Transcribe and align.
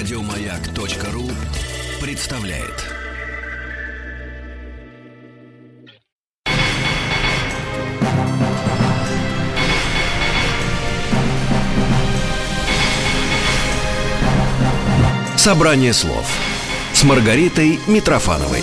Радиомаяк.ру 0.00 1.30
представляет. 2.00 2.86
Собрание 15.36 15.92
слов 15.92 16.26
с 16.94 17.04
Маргаритой 17.04 17.78
Митрофановой. 17.86 18.62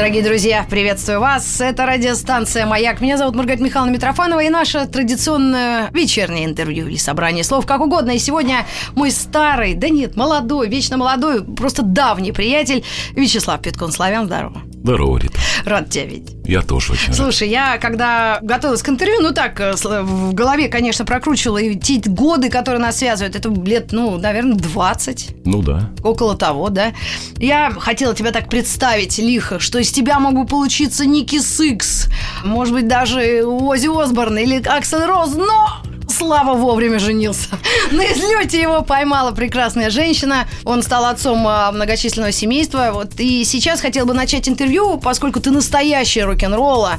Дорогие 0.00 0.22
друзья, 0.22 0.66
приветствую 0.66 1.20
вас. 1.20 1.60
Это 1.60 1.84
радиостанция 1.84 2.64
«Маяк». 2.64 3.02
Меня 3.02 3.18
зовут 3.18 3.34
Маргарита 3.34 3.62
Михайловна 3.62 3.92
Митрофанова 3.92 4.40
и 4.42 4.48
наше 4.48 4.86
традиционное 4.86 5.90
вечернее 5.92 6.46
интервью 6.46 6.88
или 6.88 6.96
собрание 6.96 7.44
слов, 7.44 7.66
как 7.66 7.82
угодно. 7.82 8.12
И 8.12 8.18
сегодня 8.18 8.66
мой 8.94 9.10
старый, 9.10 9.74
да 9.74 9.90
нет, 9.90 10.16
молодой, 10.16 10.70
вечно 10.70 10.96
молодой, 10.96 11.44
просто 11.44 11.82
давний 11.82 12.32
приятель 12.32 12.82
Вячеслав 13.10 13.60
Питкун. 13.60 13.92
Славян, 13.92 14.24
здорово. 14.24 14.62
Здорово, 14.82 15.18
Рита. 15.18 15.38
Рад 15.66 15.90
тебя 15.90 16.06
видеть. 16.06 16.36
Я 16.44 16.62
тоже 16.62 16.94
очень 16.94 17.12
Слушай, 17.12 17.48
рад. 17.48 17.52
я 17.52 17.78
когда 17.78 18.38
готовилась 18.40 18.82
к 18.82 18.88
интервью, 18.88 19.20
ну 19.20 19.32
так, 19.32 19.60
э, 19.60 19.74
в 19.74 20.32
голове, 20.32 20.68
конечно, 20.68 21.04
прокручивала 21.04 21.58
и 21.58 21.76
те 21.76 22.00
годы, 22.08 22.48
которые 22.48 22.80
нас 22.80 22.96
связывают. 22.96 23.36
Это 23.36 23.50
лет, 23.50 23.92
ну, 23.92 24.18
наверное, 24.18 24.56
20. 24.56 25.36
Ну 25.44 25.62
да. 25.62 25.90
Около 26.02 26.34
того, 26.36 26.70
да. 26.70 26.92
Я 27.36 27.70
хотела 27.70 28.14
тебя 28.14 28.32
так 28.32 28.48
представить 28.48 29.18
лихо, 29.18 29.58
что 29.58 29.78
из 29.78 29.92
тебя 29.92 30.18
мог 30.18 30.34
бы 30.34 30.46
получиться 30.46 31.04
Ники 31.04 31.40
Сикс, 31.40 32.08
может 32.42 32.72
быть, 32.72 32.88
даже 32.88 33.44
Ози 33.44 33.88
Осборн 33.88 34.38
или 34.38 34.66
Аксель 34.66 35.04
Роз, 35.04 35.34
но 35.34 35.82
Слава 36.10 36.54
вовремя 36.54 36.98
женился. 36.98 37.48
На 37.92 38.02
излете 38.12 38.60
его 38.60 38.82
поймала 38.82 39.30
прекрасная 39.30 39.90
женщина. 39.90 40.48
Он 40.64 40.82
стал 40.82 41.04
отцом 41.06 41.46
а, 41.46 41.70
многочисленного 41.70 42.32
семейства. 42.32 42.90
Вот. 42.92 43.18
И 43.18 43.44
сейчас 43.44 43.80
хотел 43.80 44.06
бы 44.06 44.14
начать 44.14 44.48
интервью, 44.48 44.98
поскольку 44.98 45.40
ты 45.40 45.50
настоящий 45.50 46.22
рок-н-ролла. 46.22 46.94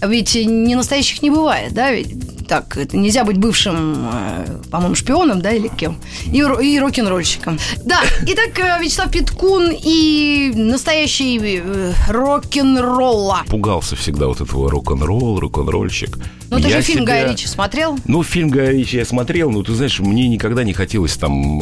Ведь 0.00 0.34
не 0.34 0.74
настоящих 0.74 1.22
не 1.22 1.30
бывает, 1.30 1.72
да? 1.72 1.90
Ведь 1.90 2.08
так, 2.42 2.76
это 2.76 2.96
нельзя 2.96 3.24
быть 3.24 3.36
бывшим, 3.38 4.08
э, 4.12 4.58
по-моему, 4.70 4.94
шпионом, 4.94 5.40
да, 5.40 5.52
или 5.52 5.68
кем? 5.68 5.96
И, 6.26 6.38
и 6.38 6.78
рок-н-ролльщиком. 6.78 7.58
Да, 7.84 8.00
итак, 8.22 8.58
э, 8.58 8.82
Вячеслав 8.82 9.10
Питкун 9.10 9.70
и 9.72 10.52
настоящий 10.54 11.38
э, 11.42 11.92
рок-н-ролла. 12.08 13.42
Пугался 13.48 13.96
всегда 13.96 14.26
вот 14.26 14.40
этого 14.40 14.70
рок-н-ролл, 14.70 15.40
рок-н-ролльщик. 15.40 16.18
Ну, 16.50 16.58
ты 16.60 16.68
Я 16.68 16.76
же 16.76 16.82
фильм 16.82 17.04
себя- 17.04 17.14
Гая 17.14 17.32
Ричи 17.32 17.46
смотрел? 17.46 17.98
Ну, 18.04 18.22
фильм 18.22 18.50
Гая 18.50 18.72
Ричи 18.72 18.98
я 18.98 19.06
смотрел, 19.06 19.50
но 19.50 19.62
ты 19.62 19.72
знаешь, 19.72 19.98
мне 20.00 20.28
никогда 20.28 20.64
не 20.64 20.74
хотелось 20.74 21.16
там... 21.16 21.60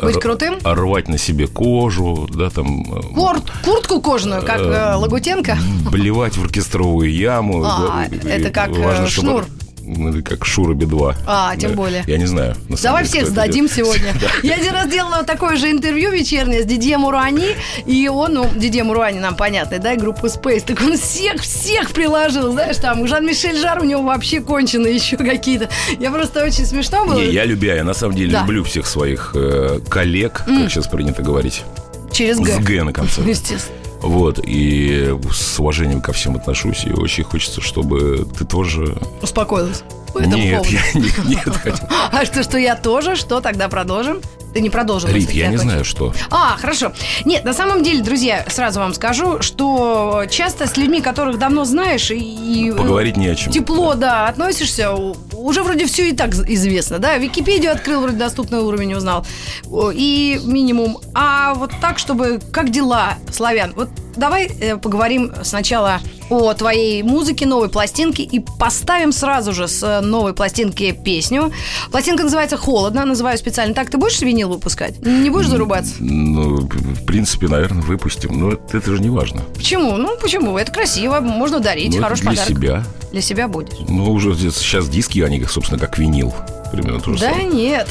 Быть 0.00 0.20
крутым? 0.20 0.58
Рвать 0.62 1.08
на 1.08 1.18
себе 1.18 1.48
кожу, 1.48 2.28
да, 2.32 2.48
там... 2.48 2.84
Курт, 2.84 3.42
куртку 3.64 4.00
кожаную, 4.00 4.42
как 4.42 4.60
Лагутенко? 5.00 5.58
Блевать 5.90 6.36
в 6.36 6.44
оркестровую 6.44 7.12
яму. 7.12 7.64
А, 7.64 8.04
это 8.06 8.50
как, 8.50 8.70
важно, 8.76 9.08
чтобы- 9.08 9.28
шнур. 9.28 9.46
Ну, 9.48 9.69
или 9.92 10.20
как 10.22 10.44
Шура 10.44 10.74
Би-2. 10.74 11.14
А, 11.26 11.56
тем 11.56 11.70
Да. 11.70 11.76
более. 11.76 12.04
Я 12.06 12.18
не 12.18 12.26
знаю. 12.26 12.56
Давай 12.82 13.04
деле, 13.04 13.14
всех 13.24 13.28
сдадим 13.28 13.66
делает. 13.66 13.96
сегодня. 13.96 14.14
Я 14.42 14.54
один 14.54 14.72
раз 14.72 14.88
делала 14.88 15.22
такое 15.24 15.56
же 15.56 15.70
интервью 15.70 16.10
вечернее 16.10 16.62
с 16.62 16.66
Дидье 16.66 16.98
Мурани, 16.98 17.56
и 17.86 18.08
он, 18.08 18.34
ну, 18.34 18.48
Дидье 18.54 18.84
Мурани 18.84 19.18
нам 19.18 19.36
понятно, 19.36 19.78
да, 19.78 19.92
и 19.94 19.96
группу 19.96 20.26
Space, 20.26 20.64
так 20.66 20.80
он 20.80 20.96
всех-всех 20.96 21.90
приложил, 21.92 22.52
знаешь, 22.52 22.76
там, 22.76 23.06
Жан-Мишель 23.06 23.58
Жар 23.58 23.80
у 23.80 23.84
него 23.84 24.02
вообще 24.02 24.40
конченые 24.40 24.94
еще 24.94 25.16
какие-то. 25.16 25.68
Я 25.98 26.10
просто 26.10 26.44
очень 26.44 26.64
смешно 26.66 27.04
было. 27.06 27.18
Не, 27.18 27.26
я 27.30 27.44
любя, 27.44 27.74
я 27.74 27.84
на 27.84 27.94
самом 27.94 28.14
деле 28.14 28.32
Да. 28.32 28.40
люблю 28.42 28.64
всех 28.64 28.86
своих 28.86 29.32
э, 29.34 29.80
коллег, 29.88 30.42
как 30.46 30.70
сейчас 30.70 30.86
принято 30.86 31.22
говорить, 31.22 31.62
Через 32.12 32.36
с 32.36 32.40
Г. 32.40 32.58
Г 32.60 32.82
на 32.84 32.92
конце. 32.92 33.22
Естественно. 33.26 33.76
Вот, 34.02 34.40
и 34.42 35.14
с 35.30 35.60
уважением 35.60 36.00
ко 36.00 36.12
всем 36.12 36.36
отношусь, 36.36 36.84
и 36.84 36.92
очень 36.92 37.24
хочется, 37.24 37.60
чтобы 37.60 38.26
ты 38.36 38.44
тоже... 38.44 38.96
Успокоилась. 39.22 39.84
По 40.12 40.18
этому 40.18 40.36
Нет, 40.36 40.58
поводу. 40.62 40.70
я 40.76 41.00
не- 41.00 41.28
нет, 41.36 41.44
хотел- 41.56 41.88
А 42.12 42.24
что, 42.24 42.42
что 42.42 42.58
я 42.58 42.74
тоже? 42.76 43.16
Что 43.16 43.40
тогда 43.40 43.68
продолжим? 43.68 44.20
Ты 44.52 44.60
не 44.60 44.68
продолжил. 44.68 45.08
Рит, 45.10 45.30
я 45.30 45.46
не 45.46 45.58
знаю, 45.58 45.84
что. 45.84 46.12
А, 46.28 46.56
хорошо. 46.58 46.90
Нет, 47.24 47.44
на 47.44 47.54
самом 47.54 47.84
деле, 47.84 48.02
друзья, 48.02 48.44
сразу 48.48 48.80
вам 48.80 48.94
скажу, 48.94 49.40
что 49.42 50.24
часто 50.28 50.66
с 50.66 50.76
людьми, 50.76 51.00
которых 51.00 51.38
давно 51.38 51.64
знаешь, 51.64 52.10
и... 52.10 52.70
э, 52.72 52.76
Поговорить 52.76 53.16
не 53.16 53.28
о 53.28 53.36
чем. 53.36 53.52
Тепло, 53.52 53.94
да, 53.94 54.26
относишься, 54.26 54.92
у- 54.92 55.16
уже 55.34 55.62
вроде 55.62 55.86
все 55.86 56.08
и 56.08 56.12
так 56.12 56.34
известно, 56.34 56.98
да, 56.98 57.16
Википедию 57.16 57.70
открыл, 57.70 58.00
вроде 58.00 58.16
доступный 58.16 58.58
уровень 58.58 58.92
узнал, 58.94 59.24
и 59.94 60.40
минимум. 60.42 60.98
А 61.14 61.54
вот 61.54 61.70
так, 61.80 62.00
чтобы, 62.00 62.40
как 62.52 62.70
дела, 62.72 63.14
славян, 63.32 63.72
вот 63.76 63.88
давай 64.20 64.46
э, 64.46 64.76
поговорим 64.76 65.32
сначала 65.42 66.00
о 66.28 66.54
твоей 66.54 67.02
музыке, 67.02 67.46
новой 67.46 67.68
пластинке, 67.68 68.22
и 68.22 68.38
поставим 68.58 69.10
сразу 69.10 69.52
же 69.52 69.66
с 69.66 69.82
э, 69.82 70.00
новой 70.00 70.32
пластинки 70.32 70.92
песню. 70.92 71.50
Пластинка 71.90 72.22
называется 72.22 72.56
«Холодно», 72.56 73.04
называю 73.04 73.36
специально 73.38 73.74
так. 73.74 73.90
Ты 73.90 73.98
будешь 73.98 74.20
винил 74.20 74.50
выпускать? 74.50 75.04
Не 75.04 75.30
будешь 75.30 75.48
зарубаться? 75.48 75.94
Ну, 75.98 76.58
в 76.68 77.04
принципе, 77.04 77.48
наверное, 77.48 77.82
выпустим. 77.82 78.38
Но 78.38 78.52
это, 78.52 78.76
это 78.78 78.94
же 78.94 79.02
не 79.02 79.10
важно. 79.10 79.42
Почему? 79.56 79.96
Ну, 79.96 80.16
почему? 80.20 80.56
Это 80.56 80.70
красиво, 80.70 81.20
можно 81.20 81.58
дарить, 81.58 81.96
Ну, 81.96 82.02
хороший 82.02 82.22
для 82.22 82.30
подарок. 82.30 82.48
себя. 82.48 82.84
Для 83.12 83.20
себя 83.20 83.48
будешь. 83.48 83.76
Ну, 83.88 84.12
уже 84.12 84.34
сейчас 84.52 84.88
диски, 84.88 85.20
они, 85.20 85.44
собственно, 85.44 85.80
как 85.80 85.98
винил. 85.98 86.32
Примерно 86.70 87.00
то 87.00 87.12
же 87.14 87.18
Да 87.18 87.30
самое. 87.30 87.46
нет, 87.48 87.88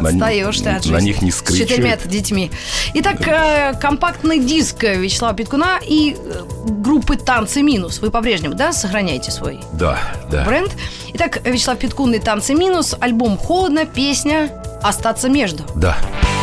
На 0.00 0.08
отстаешь 0.08 0.58
ты 0.60 0.70
от 0.70 0.86
на 0.86 0.92
жизни. 0.98 1.08
них 1.08 1.20
не 1.20 1.30
С 1.30 1.36
скричать. 1.36 1.68
четырьмя 1.68 1.98
детьми. 2.06 2.50
Итак, 2.94 3.20
э, 3.28 3.74
компактный 3.78 4.38
диск 4.38 4.82
Вячеслава 4.82 5.34
Питкуна 5.34 5.78
и 5.86 6.16
э, 6.18 6.42
группы 6.80 7.16
«Танцы 7.18 7.60
минус». 7.60 7.98
Вы 7.98 8.10
по-прежнему, 8.10 8.54
да, 8.54 8.72
сохраняете 8.72 9.30
свой 9.30 9.60
Да, 9.74 9.98
да. 10.30 10.42
бренд? 10.44 10.72
Итак, 11.12 11.42
Вячеслав 11.46 11.76
Питкун 11.78 12.14
и 12.14 12.18
«Танцы 12.18 12.54
минус», 12.54 12.94
альбом 12.98 13.36
«Холодно», 13.36 13.84
песня 13.84 14.50
«Остаться 14.82 15.28
между». 15.28 15.62
Да. 15.74 15.94
Я 16.22 16.33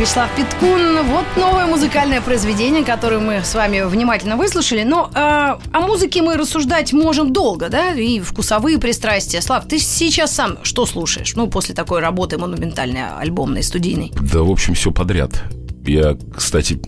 Вячеслав 0.00 0.34
Питкун. 0.34 1.02
Вот 1.08 1.26
новое 1.36 1.66
музыкальное 1.66 2.22
произведение, 2.22 2.82
которое 2.82 3.18
мы 3.18 3.44
с 3.44 3.54
вами 3.54 3.82
внимательно 3.82 4.38
выслушали. 4.38 4.82
Но 4.82 5.10
э, 5.14 5.18
о 5.18 5.80
музыке 5.82 6.22
мы 6.22 6.38
рассуждать 6.38 6.94
можем 6.94 7.34
долго, 7.34 7.68
да, 7.68 7.92
и 7.92 8.18
вкусовые 8.18 8.78
пристрастия. 8.78 9.42
Слав, 9.42 9.68
ты 9.68 9.78
сейчас 9.78 10.34
сам 10.34 10.56
что 10.62 10.86
слушаешь? 10.86 11.34
Ну, 11.36 11.48
после 11.48 11.74
такой 11.74 12.00
работы 12.00 12.38
монументальной, 12.38 13.10
альбомной, 13.18 13.62
студийной. 13.62 14.10
Да, 14.18 14.38
в 14.38 14.50
общем, 14.50 14.72
все 14.72 14.90
подряд. 14.90 15.32
Я, 15.84 16.16
кстати, 16.34 16.80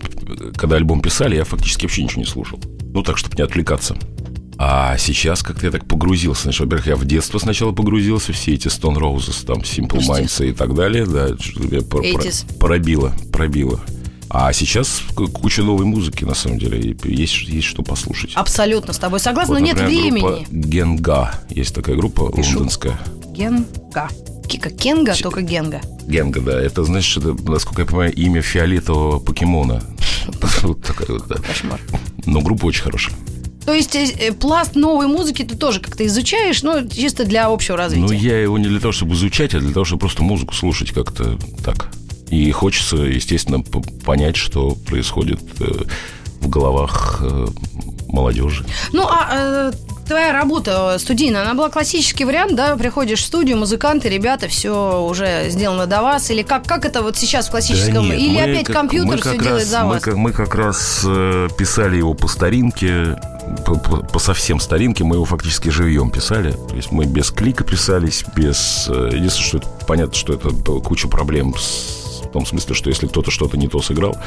когда 0.57 0.77
альбом 0.77 0.99
писали, 0.99 1.35
я 1.35 1.43
фактически 1.43 1.85
вообще 1.85 2.01
ничего 2.01 2.21
не 2.21 2.27
слушал. 2.27 2.59
Ну, 2.81 3.03
так, 3.03 3.19
чтобы 3.19 3.35
не 3.35 3.43
отвлекаться. 3.43 3.95
А 4.65 4.97
сейчас 4.97 5.43
как-то 5.43 5.65
я 5.65 5.71
так 5.73 5.85
погрузился. 5.85 6.43
Значит, 6.43 6.61
во-первых, 6.61 6.87
я 6.87 6.95
в 6.95 7.03
детство 7.03 7.37
сначала 7.37 7.73
погрузился, 7.73 8.31
все 8.31 8.53
эти 8.53 8.67
Stone 8.67 8.95
Roses, 8.95 9.45
там, 9.45 9.57
Simple 9.57 9.99
Minds 9.99 10.47
и 10.47 10.53
так 10.53 10.73
далее, 10.73 11.05
да, 11.05 11.27
меня 11.55 11.81
пр- 11.81 12.01
пр- 12.01 12.01
80s. 12.01 12.57
пробило, 12.59 13.11
пробило. 13.33 13.81
А 14.29 14.53
сейчас 14.53 15.01
куча 15.33 15.63
новой 15.63 15.85
музыки, 15.85 16.23
на 16.23 16.33
самом 16.33 16.59
деле, 16.59 16.95
есть, 17.03 17.41
есть 17.41 17.67
что 17.67 17.83
послушать. 17.83 18.31
Абсолютно 18.35 18.93
с 18.93 18.99
тобой 18.99 19.19
согласна, 19.19 19.55
Вот, 19.55 19.59
но 19.59 19.65
нет 19.65 19.75
например, 19.77 20.01
времени. 20.13 20.47
Генга. 20.49 21.33
Есть 21.49 21.75
такая 21.75 21.97
группа 21.97 22.31
Пишу. 22.31 22.51
лондонская. 22.51 22.97
Генга. 23.33 24.07
Кика 24.47 24.69
Кенга, 24.69 25.13
только 25.15 25.41
Генга. 25.41 25.81
Генга, 26.07 26.39
да. 26.39 26.61
Это, 26.61 26.85
значит, 26.85 27.17
это, 27.17 27.35
насколько 27.51 27.81
я 27.81 27.85
понимаю, 27.85 28.13
имя 28.13 28.41
фиолетового 28.41 29.19
покемона. 29.19 29.83
Вот 30.61 30.81
такая 30.81 31.07
вот, 31.09 31.27
да. 31.27 31.35
Кошмар. 31.35 31.81
Но 32.25 32.39
группа 32.39 32.65
очень 32.65 32.83
хорошая. 32.83 33.13
То 33.65 33.73
есть 33.73 33.95
э, 33.95 34.05
э, 34.19 34.31
пласт 34.33 34.75
новой 34.75 35.07
музыки 35.07 35.43
ты 35.43 35.55
тоже 35.55 35.79
как-то 35.79 36.05
изучаешь, 36.05 36.63
ну, 36.63 36.87
чисто 36.87 37.23
для 37.25 37.47
общего 37.47 37.77
развития. 37.77 38.05
Ну, 38.05 38.11
я 38.11 38.41
его 38.41 38.57
не 38.57 38.67
для 38.67 38.79
того, 38.79 38.91
чтобы 38.91 39.13
изучать, 39.15 39.53
а 39.55 39.59
для 39.59 39.71
того, 39.71 39.85
чтобы 39.85 40.01
просто 40.01 40.23
музыку 40.23 40.53
слушать 40.53 40.91
как-то 40.91 41.37
так. 41.63 41.87
И 42.29 42.51
хочется, 42.51 42.97
естественно, 42.97 43.61
понять, 44.05 44.35
что 44.35 44.71
происходит 44.87 45.39
э, 45.59 45.83
в 46.41 46.49
головах 46.49 47.21
молодежи. 48.07 48.65
Ну, 48.91 49.03
а 49.07 49.71
твоя 50.07 50.33
работа 50.33 50.97
студийная, 50.99 51.43
она 51.43 51.53
была 51.53 51.69
классический 51.69 52.25
вариант, 52.25 52.55
да? 52.55 52.75
Приходишь 52.75 53.21
в 53.21 53.25
студию, 53.25 53.57
музыканты, 53.57 54.09
ребята, 54.09 54.47
все 54.49 55.01
уже 55.01 55.49
сделано 55.49 55.87
до 55.87 56.01
вас. 56.01 56.29
Или 56.29 56.41
как, 56.43 56.65
как 56.67 56.85
это 56.85 57.01
вот 57.01 57.17
сейчас 57.17 57.47
в 57.47 57.51
классическом? 57.51 58.09
Да 58.09 58.15
нет, 58.15 58.19
Или 58.19 58.35
мы 58.35 58.41
опять 58.41 58.65
как- 58.65 58.75
компьютер 58.75 59.15
мы 59.15 59.17
все 59.21 59.31
как 59.31 59.41
делает 59.43 59.61
раз- 59.63 59.69
за 59.69 59.83
мы 59.83 59.89
вас? 59.89 60.03
как- 60.03 60.15
Мы 60.15 60.31
как 60.33 60.55
раз 60.55 60.99
писали 61.57 61.97
его 61.97 62.13
по 62.13 62.27
старинке, 62.27 63.15
по, 63.65 63.75
по- 63.75 64.03
по 64.03 64.19
совсем 64.19 64.59
старинке, 64.59 65.03
мы 65.03 65.15
его 65.17 65.25
фактически 65.25 65.69
живьем 65.69 66.09
писали. 66.11 66.51
То 66.69 66.75
есть 66.75 66.91
мы 66.91 67.05
без 67.05 67.31
клика 67.31 67.63
писались, 67.63 68.23
без... 68.35 68.87
э, 68.89 69.09
Единственное, 69.13 69.47
что 69.47 69.57
это, 69.57 69.67
понятно, 69.87 70.13
что 70.15 70.33
это 70.33 70.49
куча 70.81 71.07
проблем 71.07 71.55
с- 71.57 72.02
в 72.33 72.39
том 72.43 72.47
смысле, 72.47 72.73
что 72.73 72.89
если 72.89 73.05
кто-то 73.05 73.29
что-то 73.29 73.57
не 73.57 73.67
то 73.67 73.79
сыграл, 73.79 74.17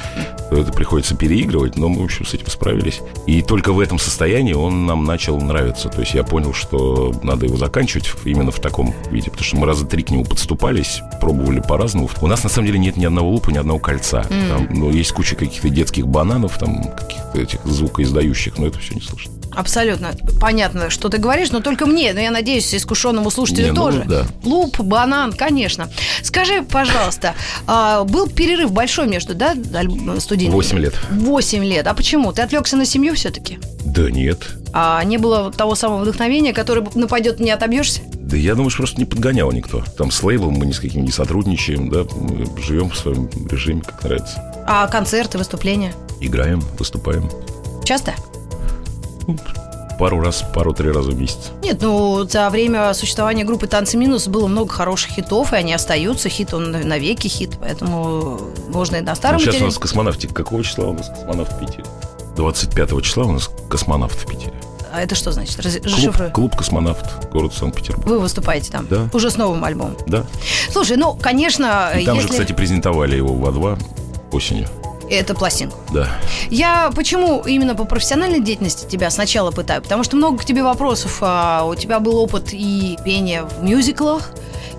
то 0.49 0.57
это 0.57 0.73
приходится 0.73 1.17
переигрывать, 1.17 1.77
но 1.77 1.89
мы, 1.89 2.03
в 2.03 2.05
общем, 2.05 2.25
с 2.25 2.35
этим 2.35 2.47
справились. 2.47 3.01
И 3.27 3.43
только 3.43 3.73
в 3.73 3.81
этом 3.81 3.99
состоянии 3.99 4.53
он 4.53 4.87
нам 4.87 5.05
начал 5.05 5.41
нравиться. 5.41 5.89
То 5.89 6.03
есть 6.03 6.15
я 6.15 6.23
понял, 6.23 6.53
что 6.55 7.13
надо 7.25 7.47
его 7.47 7.57
заканчивать 7.57 8.09
именно 8.25 8.53
в 8.53 8.61
таком 8.61 8.95
виде, 9.11 9.33
потому 9.33 9.45
что 9.45 9.57
мы 9.57 9.67
раза 9.67 9.87
три 9.87 10.05
к 10.05 10.11
нему 10.11 10.25
подступались, 10.25 11.01
пробовали 11.21 11.59
по-разному. 11.59 12.09
У 12.21 12.29
нас, 12.29 12.45
на 12.45 12.49
самом 12.49 12.69
деле, 12.69 12.79
нет 12.79 12.97
ни 12.97 13.05
одного 13.05 13.29
лупа, 13.33 13.51
ни 13.51 13.59
одного 13.59 13.81
кольца. 13.81 14.23
Там, 14.23 14.69
ну, 14.71 14.93
есть 14.93 15.11
куча 15.11 15.35
каких-то 15.35 15.69
детских 15.69 16.07
бананов, 16.07 16.57
там, 16.61 16.85
каких-то 16.85 17.41
этих 17.41 17.59
звукоиздающих, 17.65 18.57
но 18.59 18.69
это 18.69 18.79
все 18.79 18.95
не 18.95 19.01
слышно. 19.01 19.33
Абсолютно. 19.57 20.11
Понятно, 20.39 20.91
что 20.91 21.09
ты 21.09 21.17
говоришь, 21.17 21.51
но 21.51 21.61
только 21.61 21.87
мне, 21.87 22.13
но 22.13 22.21
я 22.21 22.31
надеюсь, 22.31 22.75
искушенному 22.75 23.31
слушателю 23.31 23.69
Не, 23.69 23.71
ну, 23.73 23.77
тоже. 23.77 24.05
да. 24.07 24.27
Луп, 24.45 24.81
банан, 24.81 25.33
конечно. 25.33 25.89
Скажи, 26.23 26.63
пожалуйста, 26.63 27.35
а, 27.67 27.96
был 28.05 28.29
перерыв 28.29 28.73
большой 28.73 29.07
между, 29.09 29.35
да, 29.35 29.55
студийными? 30.19 30.55
Восемь 30.55 30.79
лет. 30.79 30.95
Восемь 31.11 31.65
лет. 31.65 31.87
А 31.87 31.95
почему? 31.95 32.33
Ты 32.33 32.43
отвлекся 32.43 32.77
на 32.77 32.85
семью 32.85 33.15
все-таки? 33.15 33.59
Да 33.85 34.11
нет. 34.11 34.49
А 34.73 35.03
не 35.05 35.17
было 35.17 35.51
того 35.51 35.75
самого 35.75 36.03
вдохновения, 36.03 36.53
которое 36.53 36.87
нападет, 36.95 37.41
не 37.41 37.51
отобьешься? 37.51 38.03
Да 38.15 38.37
я 38.37 38.55
думаю, 38.55 38.71
что 38.71 38.79
просто 38.79 38.99
не 38.99 39.05
подгонял 39.05 39.51
никто. 39.53 39.83
Там 39.97 40.11
с 40.11 40.23
лейблом 40.23 40.55
мы 40.55 40.67
ни 40.67 40.73
с 40.73 40.81
каким 40.81 41.05
не 41.05 41.13
сотрудничаем, 41.13 41.89
да, 41.89 42.05
мы 42.15 42.47
живем 42.61 42.91
в 42.91 42.97
своем 42.97 43.31
режиме, 43.49 43.83
как 43.83 44.03
нравится. 44.03 44.43
А 44.67 44.87
концерты, 44.89 45.39
выступления? 45.39 45.93
Играем, 46.21 46.61
выступаем. 46.79 47.31
Часто? 47.85 48.15
Пару 49.99 50.21
раз, 50.21 50.45
пару-три 50.55 50.91
раза 50.91 51.11
в 51.11 51.19
месяц. 51.19 51.53
Нет, 51.63 51.79
ну, 51.81 52.25
за 52.29 52.51
время 52.51 52.93
существования 52.93 53.45
группы 53.45 53.67
«Танцы 53.67 53.97
минус» 53.97 54.29
было 54.29 54.47
много 54.47 54.71
хороших 54.73 55.13
хитов, 55.13 55.53
и 55.53 55.57
они 55.57 55.73
остаются. 55.73 56.29
Хит, 56.29 56.53
он 56.53 56.71
навеки 56.71 57.29
хит, 57.29 57.53
поэтому 57.61 58.39
можно 58.69 58.97
и 58.97 59.01
на 59.01 59.15
старом 59.15 59.37
Ну, 59.37 59.41
сейчас 59.41 59.47
у 59.47 59.57
материале. 59.57 59.67
нас 59.67 59.79
космонавтика. 59.79 60.35
Какого 60.35 60.63
числа 60.63 60.87
у 60.87 60.93
нас 60.93 61.09
космонавт 61.09 61.53
в 61.53 61.59
Питере? 61.59 61.85
25 62.37 63.01
числа 63.03 63.25
у 63.25 63.33
нас 63.33 63.51
космонавт 63.71 64.15
в 64.19 64.27
Питере. 64.27 64.53
А 64.93 65.01
это 65.03 65.15
что 65.15 65.33
значит? 65.33 65.59
Раз- 65.61 65.79
Клуб, 65.79 66.33
клуб 66.33 66.57
«Космонавт», 66.57 67.29
город 67.31 67.53
Санкт-Петербург. 67.55 68.07
Вы 68.07 68.19
выступаете 68.19 68.71
там? 68.73 68.87
Да. 68.89 69.09
Уже 69.13 69.31
с 69.31 69.37
новым 69.37 69.63
альбомом. 69.65 69.97
Да. 70.07 70.25
Слушай, 70.71 70.97
ну, 70.97 71.15
конечно, 71.15 71.93
И 71.99 72.05
там 72.07 72.17
если... 72.17 72.29
же, 72.29 72.33
кстати, 72.35 72.53
презентовали 72.53 73.17
его 73.17 73.35
в 73.35 73.45
А2 73.45 73.79
осенью. 74.33 74.69
Это 75.11 75.35
пластинку. 75.35 75.79
Да. 75.93 76.09
Я 76.51 76.91
почему 76.95 77.43
именно 77.47 77.75
по 77.75 77.85
профессиональной 77.85 78.41
деятельности 78.41 78.87
тебя 78.89 79.11
сначала 79.11 79.51
пытаю? 79.51 79.83
Потому 79.83 80.05
что 80.05 80.17
много 80.17 80.39
к 80.39 80.45
тебе 80.45 80.63
вопросов. 80.63 81.19
А, 81.21 81.65
У 81.65 81.75
тебя 81.75 82.01
был 82.01 82.17
опыт 82.19 82.49
и 82.53 82.99
пения 83.05 83.45
в 83.45 83.63
мюзиклах, 83.63 84.31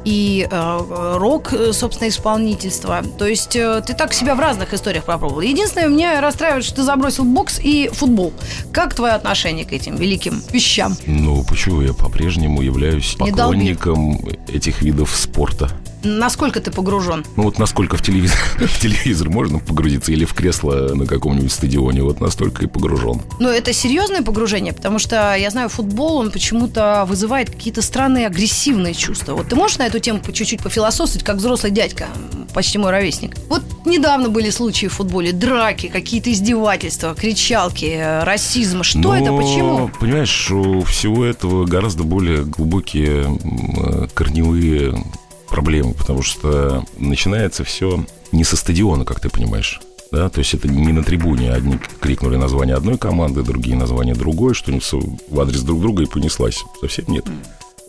и 0.08 0.48
э, 0.50 1.16
рок, 1.18 1.52
э, 1.52 1.74
собственно, 1.74 2.08
исполнительство. 2.08 3.04
То 3.18 3.28
есть 3.28 3.56
э, 3.58 3.82
ты 3.86 3.94
так 3.94 4.14
себя 4.14 4.36
в 4.36 4.40
разных 4.40 4.74
историях 4.74 5.04
попробовал. 5.04 5.42
Единственное, 5.42 5.90
меня 5.90 6.22
расстраивает, 6.22 6.64
что 6.64 6.78
ты 6.78 6.84
забросил 6.84 7.26
бокс 7.26 7.60
и 7.62 7.90
футбол. 7.92 8.32
Как 8.72 8.94
твое 8.94 9.14
отношение 9.14 9.66
к 9.66 9.74
этим 9.74 9.98
великим 9.98 10.42
вещам? 10.52 10.96
Ну, 11.06 11.44
почему 11.44 11.82
я 11.82 11.94
по-прежнему 11.94 12.62
являюсь 12.62 13.16
поклонником 13.16 14.26
этих 14.48 14.82
видов 14.82 15.14
спорта? 15.14 15.70
Насколько 16.08 16.62
ты 16.62 16.72
погружен? 16.72 17.26
Ну, 17.36 17.44
вот 17.44 17.60
насколько 17.60 17.98
в 17.98 18.02
телевизор, 18.02 18.40
в 18.58 18.80
телевизор 18.80 19.30
можно 19.30 19.60
погрузиться 19.60 20.12
или 20.12 20.26
в 20.26 20.34
кресло 20.34 20.94
на 20.94 21.06
каком-нибудь 21.06 21.52
стадионе, 21.52 22.04
вот 22.04 22.22
настолько 22.22 22.64
и 22.64 22.68
погружен. 22.68 23.22
Но 23.40 23.50
это 23.50 23.74
серьезное 23.74 24.22
погружение, 24.22 24.74
потому 24.74 25.00
что 25.00 25.36
я 25.36 25.50
знаю, 25.50 25.70
футбол, 25.70 26.18
он 26.18 26.32
почему-то 26.32 27.06
вызывает 27.08 27.50
какие-то 27.50 27.82
странные 27.82 28.28
агрессивные 28.28 28.94
чувства. 28.94 29.34
Вот 29.34 29.50
ты 29.50 29.56
можешь 29.56 29.78
на 29.78 29.88
эту 29.88 30.00
тему 30.00 30.20
по 30.20 30.32
чуть-чуть 30.32 30.64
пофилософствовать, 30.64 31.26
как 31.26 31.38
взрослый 31.38 31.72
дядька, 31.72 32.08
почти 32.54 32.78
мой 32.78 32.92
ровесник? 32.92 33.36
Вот 33.50 33.64
недавно 33.86 34.30
были 34.30 34.50
случаи 34.50 34.88
в 34.88 34.94
футболе, 34.94 35.34
драки, 35.34 35.88
какие-то 35.88 36.32
издевательства, 36.32 37.14
кричалки, 37.14 37.86
э, 37.86 38.24
расизм. 38.24 38.84
Что 38.84 39.14
это, 39.14 39.32
Но, 39.32 39.38
почему? 39.38 39.92
Понимаешь, 40.00 40.52
у 40.52 40.82
всего 40.84 41.26
этого 41.26 41.66
гораздо 41.66 42.04
более 42.04 42.44
глубокие 42.44 43.26
э, 43.28 44.08
корневые 44.14 45.04
проблемы, 45.50 45.94
потому 45.94 46.22
что 46.22 46.84
начинается 46.98 47.64
все 47.64 48.06
не 48.32 48.44
со 48.44 48.56
стадиона, 48.58 49.06
как 49.06 49.20
ты 49.20 49.30
понимаешь. 49.30 49.80
Да, 50.12 50.30
то 50.30 50.40
есть 50.40 50.54
это 50.54 50.68
не 50.70 50.94
на 50.94 51.04
трибуне. 51.04 51.52
Одни 51.52 51.78
крикнули 52.00 52.38
название 52.38 52.76
одной 52.76 52.98
команды, 52.98 53.44
другие 53.44 53.76
название 53.76 54.16
другой, 54.16 54.54
что-нибудь 54.54 54.90
в 55.30 55.40
адрес 55.40 55.62
друг 55.64 55.82
друга 55.82 56.04
и 56.04 56.06
понеслась. 56.06 56.64
Совсем 56.80 57.06
нет. 57.10 57.26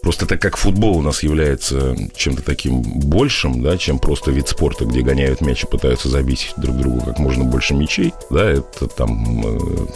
Просто 0.03 0.27
так 0.27 0.41
как 0.41 0.57
футбол 0.57 0.99
у 0.99 1.03
нас 1.03 1.23
является 1.23 1.97
чем-то 2.17 2.43
таким 2.43 2.83
большим, 2.83 3.63
да, 3.63 3.77
чем 3.77 3.99
просто 3.99 4.31
вид 4.31 4.49
спорта, 4.49 4.85
где 4.85 5.01
гоняют 5.01 5.41
мяч 5.41 5.65
и 5.65 5.67
пытаются 5.67 6.09
забить 6.09 6.53
друг 6.57 6.77
другу 6.77 7.01
как 7.05 7.19
можно 7.19 7.45
больше 7.45 7.75
мячей, 7.75 8.15
да, 8.31 8.49
это 8.49 8.87
там, 8.87 9.45
э, 9.45 9.87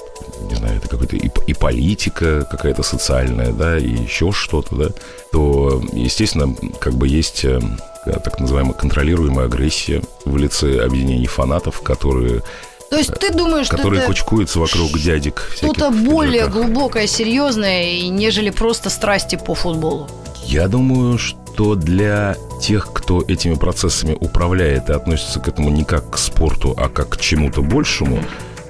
не 0.42 0.54
знаю, 0.54 0.76
это 0.76 0.88
какая-то 0.88 1.16
и, 1.16 1.30
и 1.46 1.54
политика 1.54 2.46
какая-то 2.50 2.82
социальная, 2.82 3.52
да, 3.52 3.78
и 3.78 3.88
еще 3.88 4.32
что-то, 4.32 4.74
да, 4.74 4.88
то, 5.30 5.82
естественно, 5.92 6.54
как 6.80 6.94
бы 6.94 7.08
есть 7.08 7.44
э, 7.44 7.60
так 8.04 8.40
называемая 8.40 8.74
контролируемая 8.74 9.46
агрессия 9.46 10.02
в 10.24 10.36
лице 10.36 10.84
объединений 10.84 11.26
фанатов, 11.26 11.82
которые, 11.82 12.42
То 12.90 12.96
есть 12.96 13.14
ты 13.18 13.32
думаешь, 13.32 13.66
что 13.66 13.76
которые 13.76 14.00
это 14.00 14.08
кучкуются 14.08 14.58
вокруг 14.58 14.98
дядек 14.98 15.50
что-то 15.56 15.90
более 15.90 16.48
глубокое, 16.48 17.06
серьезное, 17.06 17.92
и 17.92 18.08
нежели 18.08 18.50
просто 18.50 18.90
страсти 18.90 19.36
по 19.36 19.54
футболу? 19.54 20.08
Я 20.44 20.68
думаю, 20.68 21.18
что 21.18 21.74
для 21.74 22.36
тех, 22.60 22.92
кто 22.92 23.22
этими 23.26 23.54
процессами 23.54 24.16
управляет 24.20 24.88
и 24.88 24.92
относится 24.92 25.40
к 25.40 25.48
этому 25.48 25.70
не 25.70 25.84
как 25.84 26.10
к 26.10 26.18
спорту, 26.18 26.74
а 26.76 26.88
как 26.88 27.10
к 27.10 27.20
чему-то 27.20 27.62
большему, 27.62 28.22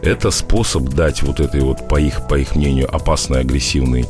это 0.02 0.30
способ 0.30 0.82
дать 0.84 1.22
вот 1.22 1.40
этой 1.40 1.60
вот, 1.60 1.88
по 1.88 1.98
их, 1.98 2.26
по 2.28 2.38
их 2.38 2.56
мнению, 2.56 2.94
опасной, 2.94 3.40
агрессивной 3.40 4.06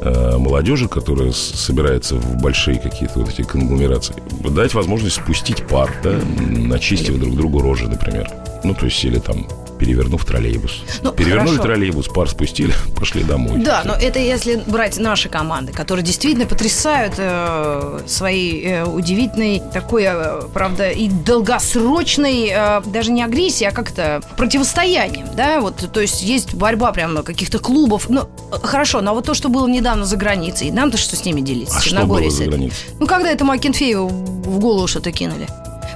э, 0.00 0.36
молодежи, 0.38 0.88
которая 0.88 1.32
собирается 1.32 2.16
в 2.16 2.40
большие 2.40 2.78
какие-то 2.78 3.20
вот 3.20 3.28
эти 3.28 3.42
конгломерации, 3.42 4.14
дать 4.50 4.74
возможность 4.74 5.16
спустить 5.16 5.66
пар, 5.66 5.92
да, 6.02 6.18
начистив 6.38 7.18
друг 7.18 7.36
другу 7.36 7.60
рожи, 7.60 7.86
например. 7.88 8.30
Ну, 8.64 8.74
то 8.74 8.86
есть, 8.86 9.04
или 9.04 9.18
там 9.18 9.46
перевернув 9.78 10.24
троллейбус. 10.24 10.82
Ну, 11.02 11.12
Перевернули 11.12 11.56
хорошо. 11.56 11.62
троллейбус, 11.62 12.08
пар 12.08 12.28
спустили, 12.28 12.72
пошли 12.98 13.22
домой. 13.22 13.60
Да, 13.62 13.82
но 13.84 13.94
это 13.94 14.18
если 14.18 14.56
брать 14.66 14.98
наши 14.98 15.28
команды, 15.28 15.72
которые 15.72 16.04
действительно 16.04 16.46
потрясают 16.46 17.14
э, 17.18 18.00
своей 18.06 18.64
э, 18.64 18.84
удивительной 18.84 19.62
такой, 19.72 20.04
э, 20.06 20.42
правда, 20.52 20.90
и 20.90 21.08
долгосрочной, 21.08 22.52
э, 22.54 22.82
даже 22.86 23.10
не 23.12 23.22
агрессией, 23.22 23.68
а 23.70 23.72
как-то 23.72 24.22
противостоянием, 24.36 25.26
да, 25.36 25.60
вот, 25.60 25.88
то 25.92 26.00
есть 26.00 26.22
есть 26.22 26.54
борьба 26.54 26.92
прямо 26.92 27.22
каких-то 27.22 27.58
клубов, 27.58 28.06
ну, 28.08 28.28
хорошо, 28.62 29.00
но 29.00 29.14
вот 29.14 29.26
то, 29.26 29.34
что 29.34 29.48
было 29.48 29.66
недавно 29.66 30.04
за 30.04 30.16
границей, 30.16 30.70
нам-то 30.70 30.96
что 30.98 31.16
с 31.16 31.24
ними 31.24 31.40
делиться? 31.40 31.78
А 31.78 31.80
что 31.80 32.06
было 32.06 32.30
за 32.30 32.44
границей? 32.44 32.78
Ну, 32.98 33.06
когда 33.06 33.30
это 33.30 33.44
Макинфееву 33.44 34.08
в 34.08 34.58
голову 34.58 34.86
что-то 34.86 35.12
кинули? 35.12 35.46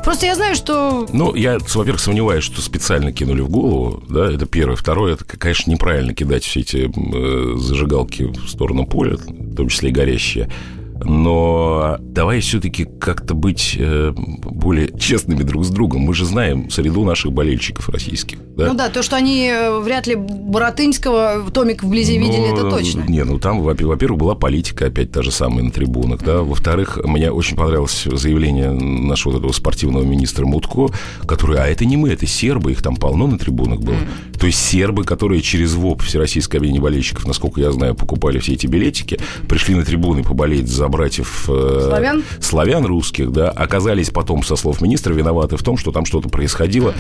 Просто 0.05 0.27
я 0.27 0.35
знаю, 0.35 0.55
что 0.55 1.07
Ну, 1.13 1.35
я, 1.35 1.59
во-первых, 1.75 2.01
сомневаюсь, 2.01 2.45
что 2.45 2.61
специально 2.61 3.13
кинули 3.13 3.41
в 3.41 3.49
голову, 3.51 4.03
да, 4.09 4.33
это 4.33 4.47
первое. 4.47 4.77
Второе, 4.77 5.15
это, 5.15 5.25
конечно, 5.25 5.71
неправильно 5.71 6.15
кидать 6.15 6.45
все 6.45 6.61
эти 6.61 6.89
э, 6.89 7.59
зажигалки 7.59 8.23
в 8.25 8.49
сторону 8.49 8.87
поля, 8.87 9.17
в 9.17 9.55
том 9.55 9.69
числе 9.69 9.91
и 9.91 9.93
горящие. 9.93 10.51
Но 11.05 11.97
давай 12.01 12.41
все-таки 12.41 12.87
как-то 12.99 13.35
быть 13.35 13.77
э, 13.79 14.13
более 14.15 14.91
честными 14.99 15.43
друг 15.43 15.65
с 15.65 15.71
другом. 15.71 16.03
Мы 16.03 16.15
же 16.15 16.25
знаем 16.25 16.71
среду 16.71 17.05
наших 17.05 17.33
болельщиков 17.33 17.89
российских. 17.89 18.39
Да? 18.57 18.69
Ну 18.69 18.75
да, 18.75 18.89
то, 18.89 19.03
что 19.03 19.17
они 19.17 19.47
э, 19.49 19.79
вряд 19.79 20.07
ли 20.07 20.17
Боротынского 20.17 21.51
томик 21.53 21.83
вблизи 21.85 22.19
видели, 22.19 22.53
это 22.53 22.65
Ну, 22.65 22.71
точно. 22.71 23.05
Не, 23.09 23.25
ну 23.25 23.39
там, 23.39 23.61
во- 23.63 23.75
во-первых, 23.75 24.19
была 24.19 24.35
политика 24.35 24.87
опять 24.87 25.13
та 25.13 25.23
же 25.23 25.31
самая 25.31 25.63
на 25.65 25.71
трибунах, 25.71 26.23
да. 26.23 26.43
Во-вторых, 26.43 26.99
мне 27.05 27.31
очень 27.31 27.57
понравилось 27.57 28.07
заявление 28.13 28.71
нашего 28.71 29.33
вот 29.33 29.39
этого 29.39 29.53
спортивного 29.53 30.03
министра 30.05 30.45
Мутко, 30.47 30.89
который, 31.27 31.59
а 31.59 31.67
это 31.67 31.85
не 31.85 31.97
мы, 31.97 32.11
это 32.11 32.27
сербы, 32.27 32.73
их 32.73 32.83
там 32.83 32.97
полно 32.97 33.27
на 33.27 33.39
трибунах 33.39 33.81
было. 33.81 33.97
То 34.39 34.47
есть 34.47 34.59
сербы, 34.59 35.05
которые 35.05 35.41
через 35.43 35.75
ВОП, 35.75 36.03
Всероссийское 36.03 36.59
объединение 36.61 36.83
болельщиков, 36.83 37.27
насколько 37.27 37.61
я 37.61 37.73
знаю, 37.73 37.95
покупали 37.95 38.39
все 38.39 38.53
эти 38.55 38.67
билетики, 38.67 39.19
пришли 39.49 39.75
на 39.75 39.85
трибуны 39.85 40.23
поболеть 40.23 40.69
за 40.69 40.89
братьев 40.99 41.45
э, 41.49 41.81
Славян? 41.89 42.25
славян 42.41 42.85
русских, 42.85 43.31
да, 43.31 43.51
оказались 43.51 44.11
потом, 44.11 44.43
со 44.43 44.57
слов 44.57 44.81
министра, 44.81 45.15
виноваты 45.15 45.57
в 45.57 45.63
том, 45.63 45.79
что 45.79 45.93
там 45.93 46.05
что-то 46.05 46.29
происходило 46.29 46.93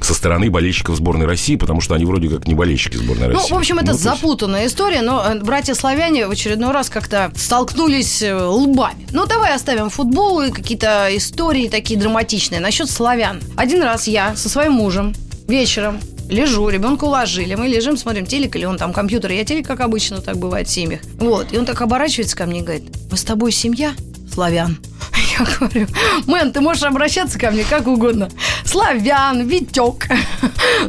со 0.00 0.12
стороны 0.14 0.50
болельщиков 0.50 0.94
сборной 0.96 1.26
России, 1.26 1.56
потому 1.56 1.80
что 1.80 1.94
они 1.94 2.04
вроде 2.04 2.28
как 2.28 2.46
не 2.46 2.54
болельщики 2.54 2.96
сборной 2.98 3.28
Ну, 3.28 3.34
России. 3.34 3.52
в 3.54 3.56
общем, 3.56 3.76
это 3.78 3.86
то 3.86 3.92
есть- 3.92 4.02
запутанная 4.04 4.66
история, 4.66 5.00
но 5.02 5.24
э, 5.26 5.40
братья-славяне 5.40 6.26
в 6.26 6.30
очередной 6.30 6.72
раз 6.72 6.90
как-то 6.90 7.32
столкнулись 7.34 8.20
э, 8.22 8.34
лбами. 8.34 9.06
Ну, 9.12 9.26
давай 9.26 9.54
оставим 9.54 9.88
футбол 9.88 10.42
и 10.42 10.50
какие-то 10.50 11.08
истории 11.16 11.68
такие 11.68 11.98
драматичные. 11.98 12.60
Насчет 12.60 12.90
славян. 12.90 13.40
Один 13.56 13.82
раз 13.82 14.06
я 14.06 14.36
со 14.36 14.48
своим 14.50 14.72
мужем 14.72 15.14
вечером 15.48 15.98
лежу, 16.28 16.68
ребенка 16.68 17.04
уложили, 17.04 17.54
мы 17.54 17.68
лежим, 17.68 17.96
смотрим 17.96 18.26
телек 18.26 18.56
или 18.56 18.64
он 18.64 18.78
там 18.78 18.92
компьютер, 18.92 19.32
я 19.32 19.44
телек, 19.44 19.66
как 19.66 19.80
обычно 19.80 20.20
так 20.20 20.36
бывает 20.36 20.68
в 20.68 20.70
семьях. 20.70 21.00
Вот, 21.18 21.52
и 21.52 21.58
он 21.58 21.64
так 21.64 21.80
оборачивается 21.80 22.36
ко 22.36 22.46
мне 22.46 22.60
и 22.60 22.62
говорит, 22.62 22.84
мы 23.10 23.16
с 23.16 23.24
тобой 23.24 23.52
семья? 23.52 23.94
Славян. 24.32 24.78
Я 25.38 25.46
говорю, 25.58 25.86
мэн, 26.26 26.52
ты 26.52 26.60
можешь 26.60 26.82
обращаться 26.82 27.38
ко 27.38 27.50
мне 27.50 27.64
как 27.64 27.86
угодно. 27.86 28.28
Славян, 28.66 29.46
Витек. 29.46 30.08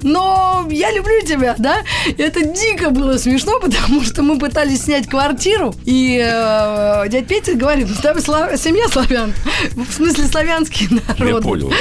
Но 0.02 0.68
я 0.70 0.92
люблю 0.92 1.22
тебя, 1.26 1.56
да? 1.58 1.78
Это 2.18 2.44
дико 2.44 2.90
было 2.90 3.18
смешно, 3.18 3.60
потому 3.60 4.04
что 4.04 4.22
мы 4.24 4.38
пытались 4.40 4.84
снять 4.84 5.08
квартиру, 5.08 5.74
и 5.86 6.20
э, 6.24 7.04
дядя 7.10 7.26
Петя 7.28 7.54
говорит, 7.56 7.90
с 7.90 8.00
тобой 8.00 8.22
сла- 8.22 8.58
семья 8.58 8.88
славян. 8.88 9.34
В 9.76 9.94
смысле 9.94 10.26
славянский 10.26 10.88
народ. 11.20 11.44
Я 11.44 11.50
понял. 11.50 11.74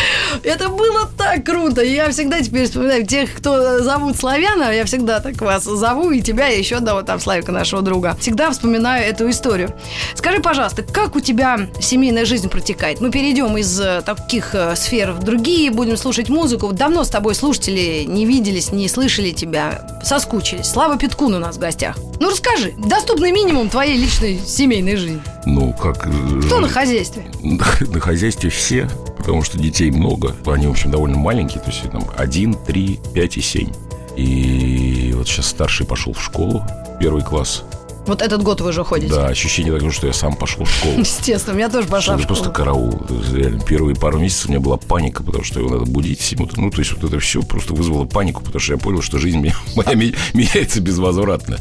Это 0.42 0.68
было 0.68 1.08
так 1.16 1.44
круто. 1.44 1.82
Я 1.82 2.10
всегда 2.10 2.40
теперь 2.40 2.66
вспоминаю 2.66 3.06
тех, 3.06 3.32
кто 3.34 3.78
зовут 3.82 4.16
Славяна, 4.16 4.70
я 4.72 4.84
всегда 4.84 5.20
так 5.20 5.40
вас 5.40 5.64
зову, 5.64 6.10
и 6.10 6.20
тебя, 6.20 6.48
и 6.48 6.58
еще 6.58 6.76
одного 6.76 7.02
там 7.02 7.20
Славика, 7.20 7.52
нашего 7.52 7.82
друга. 7.82 8.16
Всегда 8.20 8.50
вспоминаю 8.50 9.04
эту 9.04 9.30
историю. 9.30 9.74
Скажи, 10.14 10.40
пожалуйста, 10.40 10.82
как 10.82 11.16
у 11.16 11.20
тебя 11.20 11.68
семейная 11.80 12.24
жизнь 12.24 12.48
протекает? 12.48 13.00
Мы 13.00 13.10
перейдем 13.10 13.56
из 13.56 13.80
э, 13.80 14.02
таких 14.04 14.54
э, 14.54 14.74
сфер 14.76 15.12
в 15.12 15.22
другие, 15.22 15.70
будем 15.70 15.86
слушать 15.95 16.28
музыку. 16.28 16.73
Давно 16.73 17.05
с 17.05 17.09
тобой 17.09 17.37
слушатели 17.37 18.05
не 18.09 18.26
виделись, 18.26 18.73
не 18.73 18.88
слышали 18.88 19.31
тебя, 19.31 20.00
соскучились. 20.02 20.66
Слава 20.66 20.99
Петкун 20.99 21.35
у 21.35 21.38
нас 21.38 21.57
в 21.57 21.61
гостях. 21.61 21.97
Ну, 22.19 22.31
расскажи, 22.31 22.75
доступный 22.78 23.31
минимум 23.31 23.69
твоей 23.69 23.97
личной 23.97 24.40
семейной 24.45 24.97
жизни. 24.97 25.21
Ну, 25.45 25.73
как... 25.73 26.07
э, 26.07 26.40
Кто 26.47 26.59
на 26.61 26.69
хозяйстве? 26.69 27.26
На 27.43 27.64
хозяйстве 28.00 28.50
все, 28.50 28.88
потому 29.16 29.43
что 29.45 29.59
детей 29.59 29.90
много. 29.90 30.35
Они, 30.47 30.66
в 30.66 30.71
общем, 30.73 30.90
довольно 30.90 31.19
маленькие, 31.19 31.62
то 31.62 31.71
есть 31.71 31.83
там 31.93 32.05
один, 32.16 32.55
три, 32.55 32.99
пять 33.14 33.37
и 33.37 33.40
семь. 33.40 33.71
И 34.16 35.12
вот 35.16 35.28
сейчас 35.28 35.47
старший 35.49 35.87
пошел 35.87 36.12
в 36.14 36.23
школу, 36.23 36.64
первый 36.99 37.23
класс. 37.23 37.62
Вот 38.06 38.22
этот 38.22 38.42
год 38.42 38.60
вы 38.60 38.70
уже 38.70 38.84
ходите. 38.84 39.12
Да, 39.12 39.26
ощущение 39.26 39.72
такое, 39.72 39.90
что 39.90 40.06
я 40.06 40.12
сам 40.12 40.34
пошел 40.36 40.64
в 40.64 40.70
школу. 40.70 40.98
Естественно, 40.98 41.54
у 41.54 41.56
меня 41.56 41.68
тоже 41.68 41.88
пошла 41.88 42.16
Это 42.16 42.26
просто 42.26 42.50
караул. 42.50 43.00
Реально, 43.32 43.60
первые 43.60 43.96
пару 43.96 44.18
месяцев 44.18 44.46
у 44.46 44.48
меня 44.50 44.60
была 44.60 44.76
паника, 44.76 45.22
потому 45.22 45.44
что 45.44 45.60
его 45.60 45.70
надо 45.70 45.90
будить 45.90 46.20
в 46.20 46.25
7 46.25 46.42
утра. 46.42 46.62
Ну, 46.62 46.70
то 46.70 46.78
есть 46.80 46.92
вот 46.92 47.04
это 47.04 47.18
все 47.20 47.42
просто 47.42 47.75
вызвало 47.75 48.04
панику, 48.06 48.42
потому 48.42 48.60
что 48.60 48.72
я 48.72 48.78
понял, 48.78 49.02
что 49.02 49.18
жизнь 49.18 49.38
меня- 49.38 49.56
моя 49.76 49.94
меняется 50.34 50.80
безвозвратно. 50.80 51.58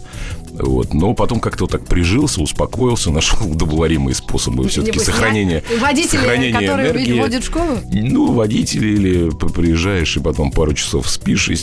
Вот. 0.57 0.93
Но 0.93 1.13
потом 1.13 1.39
как-то 1.41 1.65
вот 1.65 1.71
так 1.71 1.85
прижился, 1.85 2.41
успокоился, 2.41 3.11
нашел 3.11 3.51
удобоваримые 3.51 4.15
способы 4.15 4.67
все-таки 4.69 4.99
сохранения, 4.99 5.63
Водители, 5.81 6.17
сохранения 6.17 6.53
которые 6.59 6.91
энергии. 6.91 7.19
водят 7.19 7.43
в 7.43 7.47
школу? 7.47 7.77
Ну, 7.91 8.31
водители 8.31 8.87
или 8.87 9.29
приезжаешь 9.31 10.15
и 10.15 10.21
потом 10.21 10.51
пару 10.51 10.73
часов 10.73 11.09
спишь. 11.09 11.49
и 11.49 11.57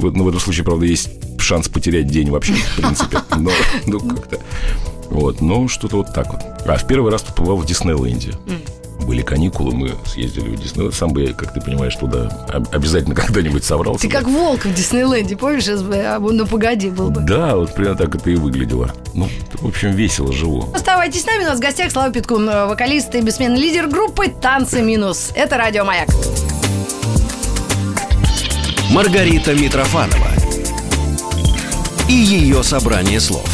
ну, 0.00 0.24
в 0.24 0.28
этом 0.28 0.40
случае, 0.40 0.64
правда, 0.64 0.86
есть 0.86 1.10
шанс 1.48 1.68
потерять 1.68 2.08
день 2.08 2.30
вообще, 2.30 2.52
в 2.52 2.76
принципе. 2.76 3.18
Но, 3.36 3.50
ну, 3.86 4.00
как-то. 4.00 4.38
Вот, 5.08 5.40
ну, 5.40 5.66
что-то 5.68 5.96
вот 5.96 6.12
так 6.12 6.30
вот. 6.30 6.42
А 6.66 6.76
в 6.76 6.86
первый 6.86 7.10
раз 7.10 7.22
побывал 7.22 7.56
в 7.56 7.66
Диснейленде. 7.66 8.32
Были 9.06 9.22
каникулы, 9.22 9.74
мы 9.74 9.94
съездили 10.04 10.50
в 10.50 10.60
Диснейленд. 10.60 10.94
Сам 10.94 11.10
бы, 11.14 11.28
как 11.28 11.54
ты 11.54 11.62
понимаешь, 11.62 11.96
туда 11.96 12.28
об- 12.52 12.68
обязательно 12.74 13.14
когда-нибудь 13.22 13.64
собрался. 13.64 14.02
Ты 14.02 14.08
бы. 14.08 14.12
как 14.12 14.26
волк 14.26 14.66
в 14.66 14.74
Диснейленде, 14.74 15.36
помнишь? 15.38 15.64
Сейчас 15.64 15.82
бы, 15.82 15.96
а, 15.96 16.18
ну 16.18 16.46
погоди, 16.46 16.90
был 16.90 17.08
бы. 17.10 17.22
Да, 17.22 17.56
вот 17.56 17.72
примерно 17.72 17.96
так 17.96 18.14
это 18.14 18.28
и 18.28 18.34
выглядело. 18.34 18.92
Ну, 19.14 19.26
в 19.54 19.66
общем, 19.66 19.92
весело 19.92 20.30
живу. 20.30 20.68
Оставайтесь 20.74 21.22
с 21.22 21.26
нами, 21.26 21.44
у 21.44 21.46
нас 21.46 21.58
в 21.58 21.62
гостях 21.62 21.90
Слава 21.90 22.12
Петкун, 22.12 22.46
э, 22.46 22.66
вокалист 22.66 23.14
и 23.14 23.22
бессменный 23.22 23.58
лидер 23.58 23.86
группы 23.86 24.28
«Танцы 24.28 24.82
минус». 24.82 25.30
Это 25.34 25.56
«Радио 25.56 25.84
Маяк». 25.86 26.10
Маргарита 28.90 29.54
Митрофанова 29.54 30.27
и 32.08 32.12
ее 32.12 32.62
собрание 32.62 33.20
слов. 33.20 33.48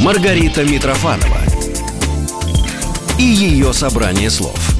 Маргарита 0.00 0.62
Митрофанова 0.62 1.40
и 3.18 3.22
ее 3.22 3.72
собрание 3.72 4.28
слов. 4.28 4.73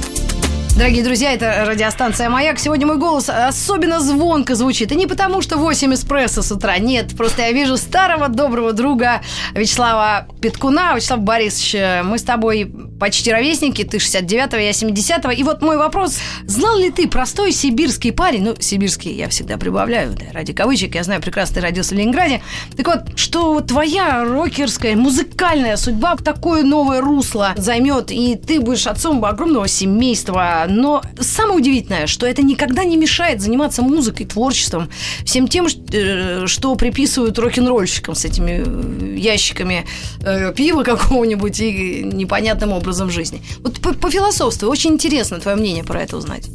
Дорогие 0.76 1.04
друзья, 1.04 1.33
это 1.33 1.64
радиостанция 1.69 2.28
«Маяк». 2.28 2.59
Сегодня 2.59 2.85
мой 2.85 2.97
голос 2.97 3.28
особенно 3.28 4.00
звонко 4.00 4.57
звучит. 4.57 4.90
И 4.90 4.97
не 4.97 5.07
потому, 5.07 5.40
что 5.40 5.57
8 5.57 5.95
эспрессо 5.95 6.43
с 6.43 6.50
утра. 6.50 6.78
Нет, 6.78 7.16
просто 7.16 7.43
я 7.43 7.52
вижу 7.52 7.76
старого 7.76 8.28
доброго 8.28 8.73
друга 8.73 9.23
Вячеслава 9.54 10.26
Петкуна. 10.43 10.95
Вячеслав 10.97 11.21
Борисович, 11.21 11.76
мы 12.02 12.19
с 12.19 12.25
тобой 12.25 12.69
почти 12.99 13.31
ровесники. 13.31 13.85
Ты 13.85 13.99
69-го, 13.99 14.57
я 14.57 14.73
70-го. 14.73 15.31
И 15.31 15.45
вот 15.45 15.62
мой 15.62 15.76
вопрос. 15.76 16.19
Знал 16.47 16.76
ли 16.76 16.90
ты 16.90 17.07
простой 17.07 17.52
сибирский 17.52 18.11
парень? 18.11 18.43
Ну, 18.43 18.57
сибирский 18.59 19.14
я 19.14 19.28
всегда 19.28 19.59
прибавляю, 19.59 20.11
да, 20.11 20.25
ради 20.33 20.52
кавычек. 20.52 20.97
Я 20.97 21.04
знаю, 21.04 21.23
прекрасно 21.23 21.54
ты 21.54 21.61
родился 21.61 21.95
в 21.95 21.99
Ленинграде. 21.99 22.43
Так 22.76 22.88
вот, 22.88 23.16
что 23.16 23.61
твоя 23.61 24.25
рокерская, 24.25 24.97
музыкальная 24.97 25.76
судьба 25.76 26.16
такое 26.16 26.64
новое 26.64 27.00
русло 27.00 27.52
займет, 27.57 28.11
и 28.11 28.35
ты 28.35 28.61
будешь 28.61 28.88
отцом 28.88 29.25
огромного 29.25 29.69
семейства. 29.69 30.63
Но 30.68 31.02
самое 31.21 31.59
удивительное, 31.59 32.06
что 32.06 32.26
это 32.26 32.42
никогда 32.42 32.85
не 32.85 32.97
мешает 32.97 33.40
заниматься 33.40 33.83
музыкой, 33.83 34.26
творчеством, 34.26 34.90
всем 35.25 35.49
тем, 35.49 35.66
э, 35.92 36.47
что 36.47 36.75
приписывают 36.76 37.38
рок-н-ролльщикам 37.38 38.14
с 38.14 38.25
этими 38.25 38.62
э, 38.64 39.16
ящиками 39.16 39.87
э, 40.21 40.52
пива 40.54 40.83
какого-нибудь 40.83 41.61
и 41.61 42.02
непонятным 42.04 42.73
образом 42.73 43.11
жизни. 43.11 43.42
Вот 43.61 43.80
по 43.99 44.11
философству 44.11 44.68
очень 44.68 44.92
интересно 44.92 45.40
твое 45.40 45.56
мнение 45.56 45.85
про 45.85 46.00
это 46.02 46.16
узнать. 46.16 46.49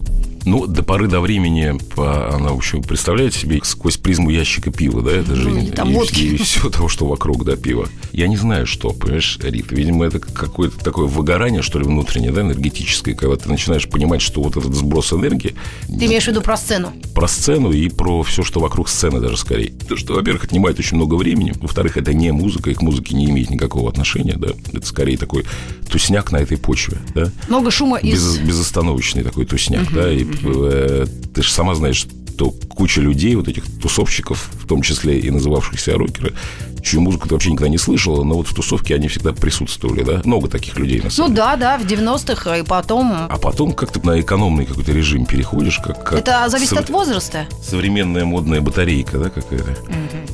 Ну, 0.50 0.66
до 0.66 0.82
поры 0.82 1.08
до 1.08 1.22
времени 1.22 1.78
по- 1.96 2.34
она, 2.34 2.50
в 2.50 2.58
общем, 2.58 2.82
представляет 2.82 3.36
себе 3.36 3.60
сквозь 3.64 3.98
призму 3.98 4.32
ящика 4.32 4.72
пива, 4.72 5.04
да, 5.04 5.12
это 5.12 5.36
жизнь. 5.36 5.60
или 5.66 5.70
там 5.72 5.92
и, 5.92 5.94
водки. 5.94 6.22
и 6.22 6.38
все 6.38 6.70
того, 6.72 6.88
что 6.88 7.06
вокруг, 7.06 7.46
да, 7.46 7.56
пива. 7.56 7.88
Я 8.12 8.28
не 8.28 8.36
знаю, 8.36 8.66
что, 8.66 8.90
понимаешь, 8.90 9.38
Рита. 9.44 9.76
Видимо, 9.76 10.06
это 10.06 10.18
какое-то 10.20 10.84
такое 10.84 11.06
выгорание, 11.06 11.62
что 11.62 11.78
ли, 11.78 11.86
внутреннее, 11.86 12.32
да, 12.32 12.42
энергетическое, 12.42 13.14
когда 13.14 13.36
ты 13.36 13.48
начинаешь 13.48 13.88
понимать, 13.88 14.22
что 14.24 14.42
вот 14.42 14.58
этот 14.58 14.74
сброс 14.74 15.14
энергии 15.14 15.54
Ты 15.88 16.06
имеешь 16.08 16.24
в 16.24 16.28
виду 16.28 16.42
про 16.42 16.58
сцену? 16.58 16.92
про 17.14 17.28
сцену 17.28 17.72
и 17.72 17.88
про 17.90 18.24
все, 18.24 18.44
что 18.44 18.60
вокруг 18.60 18.90
сцены 18.90 19.20
даже 19.20 19.38
скорее. 19.38 19.72
То, 19.88 19.98
что, 19.98 20.14
во-первых, 20.16 20.46
отнимает 20.46 20.80
очень 20.80 20.98
много 20.98 21.14
времени, 21.14 21.54
во-вторых, 21.62 21.98
это 21.98 22.14
не 22.14 22.32
музыка, 22.32 22.72
и 22.72 22.74
к 22.74 22.82
музыке 22.82 23.16
не 23.16 23.26
имеет 23.26 23.52
никакого 23.52 23.88
отношения, 23.90 24.36
да. 24.36 24.50
Это 24.74 24.86
скорее 24.88 25.18
такой 25.18 25.46
тусняк 25.92 26.32
на 26.32 26.38
этой 26.38 26.58
почве, 26.58 26.98
да. 27.14 27.30
Много 27.50 27.70
шума 27.70 27.98
из... 27.98 28.38
Без, 28.38 28.48
безостановочный 28.48 29.24
такой 29.24 29.46
тусняк, 29.46 29.92
да, 29.94 30.12
и 30.12 30.24
ты 30.42 31.42
же 31.42 31.52
сама 31.52 31.76
знаешь, 31.76 32.06
что 32.40 32.52
куча 32.74 33.02
людей, 33.02 33.36
вот 33.36 33.50
этих 33.50 33.66
тусовщиков, 33.82 34.50
в 34.54 34.66
том 34.66 34.82
числе 34.82 35.20
и 35.20 35.30
называвшихся 35.30 35.98
рокеры, 35.98 36.34
чью 36.82 37.02
музыку 37.02 37.28
ты 37.28 37.34
вообще 37.36 37.52
никогда 37.52 37.68
не 37.70 37.78
слышала, 37.78 38.24
но 38.24 38.36
вот 38.36 38.48
в 38.48 38.54
тусовке 38.56 38.96
они 38.96 39.10
всегда 39.10 39.34
присутствовали, 39.34 40.04
да, 40.04 40.22
много 40.24 40.48
таких 40.48 40.78
людей 40.80 41.00
на 41.00 41.06
Ну 41.06 41.10
самом 41.10 41.32
деле. 41.32 41.38
да, 41.42 41.56
да, 41.58 41.78
в 41.78 41.82
90-х, 41.86 42.58
и 42.60 42.64
потом... 42.64 43.12
А 43.30 43.38
потом 43.38 43.74
как 43.74 43.92
ты 43.92 44.00
на 44.08 44.22
экономный 44.22 44.66
какой-то 44.66 44.94
режим 44.94 45.26
переходишь, 45.26 45.80
как, 45.80 46.02
как 46.06 46.18
Это 46.20 46.48
зависит 46.48 46.70
сов- 46.78 46.80
от 46.86 46.90
возраста. 46.90 47.46
современная 47.62 48.24
модная 48.24 48.62
батарейка, 48.62 49.18
да, 49.18 49.30
какая-то. 49.30 49.76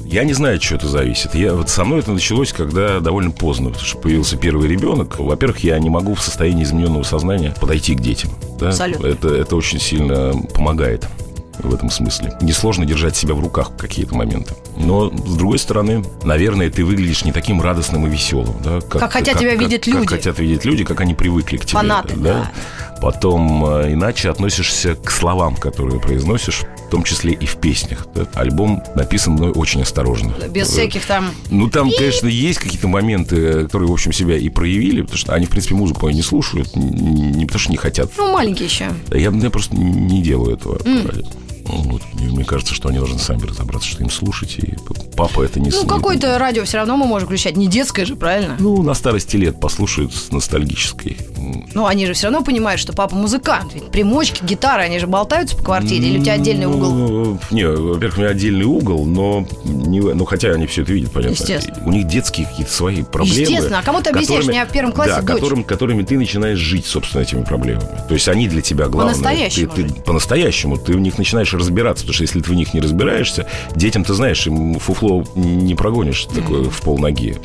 Я 0.05 0.23
не 0.23 0.33
знаю, 0.33 0.57
от 0.57 0.61
чего 0.61 0.77
это 0.77 0.87
зависит. 0.87 1.33
Я, 1.33 1.55
вот 1.55 1.69
со 1.71 1.83
мной 1.83 2.01
это 2.01 2.11
началось, 2.11 2.53
когда 2.53 2.99
довольно 2.99 3.31
поздно, 3.31 3.69
потому 3.71 3.83
что 3.87 3.97
появился 3.97 4.37
первый 4.37 4.67
ребенок. 4.69 5.17
Во-первых, 5.17 5.63
я 5.63 5.79
не 5.79 5.89
могу 5.89 6.13
в 6.13 6.21
состоянии 6.21 6.63
измененного 6.63 7.01
сознания 7.01 7.55
подойти 7.59 7.95
к 7.95 8.01
детям. 8.01 8.29
Да? 8.59 8.67
Абсолютно. 8.69 9.07
Это, 9.07 9.29
это 9.29 9.55
очень 9.55 9.79
сильно 9.79 10.31
помогает 10.53 11.07
в 11.59 11.73
этом 11.73 11.89
смысле. 11.89 12.33
Несложно 12.41 12.85
держать 12.85 13.15
себя 13.15 13.33
в 13.33 13.39
руках 13.39 13.71
в 13.71 13.77
какие-то 13.77 14.15
моменты. 14.15 14.53
Но, 14.77 15.09
с 15.09 15.35
другой 15.35 15.59
стороны, 15.59 16.03
наверное, 16.23 16.69
ты 16.69 16.83
выглядишь 16.83 17.23
не 17.25 17.31
таким 17.31 17.61
радостным 17.61 18.05
и 18.07 18.09
веселым. 18.09 18.55
Да? 18.63 18.81
Как 18.81 19.11
хотят 19.11 19.39
тебя 19.39 19.55
видеть 19.55 19.87
люди. 19.87 20.05
Как 20.07 20.17
хотят 20.17 20.39
видеть 20.39 20.65
люди, 20.65 20.83
как 20.83 21.01
они 21.01 21.13
привыкли 21.13 21.57
к 21.57 21.65
тебе. 21.65 21.79
Фанаты, 21.79 22.15
да. 22.17 22.51
Потом 23.01 23.65
э, 23.65 23.93
иначе 23.93 24.29
относишься 24.29 24.95
к 24.95 25.11
словам, 25.11 25.55
которые 25.57 25.99
произносишь, 25.99 26.61
в 26.87 26.89
том 26.89 27.03
числе 27.03 27.33
и 27.33 27.45
в 27.45 27.57
песнях. 27.57 28.07
да. 28.15 28.25
Альбом 28.35 28.81
написан 28.95 29.33
мной 29.33 29.51
очень 29.51 29.81
осторожно. 29.81 30.33
Без 30.49 30.69
Э, 30.69 30.71
всяких 30.71 31.05
там... 31.05 31.29
Ну, 31.49 31.69
там, 31.69 31.91
конечно, 31.95 32.27
есть 32.27 32.59
какие-то 32.59 32.87
моменты, 32.87 33.63
которые, 33.63 33.89
в 33.89 33.93
общем, 33.93 34.13
себя 34.13 34.37
и 34.37 34.47
проявили, 34.49 35.01
потому 35.01 35.17
что 35.17 35.33
они, 35.33 35.45
в 35.45 35.49
принципе, 35.49 35.75
музыку 35.75 36.09
не 36.09 36.21
слушают, 36.21 36.75
не 36.75 37.45
потому 37.45 37.59
что 37.59 37.71
не 37.71 37.77
хотят. 37.77 38.09
Ну, 38.17 38.31
маленькие 38.31 38.67
еще. 38.67 38.87
Я, 39.11 39.29
я 39.29 39.49
просто 39.49 39.75
не 39.75 40.21
делаю 40.21 40.55
этого. 40.55 40.79
Вот. 41.65 42.01
Мне, 42.13 42.43
кажется, 42.43 42.73
что 42.73 42.89
они 42.89 42.99
должны 42.99 43.19
сами 43.19 43.41
разобраться, 43.43 43.87
что 43.89 44.03
им 44.03 44.09
слушать, 44.09 44.55
и 44.59 44.75
папа 45.15 45.41
это 45.43 45.59
не 45.59 45.69
Ну, 45.71 45.85
какое-то 45.85 46.37
радио 46.37 46.63
все 46.63 46.77
равно 46.77 46.95
мы 46.97 47.05
можем 47.05 47.27
включать. 47.27 47.57
Не 47.57 47.67
детское 47.67 48.05
же, 48.05 48.15
правильно? 48.15 48.55
Ну, 48.59 48.81
на 48.83 48.93
старости 48.93 49.35
лет 49.37 49.59
послушают 49.59 50.13
с 50.13 50.31
ностальгической. 50.31 51.17
Ну, 51.73 51.85
они 51.85 52.05
же 52.05 52.13
все 52.13 52.27
равно 52.27 52.43
понимают, 52.43 52.79
что 52.79 52.93
папа 52.93 53.15
музыкант. 53.15 53.73
Ведь 53.73 53.91
примочки, 53.91 54.43
гитары, 54.43 54.83
они 54.83 54.99
же 54.99 55.07
болтаются 55.07 55.57
по 55.57 55.63
квартире. 55.63 56.07
Или 56.07 56.19
у 56.19 56.23
тебя 56.23 56.33
отдельный 56.33 56.65
угол? 56.67 56.91
Ну, 56.91 57.39
Не, 57.51 57.67
во-первых, 57.67 58.17
у 58.17 58.21
меня 58.21 58.29
отдельный 58.31 58.65
угол, 58.65 59.05
но 59.05 59.45
не, 59.63 59.99
ну 60.01 60.25
хотя 60.25 60.49
они 60.51 60.67
все 60.67 60.83
это 60.83 60.93
видят, 60.93 61.11
понятно. 61.11 61.33
Естественно. 61.33 61.81
У 61.85 61.91
них 61.91 62.07
детские 62.07 62.47
какие-то 62.47 62.71
свои 62.71 63.03
проблемы. 63.03 63.39
Естественно. 63.39 63.79
А 63.79 63.83
кому 63.83 64.01
ты 64.01 64.09
объясняешь? 64.11 64.41
которыми- 64.41 64.49
У 64.49 64.51
меня 64.51 64.65
в 64.65 64.71
первом 64.71 64.91
классе 64.91 65.11
да, 65.15 65.21
дочь. 65.21 65.35
которым, 65.35 65.63
которыми 65.63 66.03
ты 66.03 66.17
начинаешь 66.17 66.59
жить, 66.59 66.85
собственно, 66.85 67.21
этими 67.21 67.43
проблемами. 67.43 67.87
То 68.07 68.13
есть 68.13 68.27
они 68.27 68.47
для 68.47 68.61
тебя 68.61 68.87
главное. 68.87 69.13
По-настоящему 69.15 69.71
Ты, 69.71 69.83
ты- 69.83 69.93
по-настоящему. 70.01 70.77
Ты 70.77 70.93
в 70.93 70.99
них 70.99 71.17
начинаешь 71.17 71.53
разбираться, 71.57 72.03
потому 72.03 72.13
что 72.13 72.23
если 72.23 72.41
ты 72.41 72.51
в 72.51 72.55
них 72.55 72.73
не 72.73 72.81
разбираешься, 72.81 73.47
детям, 73.75 74.03
ты 74.03 74.13
знаешь, 74.13 74.45
им 74.47 74.79
фуфло 74.79 75.23
не 75.35 75.75
прогонишь 75.75 76.25
такое 76.25 76.69
в 76.69 76.81
полноги. 76.81 77.37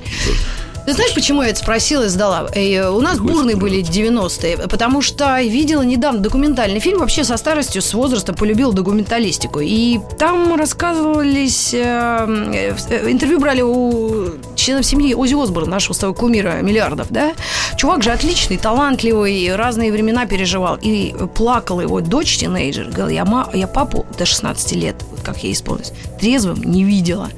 Ты 0.86 0.94
знаешь, 0.94 1.14
почему 1.14 1.42
я 1.42 1.50
это 1.50 1.58
спросила 1.60 2.04
и 2.04 2.08
задала? 2.08 2.48
Э, 2.54 2.88
у 2.88 3.00
нас 3.00 3.18
Какой 3.18 3.32
бурные 3.32 3.56
были 3.56 3.80
90-е, 3.82 4.56
потому 4.68 5.02
что 5.02 5.40
видела 5.40 5.82
недавно 5.82 6.20
документальный 6.20 6.80
фильм, 6.80 6.98
вообще 6.98 7.22
со 7.22 7.36
старостью, 7.36 7.80
с 7.82 7.94
возраста 7.94 8.32
полюбил 8.32 8.72
документалистику. 8.72 9.60
И 9.60 10.00
там 10.18 10.56
рассказывались, 10.56 11.72
э, 11.74 12.74
э, 12.90 13.10
интервью 13.10 13.38
брали 13.38 13.62
у 13.62 14.30
членов 14.56 14.84
семьи 14.84 15.14
Ози 15.14 15.34
Осборна, 15.40 15.70
нашего 15.70 15.92
с 15.94 15.98
тобой 15.98 16.14
кумира 16.16 16.60
миллиардов, 16.62 17.06
да? 17.10 17.34
Чувак 17.76 18.02
же 18.02 18.10
отличный, 18.10 18.56
талантливый, 18.56 19.54
разные 19.54 19.92
времена 19.92 20.26
переживал. 20.26 20.76
И 20.80 21.14
плакала 21.34 21.82
его 21.82 22.00
дочь, 22.00 22.38
тинейджер, 22.38 22.86
говорила, 22.86 23.08
я, 23.08 23.24
ма- 23.24 23.48
я 23.54 23.66
папу 23.68 24.06
до 24.18 24.26
16 24.26 24.72
лет, 24.72 24.96
как 25.22 25.42
ей 25.42 25.52
исполнилось, 25.52 25.92
трезвым 26.18 26.62
не 26.62 26.84
видела. 26.84 27.30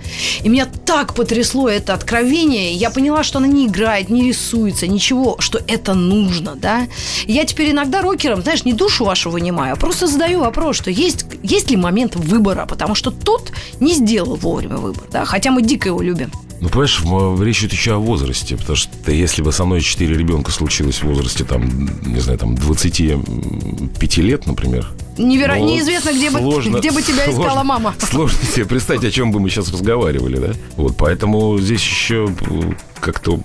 И 0.42 0.48
меня 0.48 0.66
так 0.66 1.14
потрясло 1.14 1.68
это 1.68 1.94
откровение, 1.94 2.72
я 2.72 2.90
поняла, 2.90 3.22
что 3.22 3.38
она 3.38 3.46
не 3.46 3.66
играет, 3.66 4.08
не 4.08 4.28
рисуется, 4.28 4.86
ничего, 4.86 5.36
что 5.38 5.60
это 5.66 5.94
нужно, 5.94 6.54
да. 6.56 6.86
Я 7.26 7.44
теперь 7.44 7.70
иногда 7.70 8.02
рокерам, 8.02 8.42
знаешь, 8.42 8.64
не 8.64 8.72
душу 8.72 9.04
вашу 9.04 9.30
вынимаю, 9.30 9.74
а 9.74 9.76
просто 9.76 10.06
задаю 10.06 10.40
вопрос, 10.40 10.76
что 10.76 10.90
есть, 10.90 11.26
есть 11.42 11.70
ли 11.70 11.76
момент 11.76 12.16
выбора, 12.16 12.66
потому 12.66 12.94
что 12.94 13.10
тот 13.10 13.52
не 13.80 13.94
сделал 13.94 14.36
вовремя 14.36 14.76
выбор, 14.76 15.04
да, 15.10 15.24
хотя 15.24 15.50
мы 15.50 15.62
дико 15.62 15.88
его 15.88 16.00
любим. 16.02 16.30
Ну, 16.62 16.68
понимаешь, 16.68 17.40
речь 17.40 17.58
идет 17.58 17.72
еще 17.72 17.94
о 17.94 17.98
возрасте, 17.98 18.56
потому 18.56 18.76
что 18.76 19.10
если 19.10 19.42
бы 19.42 19.50
со 19.50 19.64
мной 19.64 19.80
четыре 19.80 20.14
ребенка 20.14 20.52
случилось 20.52 21.02
в 21.02 21.04
возрасте, 21.04 21.42
там, 21.42 21.86
не 22.06 22.20
знаю, 22.20 22.38
там, 22.38 22.54
25 22.54 24.16
лет, 24.18 24.46
например, 24.46 24.86
Неверо... 25.18 25.56
Ну, 25.56 25.66
Неизвестно, 25.66 26.12
где 26.12 26.30
бы, 26.30 26.38
сложно- 26.38 26.78
где 26.78 26.92
бы 26.92 27.02
тебя 27.02 27.24
искала 27.28 27.48
сложно- 27.50 27.64
мама. 27.64 27.94
Сложно 27.98 28.38
себе 28.54 28.64
представить, 28.64 29.04
о 29.04 29.10
чем 29.10 29.32
бы 29.32 29.40
мы 29.40 29.50
сейчас 29.50 29.72
разговаривали, 29.72 30.36
да? 30.38 30.52
Вот, 30.76 30.96
поэтому 30.96 31.58
здесь 31.58 31.82
еще 31.82 32.28
э, 32.48 32.72
как-то 33.00 33.40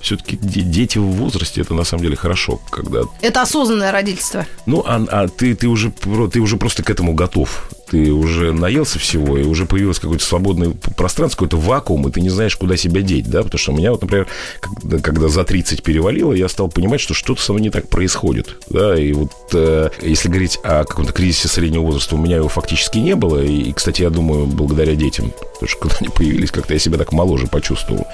все-таки 0.00 0.36
дети 0.36 0.98
в 0.98 1.02
возрасте 1.04 1.60
это 1.60 1.72
на 1.72 1.84
самом 1.84 2.02
деле 2.02 2.16
хорошо, 2.16 2.60
когда 2.70 3.02
Это 3.22 3.42
осознанное 3.42 3.92
родительство. 3.92 4.44
ну, 4.66 4.82
а, 4.84 5.04
а 5.08 5.28
ты, 5.28 5.54
ты, 5.54 5.68
уже, 5.68 5.90
ты 6.32 6.40
уже 6.40 6.56
просто 6.56 6.82
к 6.82 6.90
этому 6.90 7.14
готов. 7.14 7.70
Ты 7.90 8.12
уже 8.12 8.52
наелся 8.52 8.98
всего, 8.98 9.38
и 9.38 9.44
уже 9.44 9.66
появилось 9.66 9.98
какое-то 9.98 10.24
свободное 10.24 10.70
пространство, 10.70 11.44
какой-то 11.44 11.56
вакуум, 11.56 12.08
и 12.08 12.10
ты 12.10 12.20
не 12.20 12.28
знаешь, 12.28 12.56
куда 12.56 12.76
себя 12.76 13.00
деть, 13.02 13.28
да? 13.28 13.42
Потому 13.42 13.58
что 13.58 13.72
у 13.72 13.76
меня, 13.76 13.92
вот, 13.92 14.02
например, 14.02 14.26
когда, 14.60 14.98
когда 14.98 15.28
за 15.28 15.44
30 15.44 15.82
перевалило, 15.82 16.32
я 16.32 16.48
стал 16.48 16.68
понимать, 16.68 17.00
что 17.00 17.14
что-то 17.14 17.40
со 17.40 17.52
мной 17.52 17.62
не 17.62 17.70
так 17.70 17.88
происходит, 17.88 18.56
да? 18.68 18.98
И 18.98 19.12
вот 19.12 19.32
э, 19.54 19.90
если 20.02 20.28
говорить 20.28 20.58
о 20.62 20.84
каком-то 20.84 21.12
кризисе 21.12 21.48
среднего 21.48 21.82
возраста, 21.82 22.16
у 22.16 22.18
меня 22.18 22.36
его 22.36 22.48
фактически 22.48 22.98
не 22.98 23.14
было, 23.14 23.42
и, 23.42 23.72
кстати, 23.72 24.02
я 24.02 24.10
думаю, 24.10 24.46
благодаря 24.46 24.94
детям, 24.94 25.32
потому 25.54 25.68
что 25.68 25.78
когда 25.80 25.96
они 26.00 26.08
появились, 26.08 26.50
как-то 26.50 26.74
я 26.74 26.78
себя 26.78 26.98
так 26.98 27.12
моложе 27.12 27.46
почувствовал. 27.46 28.06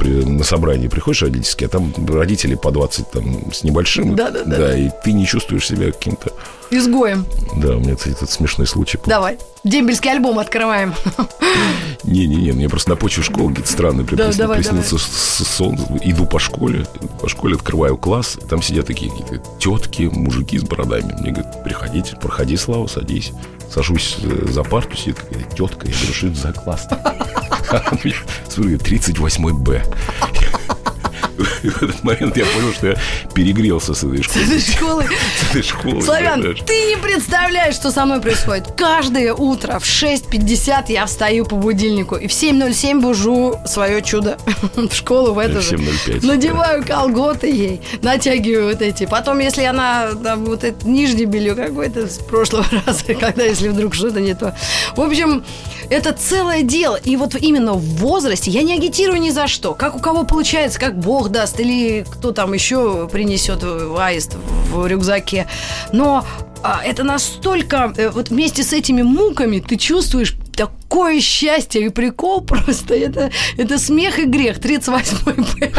На 0.00 0.44
собрании 0.44 0.88
приходишь 0.88 1.22
родительские, 1.22 1.66
а 1.66 1.70
там 1.70 1.92
родители 2.08 2.54
по 2.54 2.70
20 2.70 3.10
там, 3.10 3.52
с 3.52 3.62
небольшим. 3.62 4.14
Да-да-да. 4.14 4.56
Да, 4.56 4.78
и 4.78 4.90
ты 5.04 5.12
не 5.12 5.26
чувствуешь 5.26 5.66
себя 5.66 5.92
каким-то... 5.92 6.32
Изгоем. 6.70 7.24
Да, 7.56 7.76
у 7.76 7.80
меня, 7.80 7.96
кстати, 7.96 8.14
тут 8.18 8.30
смешной 8.30 8.66
случай. 8.66 8.98
был. 8.98 9.04
Давай. 9.06 9.38
Дембельский 9.64 10.10
альбом 10.10 10.38
открываем. 10.38 10.94
Не-не-не, 12.04 12.52
мне 12.52 12.68
просто 12.68 12.90
на 12.90 12.96
почве 12.96 13.22
школы 13.22 13.54
странные 13.64 14.06
приснился, 14.06 14.38
давай, 14.38 14.58
приснился 14.58 14.98
сон. 14.98 15.76
Иду 16.02 16.26
по 16.26 16.38
школе, 16.38 16.86
по 17.20 17.28
школе 17.28 17.56
открываю 17.56 17.96
класс, 17.96 18.38
там 18.48 18.62
сидят 18.62 18.86
такие 18.86 19.10
какие-то 19.10 19.42
тетки, 19.58 20.02
мужики 20.02 20.58
с 20.58 20.62
бородами. 20.62 21.14
Мне 21.20 21.32
говорят, 21.32 21.64
приходите, 21.64 22.16
проходи, 22.16 22.56
Слава, 22.56 22.86
садись. 22.86 23.32
Сажусь 23.70 24.16
э, 24.22 24.46
за 24.50 24.62
парту, 24.62 24.96
сидит 24.96 25.18
какая-то 25.20 25.54
тетка. 25.54 25.86
Я 25.86 25.92
говорю, 25.92 26.14
что 26.14 26.26
это 26.28 26.36
за 26.36 26.52
класс? 26.52 26.88
Смотрю, 28.48 28.78
38 28.78 29.52
Б. 29.52 29.82
И 31.62 31.68
в 31.68 31.82
этот 31.82 32.02
момент 32.02 32.36
я 32.36 32.44
понял, 32.46 32.72
что 32.72 32.88
я 32.88 32.96
перегрелся 33.34 33.94
с 33.94 34.04
этой 34.04 34.22
школы. 34.22 34.44
Этой 34.44 34.60
школы. 34.60 35.04
С 35.04 35.50
этой 35.50 35.62
школы. 35.62 36.02
Славян, 36.02 36.40
знаешь. 36.40 36.58
ты 36.66 36.72
не 36.86 36.96
представляешь, 36.96 37.74
что 37.74 37.90
со 37.90 38.04
мной 38.04 38.20
происходит. 38.20 38.72
Каждое 38.76 39.32
утро 39.34 39.78
в 39.78 39.84
6.50 39.84 40.84
я 40.88 41.06
встаю 41.06 41.44
по 41.44 41.56
будильнику 41.56 42.16
и 42.16 42.26
в 42.26 42.30
7.07 42.30 43.00
бужу 43.00 43.58
свое 43.66 44.02
чудо 44.02 44.38
в 44.76 44.92
школу 44.92 45.32
в 45.34 45.38
эту 45.38 45.60
же. 45.60 45.76
7:05, 45.76 46.26
Надеваю 46.26 46.84
колготы 46.84 47.48
ей, 47.48 47.80
натягиваю 48.02 48.68
вот 48.72 48.82
эти. 48.82 49.06
Потом, 49.06 49.38
если 49.38 49.64
она 49.64 50.10
там, 50.22 50.44
вот 50.44 50.64
это 50.64 50.86
нижнее 50.86 51.26
белье 51.26 51.54
какое-то 51.54 52.08
с 52.08 52.18
прошлого 52.18 52.66
раза, 52.86 53.14
когда 53.14 53.44
если 53.44 53.68
вдруг 53.68 53.94
что-то 53.94 54.20
не 54.20 54.34
то. 54.34 54.54
В 54.96 55.00
общем, 55.00 55.44
это 55.90 56.12
целое 56.12 56.62
дело. 56.62 56.96
И 56.96 57.16
вот 57.16 57.34
именно 57.34 57.74
в 57.74 57.84
возрасте 57.96 58.50
я 58.50 58.62
не 58.62 58.74
агитирую 58.74 59.20
ни 59.20 59.30
за 59.30 59.46
что. 59.46 59.74
Как 59.74 59.94
у 59.96 59.98
кого 59.98 60.24
получается, 60.24 60.78
как 60.78 60.98
Бог 60.98 61.27
даст, 61.28 61.60
или 61.60 62.04
кто 62.10 62.32
там 62.32 62.52
еще 62.52 63.08
принесет 63.10 63.62
аист 63.98 64.36
в 64.72 64.86
рюкзаке. 64.86 65.46
Но 65.92 66.24
а, 66.62 66.80
это 66.84 67.04
настолько... 67.04 67.92
э, 67.96 68.08
Вот 68.10 68.30
вместе 68.30 68.62
с 68.62 68.72
этими 68.72 69.02
муками 69.02 69.60
ты 69.60 69.76
чувствуешь 69.76 70.34
такое 70.56 71.20
счастье 71.20 71.86
и 71.86 71.88
прикол 71.88 72.40
просто. 72.40 72.94
Это, 72.94 73.30
это 73.56 73.78
смех 73.78 74.18
и 74.18 74.24
грех. 74.24 74.58
38-й 74.58 75.34
Б. 75.68 75.72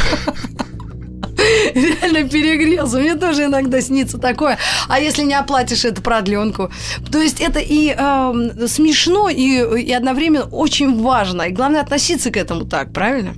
реально 1.73 2.29
перегрелся. 2.29 2.97
Мне 2.97 3.15
тоже 3.15 3.45
иногда 3.45 3.81
снится 3.81 4.17
такое. 4.17 4.57
А 4.87 4.99
если 4.99 5.23
не 5.23 5.33
оплатишь 5.33 5.85
эту 5.85 6.01
продленку? 6.01 6.69
То 7.11 7.21
есть 7.21 7.41
это 7.41 7.59
и 7.59 7.93
э, 7.97 8.67
смешно, 8.67 9.29
и, 9.29 9.81
и 9.81 9.91
одновременно 9.91 10.45
очень 10.45 11.01
важно. 11.01 11.43
И 11.43 11.51
главное 11.51 11.81
относиться 11.81 12.31
к 12.31 12.37
этому 12.37 12.65
так, 12.65 12.93
правильно? 12.93 13.33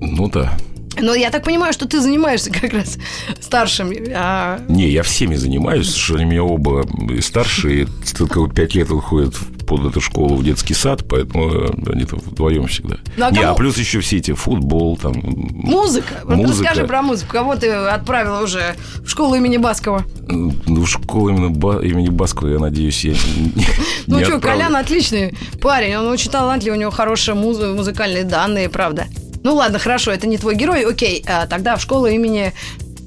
Ну 0.00 0.28
да. 0.28 0.52
Но 1.00 1.14
я 1.14 1.30
так 1.30 1.44
понимаю, 1.44 1.72
что 1.72 1.86
ты 1.86 2.00
занимаешься 2.00 2.50
как 2.50 2.72
раз 2.72 2.98
старшим. 3.40 3.92
А... 4.14 4.60
Не, 4.68 4.88
я 4.88 5.02
всеми 5.02 5.34
занимаюсь, 5.34 5.94
что 5.94 6.14
у 6.14 6.18
меня 6.18 6.42
оба 6.42 6.86
и 7.10 7.20
старшие, 7.20 7.86
только 8.16 8.46
пять 8.48 8.74
лет 8.74 8.90
уходят 8.90 9.34
под 9.66 9.86
эту 9.86 10.00
школу 10.00 10.36
в 10.36 10.44
детский 10.44 10.74
сад, 10.74 11.04
поэтому 11.08 11.50
они 11.90 12.04
там 12.04 12.20
вдвоем 12.20 12.66
всегда. 12.68 12.96
Ну, 13.16 13.26
а 13.26 13.30
Не, 13.30 13.40
кому... 13.40 13.52
а 13.52 13.54
плюс 13.54 13.76
еще 13.76 14.00
все 14.00 14.18
эти 14.18 14.32
футбол, 14.32 14.96
там... 14.96 15.14
Музыка. 15.14 16.20
Музыка. 16.24 16.68
расскажи 16.70 16.86
про 16.86 17.02
музыку. 17.02 17.32
Кого 17.32 17.56
ты 17.56 17.70
отправил 17.70 18.42
уже 18.42 18.76
в 19.00 19.08
школу 19.08 19.34
имени 19.34 19.56
Баскова? 19.56 20.04
Ну, 20.28 20.52
в 20.66 20.86
школу 20.86 21.30
именно 21.30 21.50
ба... 21.50 21.80
имени 21.82 22.08
Баскова, 22.08 22.48
я 22.48 22.58
надеюсь, 22.58 23.04
я 23.04 23.12
не 23.12 23.66
Ну 24.06 24.24
что, 24.24 24.40
Колян 24.40 24.76
отличный 24.76 25.36
парень, 25.60 25.96
он 25.96 26.06
очень 26.06 26.30
талантливый, 26.30 26.78
у 26.78 26.80
него 26.80 26.90
хорошие 26.90 27.34
муз... 27.34 27.58
музыкальные 27.58 28.24
данные, 28.24 28.68
правда. 28.68 29.06
Ну 29.46 29.54
ладно, 29.54 29.78
хорошо, 29.78 30.10
это 30.10 30.26
не 30.26 30.38
твой 30.38 30.56
герой, 30.56 30.84
окей, 30.84 31.24
а, 31.24 31.46
тогда 31.46 31.76
в 31.76 31.80
школу 31.80 32.06
имени 32.06 32.52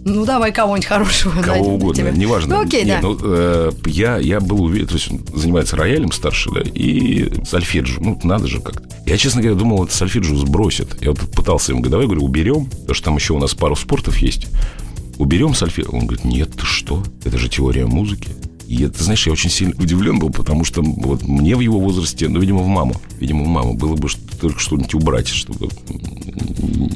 ну, 0.05 0.23
давай 0.23 0.53
кого-нибудь 0.53 0.85
хорошего. 0.87 1.41
Кого 1.41 1.73
угодно, 1.73 2.01
тебя. 2.01 2.11
неважно. 2.11 2.55
Ну, 2.55 2.61
окей, 2.61 2.85
Нет, 2.85 3.01
да. 3.01 3.07
Ну, 3.09 3.19
э, 3.21 3.71
я, 3.87 4.17
я 4.19 4.39
был 4.39 4.63
уверен, 4.63 4.87
то 4.87 4.93
есть 4.93 5.11
он 5.11 5.19
занимается 5.35 5.75
роялем 5.75 6.13
старший, 6.13 6.53
да, 6.53 6.61
и 6.61 7.29
сольфеджио. 7.43 7.97
Ну, 7.99 8.17
надо 8.23 8.47
же 8.47 8.61
как-то. 8.61 8.87
Я, 9.05 9.17
честно 9.17 9.41
говоря, 9.41 9.59
думал, 9.59 9.83
это 9.83 9.93
сольфеджио 9.93 10.37
сбросит. 10.37 11.01
Я 11.01 11.09
вот 11.09 11.19
пытался 11.31 11.73
ему 11.73 11.81
говорить, 11.81 11.91
давай, 11.91 12.05
говорю, 12.05 12.23
уберем, 12.23 12.67
потому 12.67 12.93
что 12.93 13.03
там 13.03 13.15
еще 13.17 13.33
у 13.33 13.39
нас 13.39 13.53
пару 13.53 13.75
спортов 13.75 14.17
есть. 14.19 14.47
Уберем 15.17 15.53
сольфеджио. 15.53 15.91
Он 15.91 16.05
говорит, 16.05 16.23
нет, 16.23 16.53
ты 16.53 16.65
что? 16.65 17.03
Это 17.25 17.37
же 17.37 17.49
теория 17.49 17.85
музыки. 17.85 18.29
И 18.69 18.83
это, 18.83 19.03
знаешь, 19.03 19.25
я 19.25 19.33
очень 19.33 19.49
сильно 19.49 19.73
удивлен 19.79 20.19
был, 20.19 20.29
потому 20.29 20.63
что 20.63 20.83
вот 20.83 21.23
мне 21.23 21.55
в 21.55 21.59
его 21.59 21.79
возрасте, 21.79 22.29
ну, 22.29 22.39
видимо, 22.39 22.59
в 22.59 22.67
маму, 22.67 22.93
видимо, 23.19 23.43
в 23.43 23.47
маму 23.47 23.73
было 23.73 23.95
бы 23.95 24.07
только 24.39 24.59
что-нибудь 24.59 24.93
убрать, 24.93 25.27
чтобы 25.27 25.69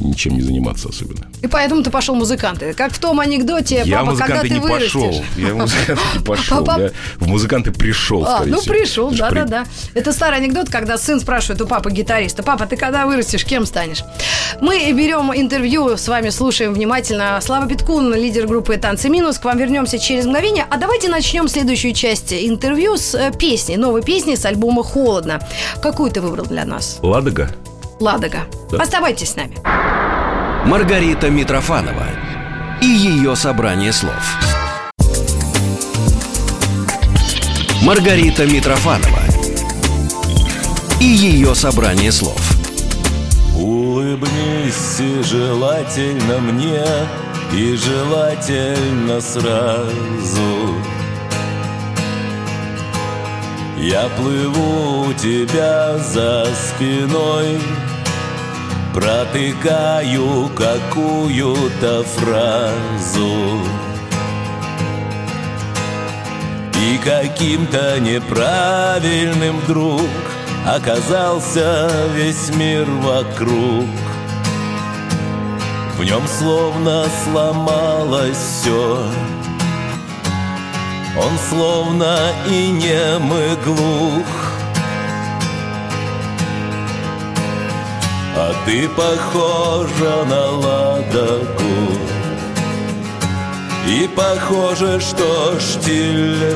ничем 0.04 0.36
не 0.36 0.42
заниматься 0.42 0.90
особенно. 0.90 1.26
И 1.42 1.48
поэтому 1.48 1.82
ты 1.82 1.90
пошел 1.90 2.14
музыканты. 2.14 2.74
Как 2.74 2.94
в 2.94 3.00
том 3.00 3.20
анекдоте, 3.20 3.82
я 3.86 4.04
папа, 4.04 4.16
когда 4.16 4.42
ты 4.42 4.50
не 4.52 4.60
вырастешь... 4.60 4.94
пошел. 4.94 5.24
Я 5.36 5.54
в 5.54 5.58
музыканты 5.58 5.98
не 6.14 6.24
пошел. 6.24 6.68
Я 6.78 6.92
в 7.18 7.28
музыканты 7.28 7.72
пришел, 7.72 8.24
а, 8.24 8.44
Ну, 8.46 8.62
пришел, 8.62 9.10
да-да-да. 9.10 9.66
Это 9.96 10.12
старый 10.12 10.38
анекдот, 10.38 10.70
когда 10.70 11.00
сын 11.00 11.20
спрашивает 11.20 11.60
у 11.62 11.66
папы 11.66 11.92
гитариста, 11.92 12.44
папа, 12.44 12.68
ты 12.68 12.78
когда 12.78 13.08
вырастешь, 13.08 13.46
кем 13.46 13.66
станешь? 13.66 14.04
Мы 14.62 14.92
берем 14.92 15.34
интервью, 15.34 15.98
с 15.98 16.08
вами 16.08 16.30
слушаем 16.30 16.74
внимательно. 16.74 17.40
Слава 17.42 17.68
Питкун, 17.68 18.14
лидер 18.14 18.46
группы 18.46 18.78
«Танцы 18.78 19.10
минус». 19.10 19.40
К 19.40 19.46
вам 19.46 19.58
вернемся 19.58 19.98
через 19.98 20.26
мгновение. 20.26 20.66
А 20.70 20.78
давайте 20.78 21.10
начнем 21.10 21.48
следующую 21.64 21.94
часть 21.94 22.34
интервью 22.34 22.98
с 22.98 23.16
э, 23.16 23.32
песни, 23.32 23.78
новой 23.78 24.02
песни 24.02 24.36
с 24.36 24.44
альбома 24.44 24.84
«Холодно». 24.84 25.40
Какую 25.82 26.12
ты 26.12 26.20
выбрал 26.20 26.46
для 26.46 26.66
нас? 26.66 27.00
«Ладога». 27.02 27.56
«Ладога». 28.02 28.42
Да. 28.70 28.84
Оставайтесь 28.84 29.30
с 29.30 29.36
нами. 29.38 29.56
Маргарита 30.68 31.30
Митрофанова 31.30 32.06
и 32.82 32.86
ее 32.86 33.38
собрание 33.38 33.94
слов. 33.94 34.38
Маргарита 37.82 38.46
Митрофанова 38.46 39.22
и 41.00 41.06
ее 41.06 41.56
собрание 41.56 42.12
слов. 42.12 42.42
Улыбнись 43.58 45.00
желательно 45.26 46.40
мне 46.40 46.84
и 47.54 47.78
желательно 47.78 49.22
сразу. 49.22 50.93
Я 53.86 54.08
плыву 54.16 55.10
у 55.10 55.14
тебя 55.14 55.98
за 55.98 56.46
спиной, 56.56 57.60
Протыкаю 58.94 60.50
какую-то 60.56 62.04
фразу. 62.04 63.60
И 66.82 66.98
каким-то 67.04 68.00
неправильным 68.00 69.60
вдруг 69.60 70.10
Оказался 70.66 71.92
весь 72.16 72.56
мир 72.56 72.86
вокруг. 72.86 73.90
В 75.98 76.04
нем 76.06 76.26
словно 76.26 77.04
сломалось 77.26 78.38
все 78.38 79.04
Он 81.16 81.38
словно 81.50 82.18
и 82.50 82.70
нем 82.70 83.32
и 83.32 83.56
глух. 83.64 84.26
А 88.36 88.52
ты 88.66 88.90
похожа 88.90 90.26
на 90.26 90.50
ладоку 90.50 91.94
И 93.88 94.10
похоже, 94.16 95.00
что 95.00 95.60
штиль. 95.60 96.56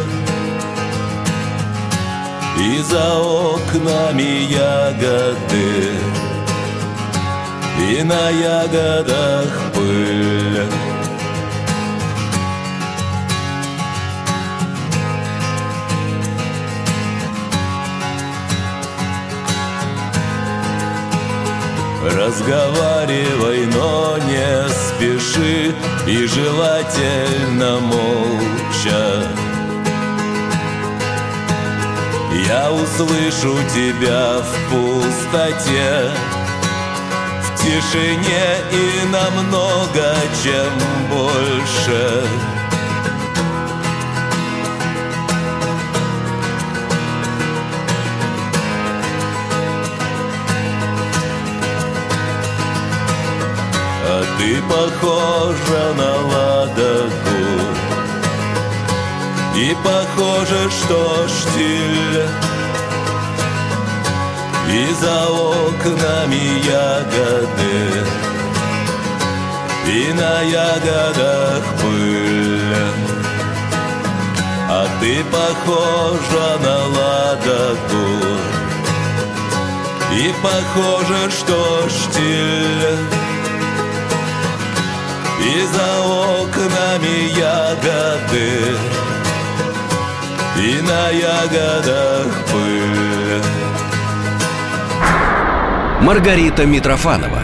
И 2.59 2.81
за 2.81 3.19
окнами 3.19 4.51
ягоды. 4.51 5.91
И 7.91 8.01
на 8.01 8.29
ягодах 8.31 9.71
пыль 9.75 10.26
Разговаривай, 22.17 23.67
но 23.67 24.17
не 24.17 24.69
спеши 24.69 25.71
И 26.07 26.25
желательно 26.25 27.79
молча. 27.79 29.27
Я 32.47 32.71
услышу 32.71 33.55
тебя 33.71 34.39
в 34.39 34.51
пустоте 34.71 36.09
В 37.43 37.61
тишине 37.61 38.61
и 38.71 39.05
намного, 39.11 40.15
чем 40.43 40.71
больше 41.11 42.56
Ты 54.37 54.61
похожа 54.69 55.93
на 55.97 56.15
ладогу. 56.31 57.17
И 59.55 59.75
похоже, 59.83 60.69
что 60.69 61.27
штиль. 61.27 62.23
И 64.69 64.93
за 65.01 65.27
окнами 65.27 66.43
ягоды. 66.67 68.05
И 69.87 70.13
на 70.13 70.41
ягодах 70.41 71.63
пыль. 71.81 72.75
А 74.69 74.87
ты 74.99 75.23
похожа 75.31 76.59
на 76.63 76.77
ладогу. 76.95 78.37
И 80.13 80.33
похоже, 80.43 81.31
что 81.31 81.89
штиль 81.89 83.26
и 85.47 85.61
за 85.73 86.01
окнами 86.01 87.15
ягоды 87.39 88.77
И 90.57 90.81
на 90.81 91.09
ягодах 91.09 92.27
пыль 92.51 93.67
Маргарита 96.01 96.65
Митрофанова 96.65 97.43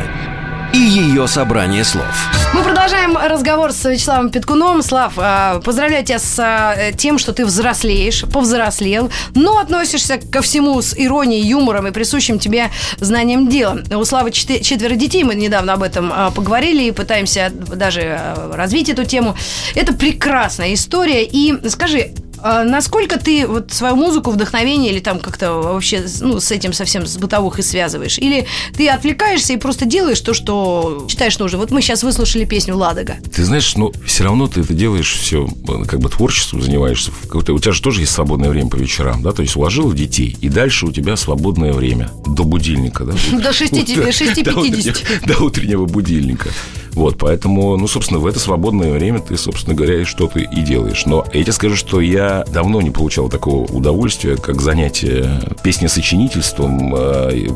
и 0.73 0.77
ее 0.77 1.27
собрание 1.27 1.83
слов. 1.83 2.32
Мы 2.53 2.63
продолжаем 2.63 3.17
разговор 3.17 3.71
с 3.71 3.83
Вячеславом 3.89 4.29
Петкуном. 4.29 4.83
Слав, 4.83 5.13
а, 5.17 5.59
поздравляю 5.59 6.05
тебя 6.05 6.19
с 6.19 6.39
а, 6.39 6.91
тем, 6.91 7.17
что 7.17 7.33
ты 7.33 7.47
взрослеешь, 7.47 8.25
повзрослел, 8.31 9.09
но 9.33 9.57
относишься 9.57 10.19
ко 10.19 10.43
всему 10.43 10.79
с 10.79 10.93
иронией, 10.95 11.43
юмором 11.43 11.87
и 11.87 11.91
присущим 11.91 12.37
тебе 12.37 12.69
знанием 12.99 13.49
дела. 13.49 13.79
У 13.95 14.05
Славы 14.05 14.31
четверо 14.31 14.93
детей, 14.93 15.23
мы 15.23 15.33
недавно 15.33 15.73
об 15.73 15.81
этом 15.81 16.11
а, 16.13 16.29
поговорили 16.29 16.83
и 16.83 16.91
пытаемся 16.91 17.49
даже 17.51 18.19
развить 18.51 18.87
эту 18.87 19.03
тему. 19.03 19.35
Это 19.73 19.93
прекрасная 19.93 20.75
история. 20.75 21.23
И 21.23 21.55
скажи, 21.69 22.11
А 22.43 22.65
насколько 22.65 23.17
ты 23.17 23.47
вот 23.47 23.71
свою 23.71 23.95
музыку, 23.95 24.29
вдохновение 24.29 24.91
или 24.91 24.99
там 24.99 25.19
как-то 25.19 25.53
вообще 25.53 26.05
ну, 26.19 26.41
с 26.41 26.51
этим 26.51 26.73
совсем 26.73 27.05
с 27.05 27.17
бытовых 27.17 27.57
и 27.59 27.61
связываешь? 27.61 28.17
Или 28.17 28.45
ты 28.75 28.89
отвлекаешься 28.89 29.53
и 29.53 29.57
просто 29.57 29.85
делаешь 29.85 30.19
то, 30.19 30.33
что 30.33 31.07
считаешь 31.09 31.39
нужным? 31.39 31.61
Вот 31.61 31.71
мы 31.71 31.81
сейчас 31.81 32.03
выслушали 32.03 32.43
песню 32.43 32.75
«Ладога». 32.75 33.15
Ты 33.33 33.45
знаешь, 33.45 33.73
ну, 33.77 33.93
все 34.05 34.25
равно 34.25 34.47
ты 34.47 34.59
это 34.59 34.73
делаешь 34.73 35.13
все, 35.13 35.47
как 35.87 36.01
бы 36.01 36.09
творчеством 36.09 36.61
занимаешься. 36.61 37.11
У 37.33 37.41
тебя 37.41 37.71
же 37.71 37.81
тоже 37.81 38.01
есть 38.01 38.11
свободное 38.11 38.49
время 38.49 38.69
по 38.69 38.75
вечерам, 38.75 39.23
да? 39.23 39.31
То 39.31 39.41
есть 39.41 39.55
уложил 39.55 39.93
детей, 39.93 40.37
и 40.41 40.49
дальше 40.49 40.85
у 40.85 40.91
тебя 40.91 41.15
свободное 41.15 41.71
время 41.71 42.11
до 42.25 42.43
будильника, 42.43 43.05
да? 43.05 43.13
До 43.31 43.51
6.50. 43.51 45.27
До 45.27 45.43
утреннего 45.43 45.85
будильника. 45.85 46.49
Вот, 46.93 47.17
поэтому, 47.17 47.75
ну, 47.77 47.87
собственно, 47.87 48.19
в 48.19 48.25
это 48.25 48.39
свободное 48.39 48.91
время 48.91 49.19
ты, 49.19 49.35
собственно 49.37 49.75
говоря, 49.75 50.01
и 50.01 50.03
что-то 50.03 50.39
и 50.39 50.61
делаешь. 50.61 51.05
Но 51.05 51.25
я 51.33 51.43
тебе 51.43 51.51
скажу, 51.51 51.75
что 51.75 52.01
я 52.01 52.45
давно 52.51 52.81
не 52.81 52.91
получал 52.91 53.29
такого 53.29 53.63
удовольствия, 53.71 54.37
как 54.37 54.61
занятие 54.61 55.41
песнесочинительством 55.63 56.93
э, 56.95 57.47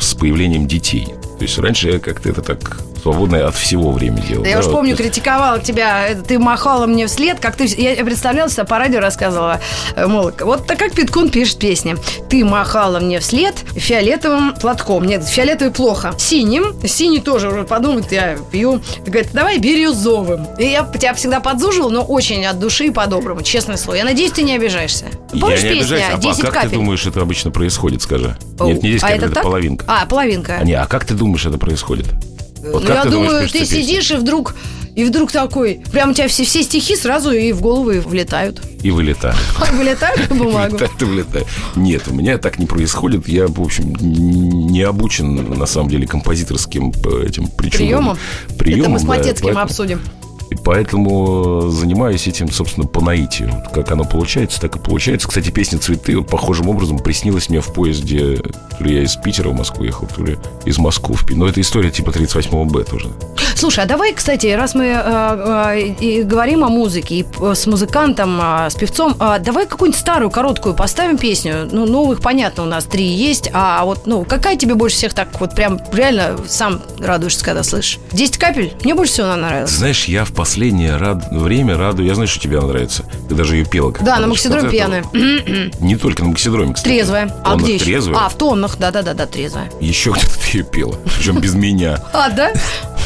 с 0.00 0.14
появлением 0.14 0.66
детей. 0.66 1.06
То 1.38 1.42
есть 1.42 1.58
раньше 1.58 1.90
я 1.90 1.98
как-то 1.98 2.28
это 2.28 2.42
так 2.42 2.78
свободное 3.04 3.46
от 3.46 3.54
всего 3.54 3.90
время 3.90 4.22
делал. 4.22 4.44
Да, 4.44 4.48
я 4.48 4.58
уж 4.58 4.64
помню, 4.64 4.96
критиковала 4.96 5.60
тебя, 5.60 6.16
ты 6.26 6.38
махала 6.38 6.86
мне 6.86 7.06
вслед, 7.06 7.38
как 7.38 7.54
ты... 7.54 7.66
Я 7.66 8.02
представляла 8.02 8.48
себя 8.48 8.64
по 8.64 8.78
радио 8.78 9.00
рассказывала, 9.00 9.60
э, 9.94 10.06
мол, 10.06 10.32
вот 10.40 10.66
так 10.66 10.78
как 10.78 10.92
Питкун 10.92 11.28
пишет 11.28 11.58
песни. 11.58 11.96
Ты 12.30 12.46
махала 12.46 13.00
мне 13.00 13.20
вслед 13.20 13.56
фиолетовым 13.76 14.54
платком. 14.54 15.04
Нет, 15.04 15.22
фиолетовый 15.22 15.70
плохо. 15.70 16.14
Синим. 16.16 16.74
Синий 16.86 17.20
тоже 17.20 17.48
уже 17.48 17.64
подумает, 17.64 18.10
я 18.10 18.38
пью. 18.50 18.80
Говорит, 19.06 19.28
давай 19.34 19.58
бирюзовым. 19.58 20.46
И 20.58 20.64
я 20.64 20.90
тебя 20.98 21.12
всегда 21.12 21.40
подзуживала, 21.40 21.90
но 21.90 22.02
очень 22.04 22.46
от 22.46 22.58
души 22.58 22.86
и 22.86 22.90
по-доброму, 22.90 23.42
честное 23.42 23.76
слово. 23.76 23.96
Я 23.98 24.04
надеюсь, 24.04 24.32
ты 24.32 24.42
не 24.42 24.54
обижаешься. 24.54 25.06
Помнишь 25.38 25.60
я 25.60 25.74
не 25.74 25.80
песня 25.80 25.96
обижаюсь. 25.96 26.14
А, 26.14 26.20
10 26.20 26.38
а 26.38 26.42
как 26.46 26.54
капель? 26.54 26.70
ты 26.70 26.76
думаешь, 26.76 27.06
это 27.06 27.20
обычно 27.20 27.50
происходит, 27.50 28.00
скажи? 28.00 28.34
Нет, 28.60 28.82
не 28.82 28.92
10 28.92 29.02
а 29.02 29.06
капель, 29.08 29.24
это, 29.24 29.32
это 29.32 29.40
половинка. 29.42 29.84
А, 29.86 30.06
половинка. 30.06 30.56
А, 30.58 30.64
не, 30.64 30.72
а 30.72 30.86
как 30.86 31.04
ты 31.04 31.12
думаешь, 31.12 31.44
это 31.44 31.58
происходит? 31.58 32.06
Вот 32.72 32.84
ну, 32.84 32.88
я 32.94 33.02
ты 33.02 33.10
думаю, 33.10 33.30
думаешь, 33.30 33.52
ты 33.52 33.60
песня? 33.60 33.82
сидишь 33.82 34.10
и 34.10 34.16
вдруг 34.16 34.54
и 34.94 35.02
вдруг 35.02 35.32
такой, 35.32 35.80
прям 35.90 36.10
у 36.10 36.14
тебя 36.14 36.28
все, 36.28 36.44
все 36.44 36.62
стихи 36.62 36.94
сразу 36.94 37.32
и 37.32 37.50
в 37.50 37.60
голову 37.60 37.90
и 37.90 37.98
влетают. 37.98 38.60
И 38.82 38.92
вылетают. 38.92 39.36
Вылетают 39.72 40.30
на 40.30 40.36
бумагу? 40.36 40.76
Вылетают 40.76 41.02
и 41.02 41.04
вылетают. 41.04 41.48
Нет, 41.74 42.02
у 42.06 42.14
меня 42.14 42.38
так 42.38 42.58
не 42.60 42.66
происходит. 42.66 43.26
Я, 43.26 43.48
в 43.48 43.60
общем, 43.60 43.92
не 43.98 44.82
обучен, 44.82 45.34
на 45.58 45.66
самом 45.66 45.88
деле, 45.88 46.06
композиторским 46.06 46.92
э, 47.04 47.26
этим 47.26 47.48
причудам. 47.48 47.86
Приемом? 47.86 48.18
Приемом, 48.56 48.82
Это 48.82 48.90
мы 48.90 48.98
с 49.00 49.02
да, 49.02 49.08
Матецким 49.08 49.44
поэтому- 49.46 49.64
обсудим. 49.64 50.00
Поэтому 50.64 51.68
занимаюсь 51.70 52.26
этим, 52.26 52.50
собственно, 52.50 52.86
по 52.86 53.00
наитию. 53.02 53.50
Как 53.72 53.90
оно 53.92 54.04
получается, 54.04 54.60
так 54.60 54.76
и 54.76 54.78
получается. 54.78 55.28
Кстати, 55.28 55.50
песня 55.50 55.78
«Цветы» 55.78 56.16
вот 56.16 56.26
похожим 56.28 56.68
образом 56.68 56.98
приснилась 56.98 57.48
мне 57.50 57.60
в 57.60 57.72
поезде. 57.72 58.36
То 58.78 58.84
ли 58.84 58.96
я 58.96 59.02
из 59.02 59.14
Питера 59.16 59.50
в 59.50 59.54
Москву 59.54 59.84
ехал, 59.84 60.06
то 60.06 60.22
ли 60.24 60.38
из 60.64 60.78
Москвы. 60.78 61.14
в 61.16 61.26
Пи- 61.26 61.34
Но 61.34 61.46
это 61.46 61.60
история 61.60 61.90
типа 61.90 62.10
38-го 62.10 62.64
Б 62.64 62.82
тоже. 62.84 63.10
Слушай, 63.56 63.84
а 63.84 63.86
давай, 63.86 64.12
кстати, 64.12 64.48
раз 64.48 64.74
мы 64.74 64.84
э, 64.86 64.94
э, 65.76 65.80
и 66.00 66.22
говорим 66.22 66.64
о 66.64 66.68
музыке, 66.68 67.16
и 67.16 67.22
п- 67.22 67.54
с 67.54 67.66
музыкантом, 67.66 68.38
а, 68.40 68.68
с 68.68 68.74
певцом, 68.74 69.16
а, 69.20 69.38
давай 69.38 69.66
какую-нибудь 69.66 69.98
старую, 70.00 70.30
короткую 70.30 70.74
поставим 70.74 71.16
песню. 71.18 71.68
Ну, 71.70 71.86
новых, 71.86 72.20
понятно, 72.20 72.64
у 72.64 72.66
нас 72.66 72.84
три 72.84 73.04
есть, 73.06 73.48
а 73.52 73.84
вот, 73.84 74.06
ну, 74.06 74.24
какая 74.24 74.56
тебе 74.56 74.74
больше 74.74 74.96
всех 74.96 75.14
так 75.14 75.28
вот 75.40 75.54
прям 75.54 75.80
реально 75.92 76.36
сам 76.48 76.82
радуешься, 76.98 77.44
когда 77.44 77.62
слышишь? 77.62 77.98
«Десять 78.12 78.38
капель»? 78.38 78.72
Мне 78.82 78.94
больше 78.94 79.12
всего 79.14 79.28
она 79.28 79.48
нравилась. 79.48 79.70
знаешь, 79.70 80.04
я 80.06 80.24
в 80.24 80.32
последнее 80.32 80.96
рад... 80.96 81.24
время 81.30 81.76
радую. 81.76 82.06
Я 82.08 82.14
знаю, 82.14 82.28
что 82.28 82.40
тебе 82.40 82.58
она 82.58 82.68
нравится. 82.68 83.04
Ты 83.28 83.34
даже 83.34 83.56
ее 83.56 83.64
пела. 83.64 83.92
Да, 84.00 84.18
на 84.18 84.26
Максидроме 84.26 84.68
пьяная. 84.68 85.04
Не 85.80 85.96
только 85.96 86.22
на 86.22 86.30
Максидроме, 86.30 86.74
кстати. 86.74 86.92
Трезвая. 86.92 87.34
А 87.44 87.56
где 87.56 87.74
еще? 87.76 87.84
трезвая. 87.84 88.18
А, 88.18 88.28
в 88.28 88.34
тоннах, 88.34 88.76
да-да-да, 88.78 89.26
трезвая. 89.26 89.70
Еще 89.80 90.10
где-то 90.10 90.34
ты 90.40 90.58
ее 90.58 90.64
пела. 90.64 90.96
Причем 91.16 91.38
без 91.38 91.54
меня. 91.54 91.98
А, 92.12 92.28
да? 92.30 92.52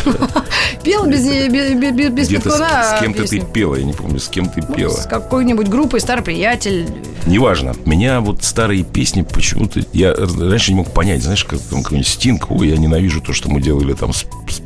Пела 0.83 1.07
без, 1.07 1.25
без, 1.25 2.29
Где-то 2.29 2.51
с, 2.51 3.01
кем-то 3.01 3.25
ты 3.25 3.41
пела. 3.41 3.77
Я 3.77 3.85
не 3.85 3.93
помню, 3.93 4.21
с 4.21 4.29
кем 4.29 4.49
ты 4.49 4.63
пела. 4.63 4.91
С 4.93 5.07
какой-нибудь 5.07 5.69
группой 5.69 6.01
«Старый 6.01 6.25
приятель». 6.25 6.87
Неважно. 7.27 7.75
Меня 7.85 8.21
вот 8.21 8.43
старые 8.43 8.85
песни 8.85 9.23
почему-то... 9.23 9.81
Я 9.93 10.15
раньше 10.15 10.73
не 10.73 10.79
мог 10.79 10.93
понять, 10.93 11.23
знаешь, 11.23 11.45
как 11.45 11.61
там 11.61 11.83
какой-нибудь 11.83 12.09
Стинг, 12.09 12.51
ой, 12.51 12.69
я 12.69 12.77
ненавижу 12.77 13.21
то, 13.21 13.33
что 13.33 13.51
мы 13.51 13.61
делали 13.61 13.93
там 13.93 14.13
с 14.13 14.25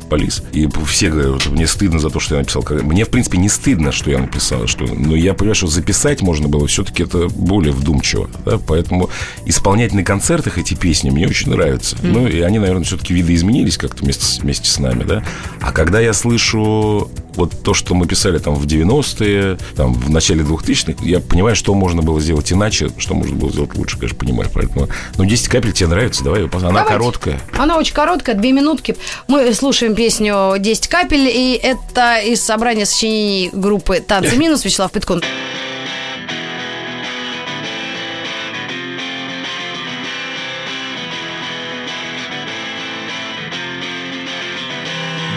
Полис. 0.09 0.43
И 0.53 0.69
все 0.87 1.09
говорят, 1.09 1.45
мне 1.47 1.67
стыдно 1.67 1.99
за 1.99 2.09
то, 2.09 2.19
что 2.19 2.35
я 2.35 2.41
написал. 2.41 2.65
Мне, 2.83 3.05
в 3.05 3.09
принципе, 3.09 3.37
не 3.37 3.49
стыдно, 3.49 3.91
что 3.91 4.09
я 4.11 4.19
написал. 4.19 4.67
Что... 4.67 4.85
Но 4.85 5.15
я 5.15 5.33
понимаю, 5.33 5.55
что 5.55 5.67
записать 5.67 6.21
можно 6.21 6.47
было 6.47 6.67
все-таки 6.67 7.03
это 7.03 7.27
более 7.29 7.73
вдумчиво. 7.73 8.29
Да? 8.45 8.57
Поэтому 8.57 9.09
исполнять 9.45 9.93
на 9.93 10.03
концертах 10.03 10.57
эти 10.57 10.73
песни 10.73 11.09
мне 11.09 11.27
очень 11.27 11.49
нравятся. 11.51 11.97
Ну, 12.01 12.27
и 12.27 12.41
они, 12.41 12.59
наверное, 12.59 12.83
все-таки 12.83 13.13
видоизменились 13.13 13.77
как-то 13.77 14.03
вместе, 14.03 14.25
с- 14.25 14.39
вместе 14.39 14.69
с 14.69 14.79
нами, 14.79 15.03
да. 15.03 15.23
А 15.61 15.71
когда 15.71 15.99
я 15.99 16.13
слышу 16.13 17.09
вот 17.35 17.63
то, 17.63 17.73
что 17.73 17.95
мы 17.95 18.07
писали 18.07 18.37
там 18.37 18.55
в 18.55 18.65
90-е, 18.65 19.57
там 19.75 19.93
в 19.93 20.09
начале 20.09 20.43
2000-х, 20.43 21.03
я 21.03 21.19
понимаю, 21.19 21.55
что 21.55 21.73
можно 21.73 22.01
было 22.01 22.19
сделать 22.19 22.51
иначе, 22.51 22.89
что 22.97 23.13
можно 23.13 23.35
было 23.35 23.51
сделать 23.51 23.75
лучше, 23.75 23.97
конечно, 23.97 24.17
понимаю. 24.17 24.49
Поэтому, 24.53 24.87
ну, 25.17 25.25
10 25.25 25.47
капель 25.47 25.73
тебе 25.73 25.89
нравится, 25.89 26.23
давай 26.23 26.41
ее 26.41 26.49
Она 26.53 26.69
Давайте. 26.69 26.89
короткая. 26.89 27.41
Она 27.57 27.77
очень 27.77 27.93
короткая, 27.93 28.35
две 28.35 28.51
минутки. 28.51 28.95
Мы 29.27 29.53
слушаем 29.53 29.95
песню 29.95 30.33
«10 30.33 30.89
капель», 30.89 31.27
и 31.27 31.59
это 31.61 32.19
из 32.19 32.41
собрания 32.41 32.85
сочинений 32.85 33.49
группы 33.53 33.99
«Танцы 33.99 34.35
минус» 34.37 34.65
Вячеслав 34.65 34.91
Питкун. 34.91 35.23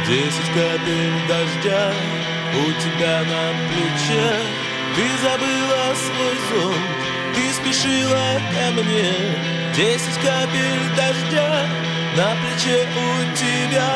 Десять 0.09 0.55
капель 0.55 1.19
дождя 1.27 1.93
у 2.55 2.73
тебя 2.81 3.25
на 3.25 3.55
плече. 3.69 4.37
Ты 4.95 5.05
забыла 5.21 5.95
свой 5.97 6.37
зонт, 6.49 6.77
ты 7.35 7.53
спешила 7.53 8.41
ко 8.53 8.71
мне. 8.81 9.11
Десять 9.75 10.19
капель 10.23 10.87
дождя 10.97 11.67
на 12.17 12.37
плече 12.37 12.87
у 12.87 13.35
тебя. 13.35 13.91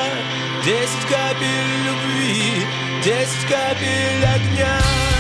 Десять 0.65 1.07
капель 1.09 1.71
любви, 1.87 2.67
десять 3.05 3.49
капель 3.49 4.25
огня 4.25 5.20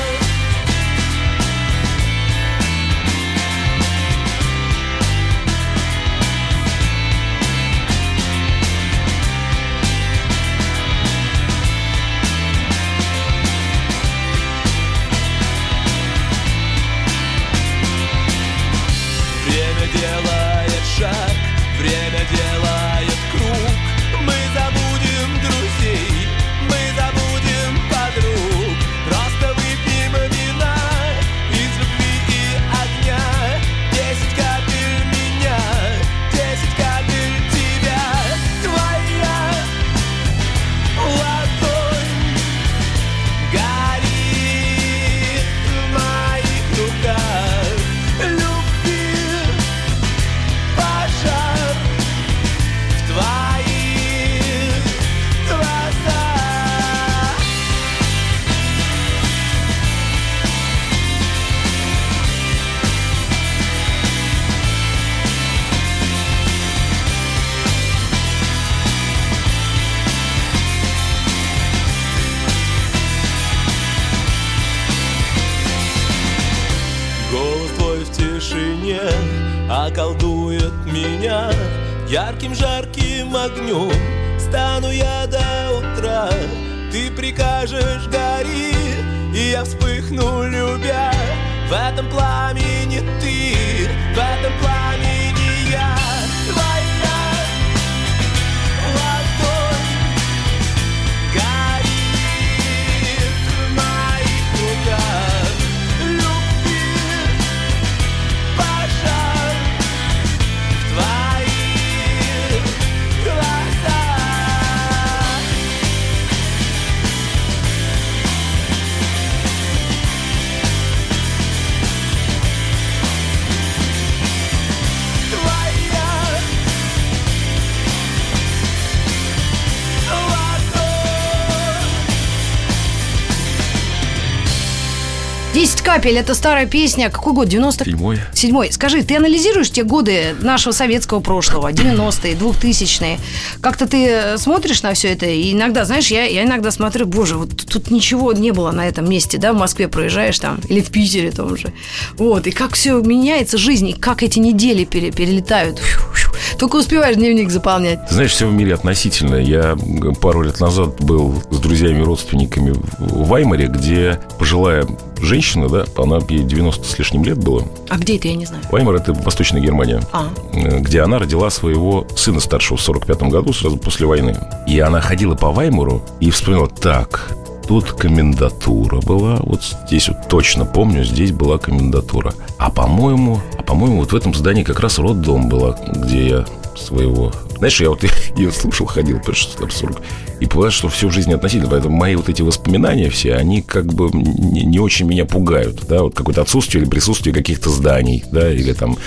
капель 135.94 136.18
это 136.18 136.35
старая 136.35 136.66
песня. 136.66 137.11
Какой 137.11 137.33
год? 137.33 137.48
90 137.48 137.85
Седьмой. 137.85 138.18
Седьмой. 138.33 138.72
Скажи, 138.72 139.03
ты 139.03 139.16
анализируешь 139.16 139.70
те 139.70 139.83
годы 139.83 140.37
нашего 140.40 140.72
советского 140.72 141.18
прошлого, 141.18 141.72
90-е, 141.72 142.35
2000-е? 142.35 143.18
Как-то 143.61 143.88
ты 143.88 144.07
э, 144.07 144.38
смотришь 144.38 144.85
на 144.85 144.92
все 144.92 145.09
это? 145.09 145.26
И 145.26 145.53
иногда, 145.53 145.85
знаешь, 145.85 146.07
я, 146.12 146.26
я 146.26 146.44
иногда 146.44 146.70
смотрю, 146.70 147.07
боже, 147.07 147.37
вот 147.37 147.57
тут 147.66 147.90
ничего 147.90 148.33
не 148.33 148.53
было 148.53 148.70
на 148.70 148.87
этом 148.87 149.11
месте, 149.11 149.37
да, 149.38 149.53
в 149.53 149.57
Москве 149.57 149.88
проезжаешь 149.88 150.38
там, 150.38 150.61
или 150.68 150.81
в 150.81 150.90
Питере 150.92 151.33
том 151.33 151.57
же. 151.57 151.72
Вот, 152.16 152.46
и 152.46 152.53
как 152.53 152.74
все 152.74 153.00
меняется 153.00 153.59
жизнь, 153.59 153.88
и 153.88 153.92
как 153.92 154.22
эти 154.22 154.38
недели 154.38 154.85
пере- 154.85 155.11
перелетают. 155.11 155.81
Фью-фью. 155.81 156.30
Только 156.59 156.76
успеваешь 156.76 157.16
дневник 157.16 157.50
заполнять. 157.50 158.07
Ты 158.09 158.14
знаешь, 158.14 158.33
все 158.33 158.46
в 158.46 158.53
мире 158.53 158.74
относительно. 158.74 159.37
Я 159.37 159.76
пару 160.20 160.42
лет 160.42 160.61
назад 160.61 161.00
был 161.00 161.42
с 161.50 161.59
друзьями 161.59 162.03
родственниками 162.03 162.74
в 162.98 163.29
Ваймаре, 163.29 163.66
где 163.66 164.20
пожилая 164.38 164.87
женщина, 165.20 165.68
да, 165.68 165.85
она 165.96 166.18
ей 166.29 166.42
90 166.42 166.87
с 166.87 166.98
лишним 166.98 167.24
лет 167.24 167.38
было. 167.38 167.64
А 167.88 167.98
где 167.98 168.16
это, 168.16 168.29
я 168.29 168.35
не 168.35 168.46
знаю. 168.46 168.62
Ваймар– 168.70 168.94
это 168.96 169.12
Восточная 169.12 169.61
Германия. 169.61 170.00
А. 170.12 170.29
э, 170.53 170.81
где 170.81 171.03
она 171.03 171.18
родила 171.18 171.50
своего 171.50 172.07
сына 172.16 172.40
старшего 172.40 172.76
в 172.79 172.81
45 172.81 173.22
году, 173.24 173.53
сразу 173.53 173.76
после 173.76 174.07
войны. 174.07 174.37
И 174.66 174.79
она 174.81 175.00
ходила 175.00 175.35
по 175.35 175.50
Ваймару 175.50 176.03
и 176.20 176.31
вспоминала, 176.31 176.68
так, 176.68 177.37
тут 177.71 177.93
комендатура 177.93 179.01
была, 179.01 179.37
вот 179.45 179.63
здесь 179.87 180.09
вот 180.09 180.29
точно 180.29 180.65
помню, 180.65 181.05
здесь 181.05 181.31
была 181.31 181.57
комендатура. 181.57 182.35
А 182.59 182.69
по-моему, 182.69 183.41
а 183.57 183.63
по-моему, 183.63 184.01
вот 184.01 184.11
в 184.11 184.17
этом 184.17 184.35
здании 184.35 184.65
как 184.65 184.81
раз 184.81 184.99
роддом 184.99 185.49
была, 185.49 185.79
где 185.95 186.29
я 186.29 186.47
своего... 186.77 187.33
Знаешь, 187.59 187.81
я 187.81 187.91
вот 187.91 188.03
ее 188.37 188.51
слушал, 188.51 188.87
ходил, 188.87 189.21
там 189.21 189.71
40, 189.71 190.03
и 190.41 190.47
понял, 190.47 190.73
что 190.73 190.89
все 190.89 191.07
в 191.07 191.13
жизни 191.13 191.33
относительно. 191.33 191.71
Поэтому 191.71 191.97
мои 191.97 192.17
вот 192.17 192.29
эти 192.29 192.43
воспоминания 192.43 193.09
все, 193.09 193.37
они 193.37 193.63
как 193.63 193.87
бы 193.87 194.11
не, 194.13 194.65
не 194.65 194.81
очень 194.81 195.07
меня 195.07 195.25
пугают. 195.25 195.87
Да, 195.87 196.03
вот 196.03 196.17
какое-то 196.17 196.43
отсутствие 196.43 196.83
или 196.83 196.91
присутствие 196.91 197.33
каких-то 197.33 197.71
зданий, 197.71 198.25
да, 198.33 198.53
или 198.53 198.73
там 198.73 198.99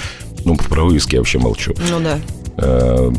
ну, 0.45 0.55
про 0.55 0.85
вывески 0.85 1.15
я 1.15 1.19
вообще 1.19 1.37
молчу. 1.37 1.73
Ну 1.89 1.99
да. 1.99 2.17
Э, 2.55 3.11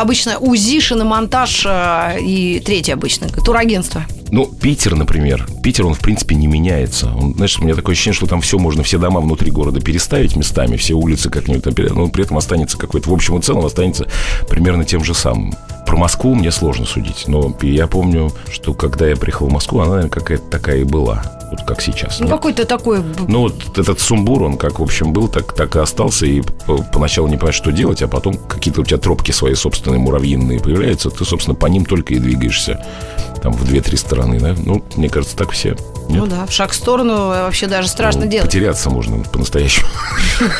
Обычно 0.00 0.38
УЗИ, 0.38 0.80
шиномонтаж 0.80 1.64
э, 1.64 2.18
и 2.20 2.58
третье 2.58 2.94
обычно, 2.94 3.28
турагентство. 3.28 4.04
Ну, 4.32 4.46
Питер, 4.46 4.94
например. 4.94 5.46
Питер, 5.62 5.86
он, 5.86 5.94
в 5.94 6.00
принципе, 6.00 6.34
не 6.34 6.46
меняется. 6.46 7.12
Он, 7.14 7.34
знаешь, 7.34 7.58
у 7.58 7.64
меня 7.64 7.74
такое 7.74 7.94
ощущение, 7.94 8.14
что 8.16 8.26
там 8.26 8.40
все 8.40 8.58
можно, 8.58 8.82
все 8.82 8.98
дома 8.98 9.20
внутри 9.20 9.50
города 9.50 9.80
переставить 9.80 10.36
местами, 10.36 10.76
все 10.76 10.94
улицы 10.94 11.30
как-нибудь 11.30 11.64
там 11.64 11.74
пере- 11.74 11.92
но 11.92 12.08
при 12.08 12.24
этом 12.24 12.36
останется 12.38 12.78
какой-то, 12.78 13.10
в 13.10 13.12
общем 13.12 13.38
и 13.38 13.42
целом, 13.42 13.64
останется 13.66 14.06
примерно 14.48 14.84
тем 14.84 15.02
же 15.02 15.14
самым. 15.14 15.54
Про 15.86 15.96
Москву 15.96 16.34
мне 16.34 16.52
сложно 16.52 16.86
судить, 16.86 17.24
но 17.26 17.56
я 17.62 17.88
помню, 17.88 18.32
что 18.52 18.74
когда 18.74 19.08
я 19.08 19.16
приехал 19.16 19.48
в 19.48 19.52
Москву, 19.52 19.80
она, 19.80 19.90
наверное, 19.94 20.10
какая-то 20.10 20.44
такая 20.48 20.78
и 20.78 20.84
была, 20.84 21.39
вот 21.50 21.62
как 21.66 21.80
сейчас. 21.82 22.20
Ну, 22.20 22.26
Нет? 22.26 22.34
какой-то 22.34 22.64
такой... 22.64 23.02
Ну, 23.28 23.40
вот 23.42 23.78
этот 23.78 24.00
сумбур, 24.00 24.42
он 24.42 24.56
как, 24.56 24.78
в 24.78 24.82
общем, 24.82 25.12
был, 25.12 25.28
так, 25.28 25.52
так 25.54 25.76
и 25.76 25.78
остался. 25.78 26.26
И 26.26 26.42
по- 26.66 26.82
поначалу 26.82 27.28
не 27.28 27.36
понимаешь, 27.36 27.56
что 27.56 27.72
делать, 27.72 28.02
а 28.02 28.08
потом 28.08 28.34
какие-то 28.34 28.80
у 28.82 28.84
тебя 28.84 28.98
тропки 28.98 29.32
свои 29.32 29.54
собственные 29.54 29.98
муравьиные 30.00 30.60
появляются. 30.60 31.10
Ты, 31.10 31.24
собственно, 31.24 31.54
по 31.54 31.66
ним 31.66 31.84
только 31.84 32.14
и 32.14 32.18
двигаешься. 32.18 32.84
Там 33.42 33.52
в 33.52 33.64
две-три 33.64 33.96
стороны, 33.96 34.38
да? 34.38 34.54
Ну, 34.56 34.84
мне 34.96 35.08
кажется, 35.08 35.36
так 35.36 35.50
все. 35.50 35.76
Ну 36.12 36.26
да, 36.26 36.46
в 36.46 36.52
шаг 36.52 36.70
в 36.72 36.74
сторону 36.74 37.12
э, 37.32 37.42
вообще 37.44 37.66
даже 37.66 37.88
страшно 37.88 38.24
Ну, 38.24 38.30
делать. 38.30 38.46
Потеряться 38.46 38.90
можно 38.90 39.22
по-настоящему. 39.24 39.86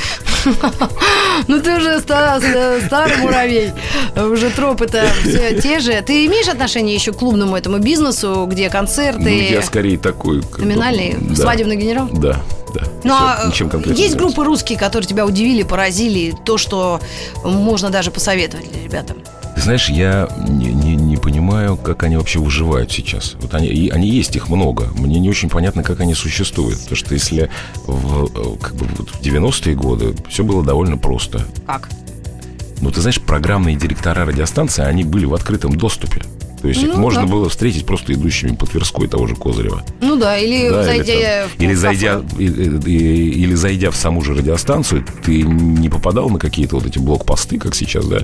Ну 1.49 1.61
ты 1.61 1.77
уже 1.77 2.01
ста- 2.01 2.41
старый 2.87 3.17
муравей. 3.19 3.73
Уже 4.17 4.51
тропы-то 4.51 5.05
все 5.23 5.61
те 5.61 5.81
же. 5.81 5.93
Ты 6.03 6.25
имеешь 6.27 6.49
отношение 6.49 6.95
еще 6.95 7.13
к 7.13 7.17
клубному 7.19 7.57
этому 7.57 7.79
бизнесу, 7.79 8.47
где 8.49 8.67
Ну, 8.67 8.73
концерты, 8.73 9.51
я 9.51 9.63
скорее 9.63 9.99
такой... 9.99 10.43
номинальный, 10.57 11.17
да. 11.21 11.35
свадебный 11.37 11.77
генерал? 11.77 12.09
Да, 12.13 12.37
да. 12.75 12.83
Ну, 13.05 13.13
а 13.15 13.45
ничем 13.47 13.69
конкретным 13.69 14.03
есть 14.03 14.17
группы 14.17 14.45
русские, 14.45 14.79
которые 14.79 15.07
тебя 15.09 15.27
удивили, 15.27 15.63
поразили, 15.63 16.35
то, 16.45 16.57
что 16.59 17.01
можно 17.45 17.91
даже 17.91 18.11
посоветовать 18.11 18.67
ребятам? 18.83 19.19
Ты 19.57 19.61
знаешь, 19.63 19.89
я 19.91 20.29
не, 20.49 20.69
не 20.73 21.10
понимаю, 21.21 21.77
как 21.77 22.03
они 22.03 22.17
вообще 22.17 22.39
выживают 22.39 22.91
сейчас. 22.91 23.37
Вот 23.41 23.55
они, 23.55 23.69
и 23.69 23.89
они 23.91 24.09
есть, 24.09 24.35
их 24.37 24.49
много. 24.49 24.89
Мне 24.99 25.21
не 25.21 25.31
очень 25.31 25.49
понятно, 25.49 25.83
как 25.83 26.01
они 26.01 26.15
существуют. 26.15 26.79
Потому 26.81 26.97
что 26.97 27.15
если 27.15 27.51
в, 27.87 28.25
э, 28.35 28.57
как 28.61 28.75
бы 28.75 28.87
вот 28.97 29.11
в 29.11 29.21
90-е 29.21 29.75
годы 29.75 30.15
все 30.29 30.43
было 30.45 30.65
довольно 30.65 30.97
просто. 30.97 31.47
Как? 31.67 31.89
Ну, 32.81 32.91
ты 32.91 33.01
знаешь, 33.01 33.21
программные 33.21 33.77
директора 33.77 34.25
радиостанции, 34.25 34.83
они 34.83 35.05
были 35.05 35.27
в 35.27 35.35
открытом 35.35 35.77
доступе. 35.77 36.23
То 36.63 36.69
есть 36.69 36.83
их 36.83 36.89
Ну, 36.91 36.97
можно 36.99 37.23
да. 37.23 37.27
было 37.27 37.49
встретить 37.49 37.87
просто 37.87 38.13
идущими 38.13 38.55
по 38.55 38.67
Тверской 38.67 39.09
того 39.09 39.27
же 39.27 39.35
Козырева. 39.35 39.83
Ну 40.03 40.17
да, 40.17 40.37
или 40.37 40.69
Да, 40.69 40.83
зайдя 40.85 41.13
или, 41.15 41.49
в 41.49 41.57
там- 41.57 41.67
или 41.67 41.75
кафе. 41.75 41.81
зайдя, 41.81 42.23
и- 42.39 42.45
и- 42.45 43.31
или 43.45 43.55
зайдя 43.55 43.91
в 43.91 43.97
саму 43.97 44.21
же 44.23 44.35
радиостанцию, 44.35 45.05
ты 45.25 45.43
не 45.43 45.89
попадал 45.89 46.29
на 46.29 46.39
какие-то 46.39 46.77
вот 46.77 46.85
эти 46.87 46.99
блокпосты, 46.99 47.59
как 47.59 47.75
сейчас, 47.75 48.05
да, 48.07 48.19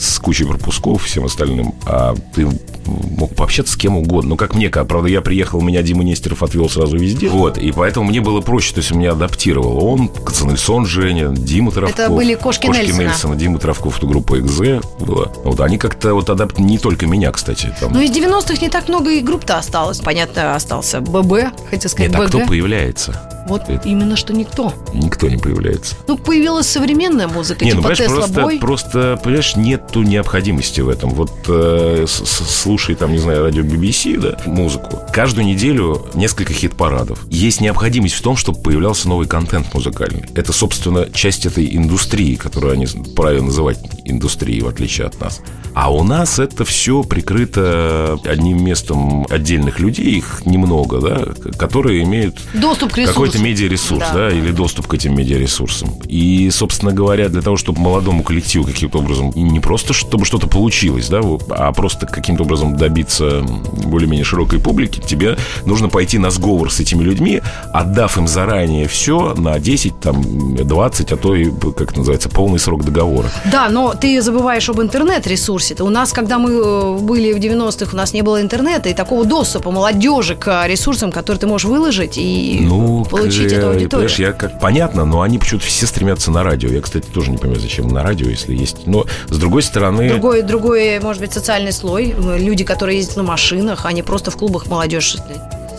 с 0.00 0.18
кучей 0.18 0.46
пропусков 0.46 1.04
и 1.04 1.06
всем 1.06 1.26
остальным, 1.26 1.74
а 1.84 2.14
ты 2.34 2.48
мог 2.86 3.34
пообщаться 3.34 3.74
с 3.74 3.76
кем 3.76 3.98
угодно. 3.98 4.30
Ну, 4.30 4.36
как 4.36 4.54
мне, 4.54 4.70
правда, 4.70 5.08
я 5.08 5.20
приехал, 5.20 5.60
меня 5.60 5.82
Дима 5.82 6.02
Нестеров 6.02 6.42
отвел 6.42 6.70
сразу 6.70 6.96
везде. 6.96 7.28
Вот, 7.28 7.58
и 7.58 7.70
поэтому 7.70 8.08
мне 8.08 8.20
было 8.20 8.40
проще, 8.40 8.72
то 8.72 8.80
есть 8.80 8.90
меня 8.92 9.12
адаптировал. 9.12 9.84
Он, 9.84 10.08
Кацанельсон 10.08 10.86
Женя, 10.86 11.28
Дима 11.28 11.70
Травков. 11.70 12.10
были 12.16 12.34
кошки 12.34 12.66
Нельсона. 12.66 13.02
Нельсона, 13.02 13.36
Дима 13.36 13.58
Травков, 13.58 13.98
это 13.98 14.06
группа 14.06 14.40
«Экзе» 14.40 14.80
была. 14.98 15.26
Вот, 15.44 15.60
они 15.60 15.76
как-то 15.76 16.14
вот 16.14 16.30
адапт... 16.30 16.58
Не 16.58 16.78
только 16.78 17.06
меня, 17.06 17.30
кстати. 17.30 17.72
Там. 17.78 17.92
Ну, 17.92 18.00
из 18.00 18.10
90-х 18.10 18.56
не 18.62 18.70
так 18.70 18.88
много 18.88 19.10
и 19.10 19.20
групп-то 19.20 19.58
осталось. 19.58 19.98
Понятно, 19.98 20.54
остался 20.54 21.00
ББ, 21.00 21.68
хотел 21.68 21.90
сказать, 21.90 22.10
Нет, 22.10 22.16
а 22.16 22.22
БГ. 22.22 22.28
кто 22.28 22.46
появляется? 22.46 23.39
Вот 23.48 23.62
Это- 23.68 23.88
именно 23.88 24.16
что 24.16 24.32
никто. 24.32 24.72
Никто 24.94 25.28
не 25.28 25.36
появляется. 25.36 25.96
Ну, 26.06 26.18
появилась 26.18 26.66
современная 26.66 27.28
музыка, 27.28 27.64
Не, 27.64 27.72
ну, 27.72 27.82
типа 27.82 27.88
понимаешь, 27.88 27.98
Тесла 27.98 28.16
просто, 28.16 28.42
Бой. 28.42 28.58
просто, 28.58 29.20
понимаешь, 29.22 29.56
нету 29.56 30.02
необходимости 30.02 30.80
в 30.80 30.88
этом. 30.88 31.10
Вот 31.10 31.32
э, 31.48 32.06
слушай, 32.06 32.94
там, 32.94 33.12
не 33.12 33.18
знаю, 33.18 33.42
радио 33.42 33.62
BBC, 33.62 34.18
да, 34.20 34.36
музыку. 34.46 35.00
Каждую 35.12 35.46
неделю 35.46 36.06
несколько 36.14 36.52
хит-парадов. 36.52 37.20
Есть 37.28 37.60
необходимость 37.60 38.14
в 38.14 38.22
том, 38.22 38.36
чтобы 38.36 38.60
появлялся 38.60 39.08
новый 39.08 39.26
контент 39.26 39.72
музыкальный. 39.74 40.24
Это, 40.34 40.52
собственно, 40.52 41.08
часть 41.12 41.46
этой 41.46 41.76
индустрии, 41.76 42.34
которую 42.36 42.72
они 42.74 42.86
правильно 43.16 43.46
называть 43.46 43.78
индустрией, 44.04 44.60
в 44.62 44.68
отличие 44.68 45.06
от 45.06 45.20
нас. 45.20 45.40
А 45.74 45.92
у 45.92 46.02
нас 46.02 46.38
это 46.38 46.64
все 46.64 47.02
прикрыто 47.04 48.18
одним 48.24 48.64
местом 48.64 49.26
отдельных 49.30 49.78
людей, 49.78 50.16
их 50.18 50.42
немного, 50.44 51.00
да, 51.00 51.50
которые 51.58 52.02
имеют 52.02 52.38
Доступ 52.54 52.92
к 52.92 52.98
ресурсу. 52.98 53.29
Какой-то 53.30 53.44
медиаресурс, 53.48 54.04
Да. 54.12 54.14
да. 54.14 54.30
или 54.30 54.50
доступ 54.50 54.86
к 54.86 54.94
этим 54.94 55.16
медиаресурсам. 55.16 55.90
И, 56.06 56.50
собственно 56.50 56.92
говоря, 56.92 57.28
для 57.28 57.42
того, 57.42 57.56
чтобы 57.56 57.80
молодому 57.80 58.22
коллективу 58.22 58.64
каким-то 58.64 58.98
образом, 58.98 59.32
не 59.34 59.60
просто 59.60 59.92
чтобы 59.92 60.24
что-то 60.24 60.46
получилось, 60.46 61.08
да, 61.08 61.20
а 61.50 61.72
просто 61.72 62.06
каким-то 62.06 62.42
образом 62.44 62.76
добиться 62.76 63.42
более-менее 63.84 64.24
широкой 64.24 64.58
публики, 64.60 65.00
тебе 65.00 65.36
нужно 65.66 65.88
пойти 65.88 66.18
на 66.18 66.30
сговор 66.30 66.70
с 66.72 66.80
этими 66.80 67.02
людьми, 67.02 67.40
отдав 67.72 68.16
им 68.18 68.26
заранее 68.26 68.88
все 68.88 69.34
на 69.34 69.58
10, 69.58 70.00
там, 70.00 70.56
20, 70.56 71.12
а 71.12 71.16
то 71.16 71.34
и, 71.34 71.50
как 71.50 71.90
это 71.90 71.98
называется, 71.98 72.28
полный 72.28 72.58
срок 72.58 72.84
договора. 72.84 73.28
Да, 73.52 73.68
но 73.68 73.94
ты 73.94 74.20
забываешь 74.22 74.68
об 74.68 74.80
интернет-ресурсе. 74.80 75.76
У 75.80 75.88
нас, 75.88 76.12
когда 76.12 76.38
мы 76.38 76.50
э, 76.50 76.98
были 76.98 77.32
в 77.32 77.38
90-х, 77.38 77.90
у 77.92 77.96
нас 77.96 78.12
не 78.12 78.22
было 78.22 78.40
интернета 78.40 78.88
и 78.88 78.94
такого 78.94 79.24
доступа 79.24 79.70
молодежи 79.70 80.34
к 80.34 80.66
ресурсам, 80.66 81.12
которые 81.12 81.40
ты 81.40 81.46
можешь 81.46 81.66
выложить 81.68 82.16
и 82.16 82.58
Ну, 82.62 83.04
получить 83.22 83.52
эту 83.52 83.68
аудиторию. 83.68 83.88
Понимаешь, 83.90 84.18
я 84.18 84.32
как 84.32 84.60
понятно, 84.60 85.04
но 85.04 85.22
они 85.22 85.38
почему-то 85.38 85.66
все 85.66 85.86
стремятся 85.86 86.30
на 86.30 86.42
радио. 86.42 86.68
Я, 86.70 86.80
кстати, 86.80 87.06
тоже 87.06 87.30
не 87.30 87.38
понимаю, 87.38 87.60
зачем 87.60 87.88
на 87.88 88.02
радио, 88.02 88.28
если 88.28 88.54
есть. 88.54 88.86
Но 88.86 89.06
с 89.28 89.38
другой 89.38 89.62
стороны. 89.62 90.08
Другой, 90.08 90.42
другой, 90.42 90.98
может 91.00 91.22
быть, 91.22 91.32
социальный 91.32 91.72
слой. 91.72 92.14
Люди, 92.38 92.64
которые 92.64 92.98
ездят 92.98 93.16
на 93.16 93.22
машинах, 93.22 93.86
они 93.86 94.02
просто 94.02 94.30
в 94.30 94.36
клубах 94.36 94.66
молодежь 94.66 95.16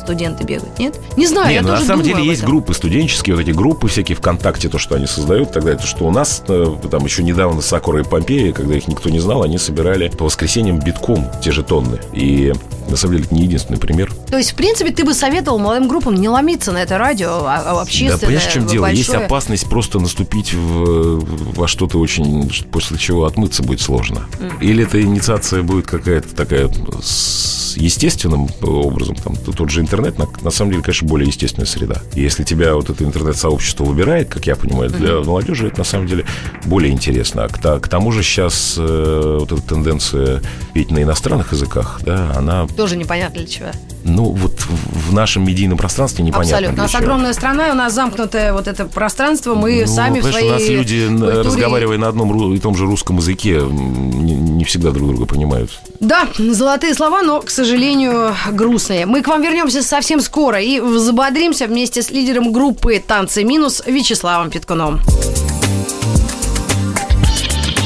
студенты 0.01 0.43
бегают, 0.43 0.77
нет? 0.79 0.99
Не 1.17 1.27
знаю, 1.27 1.47
Не, 1.49 1.53
я 1.55 1.61
ну, 1.61 1.69
на 1.69 1.75
тоже 1.75 1.87
самом 1.87 2.03
думаю 2.03 2.17
деле 2.19 2.29
есть 2.29 2.43
группы 2.43 2.73
студенческие, 2.73 3.35
вот 3.35 3.41
эти 3.43 3.51
группы 3.51 3.87
всякие 3.87 4.15
ВКонтакте, 4.15 4.67
то, 4.69 4.77
что 4.77 4.95
они 4.95 5.05
создают, 5.07 5.51
тогда 5.51 5.71
это 5.71 5.85
что 5.85 6.05
у 6.05 6.11
нас, 6.11 6.43
э, 6.47 6.75
там 6.89 7.05
еще 7.05 7.23
недавно 7.23 7.61
Сакура 7.61 8.01
и 8.01 8.03
Помпеи, 8.03 8.51
когда 8.51 8.75
их 8.75 8.87
никто 8.87 9.09
не 9.09 9.19
знал, 9.19 9.43
они 9.43 9.57
собирали 9.57 10.09
по 10.09 10.25
воскресеньям 10.25 10.79
битком 10.79 11.25
те 11.43 11.51
же 11.51 11.63
тонны. 11.63 11.99
И 12.13 12.53
на 12.89 12.97
самом 12.97 13.13
деле 13.15 13.25
это 13.25 13.35
не 13.35 13.43
единственный 13.43 13.77
пример. 13.79 14.11
То 14.29 14.37
есть, 14.37 14.51
в 14.51 14.55
принципе, 14.55 14.91
ты 14.91 15.05
бы 15.05 15.13
советовал 15.13 15.59
молодым 15.59 15.87
группам 15.87 16.15
не 16.15 16.27
ломиться 16.27 16.71
на 16.71 16.79
это 16.79 16.97
радио, 16.97 17.29
а, 17.45 17.57
а 17.65 17.73
Да, 17.75 17.81
общественное, 17.81 18.17
понимаешь, 18.17 18.43
в 18.47 18.51
чем 18.53 18.65
дело? 18.67 18.85
Есть 18.87 19.09
большое. 19.09 19.25
опасность 19.27 19.69
просто 19.69 19.99
наступить 19.99 20.53
в- 20.53 21.55
во 21.55 21.67
что-то 21.67 21.99
очень, 21.99 22.51
после 22.71 22.97
чего 22.97 23.25
отмыться 23.25 23.63
будет 23.63 23.81
сложно. 23.81 24.27
Или 24.59 24.83
эта 24.83 25.01
инициация 25.01 25.61
будет 25.63 25.85
какая-то 25.85 26.35
такая 26.35 26.69
с 27.01 27.75
естественным 27.77 28.49
образом, 28.61 29.15
там, 29.15 29.35
тот 29.35 29.69
же 29.69 29.81
интернет, 29.91 30.17
на, 30.17 30.27
на 30.41 30.51
самом 30.51 30.71
деле, 30.71 30.83
конечно, 30.83 31.05
более 31.07 31.27
естественная 31.27 31.67
среда. 31.67 31.95
И 32.15 32.21
если 32.21 32.43
тебя 32.43 32.75
вот 32.75 32.89
это 32.89 33.03
интернет-сообщество 33.03 33.83
выбирает, 33.83 34.29
как 34.29 34.47
я 34.47 34.55
понимаю, 34.55 34.89
для 34.89 35.19
молодежи 35.19 35.67
это 35.67 35.79
на 35.79 35.83
самом 35.83 36.07
деле 36.07 36.25
более 36.65 36.91
интересно. 36.93 37.43
А 37.43 37.49
к, 37.49 37.79
к 37.81 37.87
тому 37.89 38.11
же 38.13 38.23
сейчас 38.23 38.75
э, 38.77 39.37
вот 39.41 39.51
эта 39.51 39.61
тенденция 39.61 40.41
петь 40.73 40.91
на 40.91 41.03
иностранных 41.03 41.51
языках, 41.51 41.99
да, 42.05 42.31
она, 42.37 42.67
Тоже 42.67 42.95
непонятно 42.95 43.39
для 43.39 43.47
чего. 43.47 43.67
ну, 44.05 44.23
вот 44.31 44.61
в 44.61 45.13
нашем 45.13 45.45
медийном 45.45 45.77
пространстве 45.77 46.23
непонятно 46.23 46.55
Абсолютно. 46.57 46.71
У 46.71 46.75
для 46.75 46.83
нас 46.83 46.91
чего. 46.91 47.01
огромная 47.01 47.33
страна, 47.33 47.67
и 47.67 47.71
у 47.71 47.75
нас 47.75 47.93
замкнутое 47.93 48.53
вот 48.53 48.67
это 48.67 48.85
пространство. 48.85 49.55
Мы 49.55 49.83
Ну, 49.85 49.93
сами 49.93 50.19
в 50.21 50.25
своей 50.25 50.47
у 50.47 50.51
нас 50.53 50.67
люди, 50.69 51.05
н- 51.07 51.19
культуре- 51.19 51.41
разговаривая 51.43 51.97
на 51.97 52.07
одном 52.07 52.53
и 52.53 52.59
том 52.59 52.75
же 52.77 52.85
русском 52.85 53.17
языке, 53.17 53.59
не, 53.61 54.33
не 54.35 54.63
всегда 54.63 54.91
друг 54.91 55.09
друга 55.09 55.25
понимают. 55.25 55.71
Да, 55.99 56.27
золотые 56.37 56.93
слова, 56.95 57.21
но, 57.21 57.41
к 57.41 57.49
сожалению, 57.49 58.33
грустные. 58.51 59.05
Мы 59.05 59.21
к 59.21 59.27
вам 59.27 59.41
вернемся 59.41 59.80
совсем 59.81 60.21
скоро 60.21 60.61
и 60.61 60.79
взбодримся 60.79 61.67
вместе 61.67 62.01
с 62.01 62.09
лидером 62.09 62.51
группы 62.51 63.03
«Танцы 63.05 63.43
минус» 63.43 63.81
Вячеславом 63.85 64.49
Петкуном. 64.49 65.01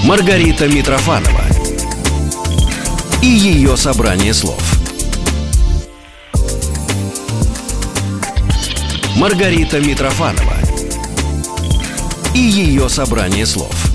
Маргарита 0.04 0.68
Митрофанова 0.68 1.42
и 3.22 3.28
ее 3.28 3.76
собрание 3.76 4.34
слов. 4.34 4.62
Маргарита 9.16 9.80
Митрофанова 9.80 10.58
и 12.36 12.40
ее 12.40 12.90
собрание 12.90 13.46
слов. 13.46 13.95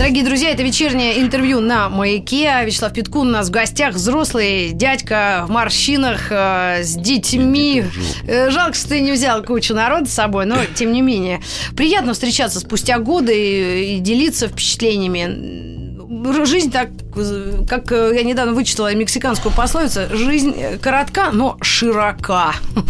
Дорогие 0.00 0.24
друзья, 0.24 0.48
это 0.48 0.62
вечернее 0.62 1.20
интервью 1.20 1.60
на 1.60 1.90
«Маяке». 1.90 2.50
Вячеслав 2.64 2.90
Петкун 2.94 3.28
у 3.28 3.32
нас 3.32 3.48
в 3.48 3.50
гостях. 3.50 3.92
Взрослый 3.94 4.70
дядька 4.70 5.44
в 5.46 5.50
морщинах 5.50 6.28
э, 6.30 6.82
с 6.82 6.94
детьми. 6.94 7.84
Э, 8.26 8.48
жалко, 8.48 8.72
что 8.72 8.88
ты 8.88 9.02
не 9.02 9.12
взял 9.12 9.42
кучу 9.42 9.74
народа 9.74 10.06
с 10.06 10.14
собой, 10.14 10.46
но 10.46 10.56
тем 10.74 10.92
не 10.92 11.02
менее. 11.02 11.42
Приятно 11.76 12.14
встречаться 12.14 12.60
спустя 12.60 12.98
годы 12.98 13.34
и, 13.36 13.96
и 13.96 13.98
делиться 13.98 14.48
впечатлениями. 14.48 15.79
Жизнь 16.44 16.70
так, 16.70 16.90
как 17.68 17.92
э, 17.92 18.12
я 18.14 18.22
недавно 18.22 18.52
вычитала 18.52 18.94
мексиканскую 18.94 19.54
пословицу, 19.54 20.00
жизнь 20.14 20.52
э, 20.56 20.78
коротка, 20.78 21.30
но 21.32 21.56
широка. 21.62 22.54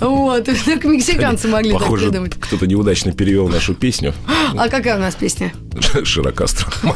Вот, 0.00 0.44
только 0.64 0.88
мексиканцы 0.88 1.48
могли 1.48 1.72
так 1.72 1.90
придумать. 1.90 2.34
кто-то 2.38 2.66
неудачно 2.66 3.12
перевел 3.12 3.48
нашу 3.48 3.74
песню. 3.74 4.14
А 4.56 4.68
какая 4.68 4.96
у 4.96 5.00
нас 5.00 5.14
песня? 5.14 5.52
Широка 6.04 6.46
страна. 6.46 6.94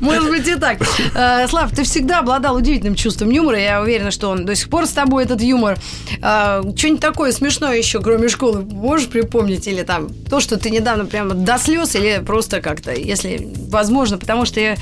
Может 0.00 0.28
быть 0.28 0.46
и 0.46 0.54
так. 0.54 0.78
Э, 1.14 1.46
Слав, 1.48 1.70
ты 1.72 1.84
всегда 1.84 2.20
обладал 2.20 2.56
удивительным 2.56 2.94
чувством 2.94 3.30
юмора. 3.30 3.58
Я 3.58 3.80
уверена, 3.80 4.10
что 4.10 4.28
он 4.30 4.44
до 4.44 4.54
сих 4.54 4.68
пор 4.68 4.86
с 4.86 4.90
тобой, 4.90 5.24
этот 5.24 5.42
юмор. 5.42 5.78
Э, 6.22 6.62
Что-нибудь 6.76 7.00
такое 7.00 7.32
смешное 7.32 7.76
еще, 7.76 8.00
кроме 8.00 8.28
школы, 8.28 8.62
можешь 8.62 9.08
припомнить? 9.08 9.66
Или 9.66 9.82
там 9.82 10.08
то, 10.30 10.40
что 10.40 10.58
ты 10.58 10.70
недавно 10.70 11.04
прямо 11.04 11.34
до 11.34 11.58
слез, 11.58 11.94
или 11.94 12.22
просто 12.24 12.60
как-то, 12.60 12.92
если 12.92 13.48
возможно, 13.68 14.18
потому 14.18 14.44
что 14.44 14.60
я 14.60 14.76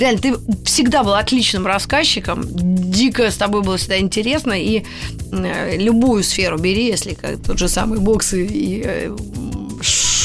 Реально, 0.00 0.18
ты 0.18 0.34
всегда 0.64 1.02
был 1.02 1.12
отличным 1.12 1.66
рассказчиком, 1.66 2.42
дико 2.48 3.30
с 3.30 3.36
тобой 3.36 3.60
было 3.60 3.76
всегда 3.76 3.98
интересно, 3.98 4.54
и 4.54 4.84
э, 5.30 5.76
любую 5.76 6.24
сферу 6.24 6.56
бери, 6.56 6.86
если 6.86 7.12
как 7.12 7.42
тот 7.42 7.58
же 7.58 7.68
самый 7.68 7.98
бокс 7.98 8.32
и, 8.32 8.46
и, 8.46 9.10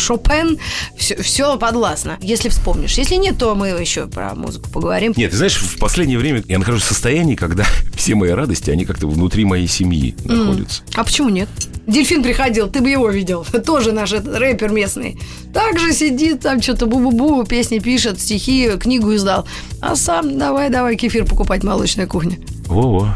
Шопен, 0.06 0.60
все, 0.96 1.16
все 1.22 1.58
подвластно, 1.58 2.18
если 2.22 2.50
вспомнишь. 2.50 2.94
Если 2.98 3.16
нет, 3.16 3.40
то 3.40 3.56
мы 3.56 3.70
еще 3.70 4.06
про 4.06 4.36
музыку 4.36 4.70
поговорим. 4.70 5.14
Нет, 5.18 5.32
ты 5.32 5.38
знаешь, 5.38 5.58
в 5.58 5.80
последнее 5.80 6.20
время 6.20 6.44
я 6.48 6.60
нахожусь 6.60 6.84
в 6.84 6.88
состоянии, 6.88 7.34
когда 7.34 7.66
все 7.96 8.14
мои 8.14 8.30
радости, 8.30 8.70
они 8.70 8.86
как-то 8.86 9.08
внутри 9.08 9.46
моей 9.46 9.68
семьи 9.68 10.16
находятся. 10.24 10.84
А 10.94 11.04
почему 11.04 11.30
нет? 11.30 11.50
Дельфин 11.88 12.22
приходил, 12.22 12.68
ты 12.68 12.82
бы 12.82 12.90
его 12.90 13.10
видел. 13.10 13.46
Тоже 13.66 13.94
наш 13.94 14.14
этот 14.14 14.38
рэпер 14.38 14.70
местный. 14.72 15.20
Также 15.54 15.92
сидит, 15.92 16.42
там 16.42 16.62
что-то 16.62 16.86
бу-бу-бу, 16.86 17.48
песни 17.48 17.80
пишет, 17.80 18.22
стихи, 18.22 18.78
книгу 18.78 19.14
издал. 19.16 19.48
А 19.82 19.96
сам 19.96 20.38
давай-давай 20.38 20.98
кефир 20.98 21.26
покупать 21.26 21.64
молочная 21.64 22.06
кухня. 22.06 22.38
Во-во. 22.68 23.16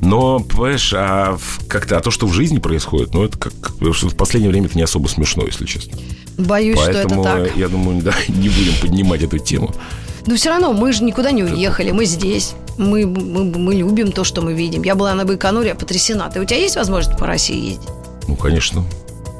Но, 0.00 0.40
понимаешь, 0.40 0.92
а 0.94 1.38
как-то 1.68 1.98
а 1.98 2.00
то, 2.00 2.10
что 2.10 2.26
в 2.26 2.32
жизни 2.32 2.58
происходит, 2.58 3.12
ну, 3.12 3.24
это 3.24 3.38
как... 3.38 3.52
потому 3.74 3.92
что 3.92 4.08
в 4.08 4.16
последнее 4.16 4.50
время 4.50 4.66
это 4.66 4.76
не 4.76 4.82
особо 4.82 5.08
смешно, 5.08 5.44
если 5.44 5.66
честно. 5.66 5.98
Боюсь, 6.40 6.78
Поэтому, 6.78 7.22
что 7.22 7.36
это 7.36 7.48
так. 7.48 7.56
я 7.56 7.68
думаю, 7.68 8.02
да, 8.02 8.12
не 8.28 8.48
будем 8.48 8.72
поднимать 8.80 9.22
эту 9.22 9.38
тему. 9.38 9.74
Но 10.26 10.34
все 10.36 10.50
равно 10.50 10.72
мы 10.72 10.92
же 10.92 11.04
никуда 11.04 11.30
не 11.30 11.42
уехали, 11.42 11.90
мы 11.90 12.04
здесь. 12.04 12.52
Мы, 12.76 13.06
мы, 13.06 13.44
мы 13.44 13.74
любим 13.74 14.12
то, 14.12 14.24
что 14.24 14.42
мы 14.42 14.54
видим. 14.54 14.82
Я 14.82 14.94
была 14.94 15.14
на 15.14 15.24
Байконуре, 15.24 15.68
я 15.68 15.74
потрясена. 15.74 16.30
Ты, 16.30 16.40
у 16.40 16.44
тебя 16.44 16.58
есть 16.58 16.76
возможность 16.76 17.18
по 17.18 17.26
России 17.26 17.70
ездить? 17.70 17.88
Ну, 18.28 18.36
конечно. 18.36 18.84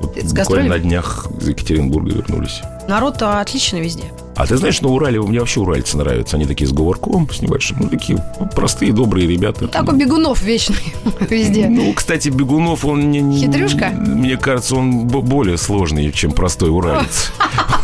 Вот 0.01 0.17
буквально 0.17 0.71
на 0.71 0.79
днях 0.79 1.27
из 1.41 1.49
Екатеринбурга 1.49 2.13
вернулись. 2.13 2.61
Народ-то 2.89 3.41
отлично 3.41 3.77
везде. 3.77 4.05
А 4.41 4.47
ты 4.47 4.57
знаешь, 4.57 4.81
на 4.81 4.89
Урале 4.89 5.21
мне 5.21 5.39
вообще 5.39 5.61
уральцы 5.61 5.99
нравятся. 5.99 6.37
Они 6.37 6.47
такие 6.47 6.67
с 6.67 6.73
говорком, 6.73 7.29
с 7.31 7.43
небольшим. 7.43 7.77
Ну, 7.79 7.89
такие 7.91 8.25
простые, 8.57 8.91
добрые 8.91 9.27
ребята. 9.29 9.69
Такой 9.69 9.99
бегунов 9.99 10.41
вечный 10.41 10.79
везде. 11.29 11.69
Ну, 11.69 11.93
кстати, 11.93 12.31
Бегунов, 12.31 12.87
он 12.87 13.11
не... 13.11 13.39
Хитрюшка? 13.39 13.89
Мне 13.91 14.39
кажется, 14.39 14.77
он 14.77 15.07
более 15.09 15.59
сложный, 15.59 16.11
чем 16.11 16.33
простой 16.33 16.71
уралец. 16.71 17.33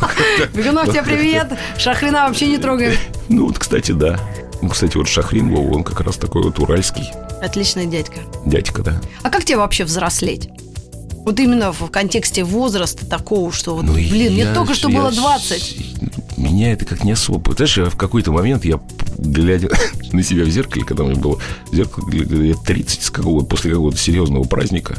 Бегунов, 0.54 0.88
тебе 0.88 1.02
привет. 1.02 1.52
Шахрина 1.76 2.26
вообще 2.26 2.46
не 2.46 2.57
трогаем. 2.57 2.96
Ну, 3.28 3.48
вот, 3.48 3.59
кстати, 3.59 3.92
да. 3.92 4.18
Ну, 4.62 4.70
кстати, 4.70 4.96
вот 4.96 5.09
Шахрин 5.09 5.54
Вова, 5.54 5.74
он 5.74 5.84
как 5.84 6.00
раз 6.00 6.16
такой 6.16 6.42
вот 6.42 6.59
уральский 6.59 7.04
Отличный 7.42 7.84
дядька. 7.84 8.20
дядька, 8.46 8.82
да. 8.82 9.00
А 9.22 9.28
как 9.28 9.44
тебе 9.44 9.59
вообще 9.59 9.84
взрослеть? 9.84 10.48
Вот 11.26 11.38
именно 11.40 11.72
в 11.72 11.90
контексте 11.90 12.44
возраста 12.44 13.04
такого, 13.04 13.52
что 13.52 13.74
вот, 13.74 13.82
Ну, 13.84 13.92
блин, 13.94 14.32
мне 14.32 14.42
я- 14.44 14.54
только 14.54 14.74
что 14.74 14.88
я 14.88 14.98
было 15.00 15.11
с- 15.11 15.16
20. 15.16 15.76
Меня 16.37 16.72
это 16.72 16.84
как 16.84 17.05
не 17.05 17.12
особо. 17.12 17.53
Знаешь, 17.55 17.76
я 17.78 17.87
в 17.87 17.97
какой-то 17.97 18.32
момент 18.32 18.64
я, 18.64 18.80
глядя 19.18 19.68
на 20.12 20.22
себя 20.22 20.45
в 20.45 20.49
зеркале, 20.49 20.84
когда 20.84 21.05
мне 21.05 21.14
было 21.14 21.39
в 21.70 21.74
зеркало 21.74 22.11
лет 22.11 22.59
30, 22.64 23.03
с 23.03 23.11
какого, 23.11 23.45
после 23.45 23.70
какого-то 23.72 23.97
серьезного 23.99 24.45
праздника, 24.45 24.97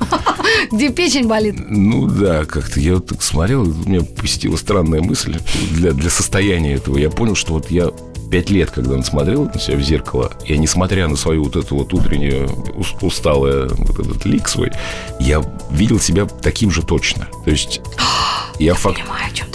Где 0.72 0.90
печень 0.90 1.26
болит. 1.28 1.56
ну 1.68 2.06
да, 2.06 2.44
как-то 2.44 2.80
я 2.80 2.94
вот 2.94 3.06
так 3.06 3.22
смотрел, 3.22 3.62
у 3.62 3.88
меня 3.88 4.02
посетила 4.02 4.56
странная 4.56 5.00
мысль 5.00 5.36
для, 5.72 5.92
для 5.92 6.10
состояния 6.10 6.74
этого. 6.74 6.98
Я 6.98 7.10
понял, 7.10 7.34
что 7.34 7.52
вот 7.54 7.70
я 7.70 7.90
пять 8.30 8.50
лет, 8.50 8.70
когда 8.70 8.94
он 8.94 9.02
смотрел 9.04 9.44
на 9.44 9.58
себя 9.58 9.76
в 9.76 9.82
зеркало, 9.82 10.32
я, 10.46 10.56
несмотря 10.56 11.08
на 11.08 11.16
свою 11.16 11.44
вот 11.44 11.56
эту 11.56 11.76
вот 11.76 11.92
утреннюю 11.94 12.48
ус- 12.76 12.94
усталое 13.00 13.68
вот 13.68 13.98
этот 13.98 14.24
лик 14.24 14.48
свой, 14.48 14.70
я 15.18 15.42
видел 15.70 15.98
себя 16.00 16.26
таким 16.26 16.70
же 16.70 16.82
точно. 16.82 17.28
То 17.44 17.50
есть 17.50 17.80
я 18.58 18.74
факт... 18.74 18.98
Понимаю, 19.00 19.26
о 19.30 19.34
чем 19.34 19.49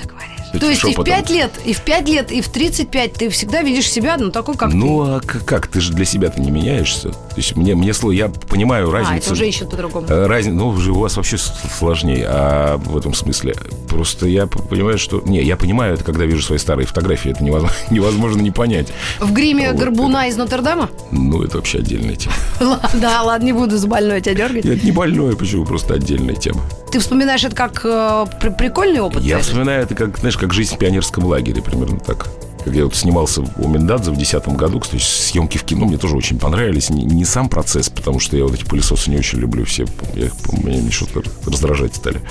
ты. 0.59 0.65
Это 0.65 0.65
То 0.65 0.71
есть 0.71 0.83
и 0.83 0.87
в 0.87 0.89
шепотом. 0.91 1.13
5 1.13 1.29
лет, 1.29 1.51
и 1.65 1.73
в 1.73 1.81
5 1.81 2.09
лет, 2.09 2.31
и 2.31 2.41
в 2.41 2.49
35 2.49 3.13
ты 3.13 3.29
всегда 3.29 3.61
видишь 3.61 3.89
себя, 3.89 4.15
ну, 4.17 4.31
такой, 4.31 4.55
как 4.55 4.73
Ну, 4.73 5.01
а 5.15 5.19
к- 5.19 5.43
как? 5.45 5.67
Ты 5.67 5.79
же 5.81 5.93
для 5.93 6.05
себя-то 6.05 6.41
не 6.41 6.51
меняешься. 6.51 7.09
То 7.09 7.17
есть 7.37 7.55
мне, 7.55 7.75
мне 7.75 7.91
сло- 7.91 8.13
я 8.13 8.29
понимаю 8.29 8.87
ты. 8.87 8.91
А, 8.95 8.99
разницу. 8.99 9.17
это 9.25 9.33
уже 9.33 9.47
ищут 9.47 9.69
по-другому. 9.71 10.07
Разница, 10.09 10.55
ну, 10.55 10.67
у 10.69 10.99
вас 10.99 11.17
вообще 11.17 11.37
сложнее, 11.37 12.25
а 12.29 12.77
в 12.77 12.97
этом 12.97 13.13
смысле. 13.13 13.55
Просто 13.89 14.27
я 14.27 14.47
понимаю, 14.47 14.97
что... 14.97 15.21
Не, 15.25 15.41
я 15.43 15.55
понимаю 15.57 15.93
это, 15.93 16.03
когда 16.03 16.25
вижу 16.25 16.41
свои 16.41 16.57
старые 16.57 16.85
фотографии, 16.87 17.31
это 17.31 17.43
невозможно, 17.43 17.75
невозможно 17.91 18.41
не 18.41 18.51
понять. 18.51 18.87
В 19.19 19.31
гриме 19.31 19.71
вот 19.71 19.79
горбуна 19.79 20.27
из 20.27 20.37
Нотр-Дама? 20.37 20.89
Ну, 21.11 21.41
это 21.43 21.57
вообще 21.57 21.79
отдельная 21.79 22.15
тема. 22.15 22.35
Да, 22.95 23.21
ладно, 23.23 23.45
не 23.45 23.53
буду 23.53 23.77
за 23.77 23.87
больное 23.87 24.21
тебя 24.21 24.35
дергать. 24.35 24.63
Нет, 24.65 24.83
не 24.83 24.91
больное, 24.91 25.35
почему, 25.35 25.65
просто 25.65 25.93
отдельная 25.95 26.35
тема. 26.35 26.61
Ты 26.91 26.99
вспоминаешь 26.99 27.43
это 27.43 27.55
как 27.55 27.81
э, 27.83 28.25
при- 28.39 28.49
прикольный 28.49 29.01
опыт? 29.01 29.21
Я 29.23 29.39
вспоминаю 29.39 29.83
это 29.83 29.95
как, 29.95 30.17
знаешь, 30.17 30.37
как 30.37 30.44
жизнь 30.53 30.75
в 30.75 30.77
пионерском 30.77 31.25
лагере, 31.25 31.61
примерно 31.61 31.99
так. 31.99 32.29
Как 32.63 32.73
я 32.73 32.85
вот 32.85 32.95
снимался 32.95 33.41
у 33.41 33.67
Миндадзе 33.67 34.09
в 34.11 34.15
2010 34.15 34.47
году, 34.57 34.79
кстати, 34.79 35.03
съемки 35.03 35.57
в 35.59 35.63
кино 35.63 35.85
мне 35.85 35.97
тоже 35.97 36.15
очень 36.17 36.39
понравились. 36.39 36.89
Не, 36.89 37.03
не 37.03 37.23
сам 37.25 37.47
процесс, 37.47 37.89
потому 37.89 38.19
что 38.19 38.35
я 38.37 38.43
вот 38.43 38.55
эти 38.55 38.63
пылесосы 38.63 39.11
не 39.11 39.17
очень 39.17 39.37
люблю 39.39 39.65
все. 39.65 39.85
Я 40.15 40.29
меня 40.63 40.79
они 40.79 40.89
что-то 40.89 41.21
раздражать 41.45 41.95
стали. 41.95 42.21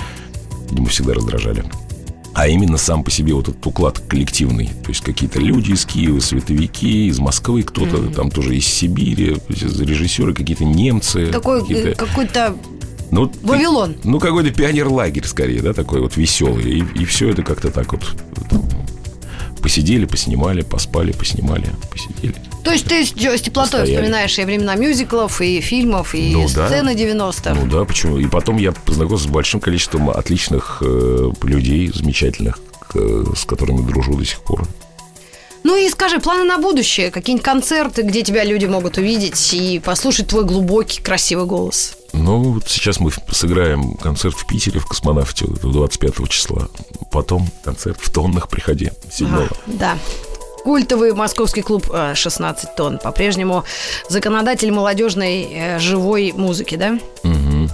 Видимо, 0.69 0.87
всегда 0.87 1.13
раздражали. 1.13 1.63
а 2.33 2.49
именно 2.49 2.75
сам 2.77 3.01
по 3.05 3.11
себе 3.11 3.33
вот 3.33 3.47
этот 3.47 3.65
уклад 3.65 3.99
коллективный. 3.99 4.65
То 4.83 4.89
есть 4.89 4.99
какие-то 4.99 5.39
люди 5.39 5.71
из 5.71 5.85
Киева, 5.85 6.19
световики, 6.19 7.07
из 7.07 7.17
Москвы, 7.17 7.63
кто-то 7.63 8.07
там 8.09 8.29
тоже 8.29 8.57
из 8.57 8.65
Сибири, 8.65 9.37
режиссеры, 9.47 10.33
какие-то 10.33 10.65
немцы. 10.65 11.27
Такой 11.27 11.61
какие-то- 11.61 11.89
э, 11.91 11.95
какой-то 11.95 12.57
ну, 13.11 13.31
Вавилон. 13.43 13.95
Ну, 14.03 14.19
какой-то 14.19 14.51
пионер-лагерь, 14.51 15.25
скорее, 15.25 15.61
да, 15.61 15.73
такой 15.73 16.01
вот 16.01 16.17
веселый. 16.17 16.83
И, 16.95 17.05
все 17.05 17.29
это 17.29 17.43
как-то 17.43 17.71
так 17.71 17.91
вот 17.93 18.01
там, 18.49 18.63
посидели, 19.61 20.05
поснимали, 20.05 20.61
поспали, 20.61 21.11
поснимали, 21.11 21.67
посидели. 21.91 22.35
То 22.63 22.71
есть 22.71 22.85
ты 22.85 23.05
с, 23.05 23.11
теплотой 23.11 23.41
Постояли. 23.81 23.95
вспоминаешь 23.95 24.37
и 24.39 24.43
времена 24.45 24.75
мюзиклов, 24.75 25.39
и 25.41 25.61
фильмов, 25.61 26.15
и 26.15 26.31
Ну 26.33 26.47
да. 26.53 26.67
сцены 26.67 26.91
90-х. 26.95 27.53
Ну 27.53 27.67
да, 27.69 27.85
почему? 27.85 28.17
И 28.17 28.27
потом 28.27 28.57
я 28.57 28.71
познакомился 28.71 29.25
с 29.25 29.31
большим 29.31 29.59
количеством 29.59 30.09
отличных 30.09 30.79
э, 30.81 31.31
людей, 31.43 31.91
замечательных, 31.93 32.59
к- 32.87 33.35
с 33.35 33.45
которыми 33.45 33.85
дружу 33.87 34.15
до 34.15 34.25
сих 34.25 34.39
пор. 34.41 34.67
Ну 35.63 35.75
и 35.75 35.89
скажи, 35.89 36.19
планы 36.19 36.43
на 36.43 36.59
будущее, 36.59 37.09
какие-нибудь 37.09 37.43
концерты, 37.45 38.03
где 38.03 38.21
тебя 38.21 38.43
люди 38.43 38.65
могут 38.65 38.97
увидеть 38.99 39.51
и 39.53 39.79
послушать 39.79 40.27
твой 40.27 40.45
глубокий, 40.45 41.01
красивый 41.01 41.45
голос. 41.47 41.97
Ну, 42.17 42.53
вот 42.53 42.63
сейчас 42.67 42.99
мы 42.99 43.11
сыграем 43.31 43.95
концерт 43.95 44.35
в 44.35 44.47
Питере 44.47 44.79
в 44.79 44.85
космонавте 44.85 45.45
это 45.45 45.67
25 45.67 46.29
числа. 46.29 46.67
Потом 47.11 47.47
концерт 47.63 47.99
в 47.99 48.09
тоннах 48.09 48.47
приходи 48.47 48.91
7 49.11 49.27
Ага, 49.27 49.49
да. 49.65 49.97
Культовый 50.63 51.13
московский 51.13 51.61
клуб 51.61 51.91
э, 51.93 52.15
16 52.15 52.75
тонн. 52.75 52.97
По-прежнему 52.97 53.65
законодатель 54.09 54.71
молодежной 54.71 55.43
э, 55.43 55.79
живой 55.79 56.33
музыки, 56.35 56.75
да? 56.75 56.97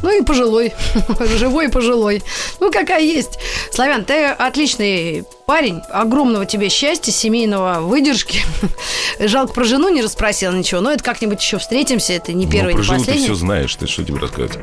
Ну 0.01 0.19
и 0.19 0.23
пожилой. 0.23 0.73
живой 1.37 1.67
и 1.67 1.69
пожилой. 1.69 2.23
Ну, 2.59 2.71
какая 2.71 3.01
есть. 3.01 3.39
Славян, 3.71 4.05
ты 4.05 4.25
отличный 4.25 5.23
парень. 5.45 5.81
Огромного 5.89 6.45
тебе 6.45 6.69
счастья, 6.69 7.11
семейного 7.11 7.81
выдержки. 7.81 8.41
Жалко, 9.19 9.53
про 9.53 9.63
жену 9.63 9.89
не 9.89 10.01
расспросила 10.01 10.53
ничего. 10.53 10.81
Но 10.81 10.91
это 10.91 11.03
как-нибудь 11.03 11.41
еще 11.41 11.57
встретимся. 11.57 12.13
Это 12.13 12.33
не 12.33 12.47
первый, 12.47 12.73
ну, 12.73 12.83
про 12.83 12.97
не 12.97 13.03
жену 13.03 13.05
ты 13.05 13.17
все 13.17 13.33
знаешь, 13.35 13.75
ты 13.75 13.87
что 13.87 14.03
тебе 14.03 14.19
рассказать? 14.19 14.57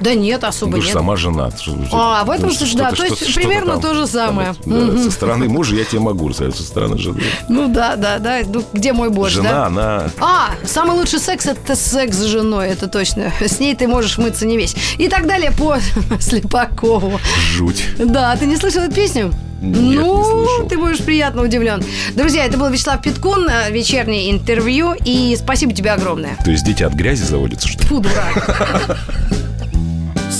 Да 0.00 0.14
нет, 0.14 0.44
особо 0.44 0.72
Ну, 0.72 0.76
ты 0.76 0.82
же 0.82 0.88
нет. 0.88 0.94
сама 0.94 1.16
жена. 1.16 1.50
Же- 1.50 1.72
А, 1.92 2.24
в 2.24 2.30
этом 2.30 2.50
случае, 2.52 2.78
да, 2.78 2.92
то 2.92 3.04
есть 3.04 3.34
примерно 3.34 3.78
то 3.80 3.94
же 3.94 4.06
самое. 4.06 4.54
Со 4.64 5.10
стороны 5.10 5.48
мужа 5.48 5.74
я 5.76 5.84
тебе 5.84 6.00
могу 6.00 6.32
со 6.32 6.50
стороны 6.50 6.98
жены. 6.98 7.22
Ну 7.48 7.68
да, 7.68 7.96
да, 7.96 8.18
да. 8.18 8.40
Ну, 8.46 8.62
где 8.72 8.92
мой 8.92 9.10
борщ, 9.10 9.34
Жена, 9.34 9.50
да? 9.50 9.66
она... 9.66 10.10
А, 10.20 10.50
самый 10.64 10.96
лучший 10.96 11.18
секс 11.20 11.46
это 11.46 11.76
секс 11.76 12.16
с 12.16 12.24
женой, 12.24 12.68
это 12.68 12.88
точно. 12.88 13.32
С 13.40 13.60
ней 13.60 13.74
ты 13.74 13.86
можешь 13.88 14.18
мыться 14.18 14.46
не 14.46 14.56
весь. 14.56 14.74
И 14.98 15.08
так 15.08 15.26
далее 15.26 15.52
по 15.52 15.76
Слепакову. 16.20 17.20
Жуть. 17.52 17.84
Да, 17.98 18.36
ты 18.36 18.46
не 18.46 18.56
слышал 18.56 18.82
эту 18.82 18.94
песню? 18.94 19.32
Нет, 19.62 19.78
не 19.78 19.96
ну, 19.96 20.66
ты 20.68 20.76
будешь 20.76 20.98
приятно 20.98 21.42
удивлен. 21.42 21.82
Друзья, 22.14 22.44
это 22.44 22.58
был 22.58 22.68
Вячеслав 22.68 23.00
Питкун, 23.00 23.48
э, 23.48 23.70
вечернее 23.70 24.30
интервью. 24.30 24.94
И 25.04 25.34
спасибо 25.38 25.72
тебе 25.72 25.92
огромное. 25.92 26.36
То 26.44 26.50
есть 26.50 26.64
дети 26.66 26.82
от 26.82 26.92
грязи 26.92 27.22
заводятся, 27.22 27.68
что 27.68 27.80
ли? 27.82 27.88
Фу, 27.88 28.00
дурак. 28.00 28.98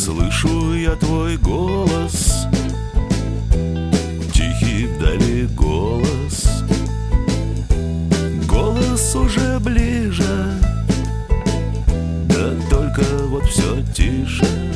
Слышу 0.04 0.74
я 0.74 0.96
твой 0.96 1.38
голос. 1.38 2.46
Тихий 4.34 4.84
вдали 4.84 5.46
голос. 5.56 6.62
Голос 8.46 9.14
уже 9.16 9.58
ближе. 9.60 10.60
Да 12.28 12.52
только 12.68 13.02
вот 13.30 13.46
все 13.46 13.82
тише 13.94 14.73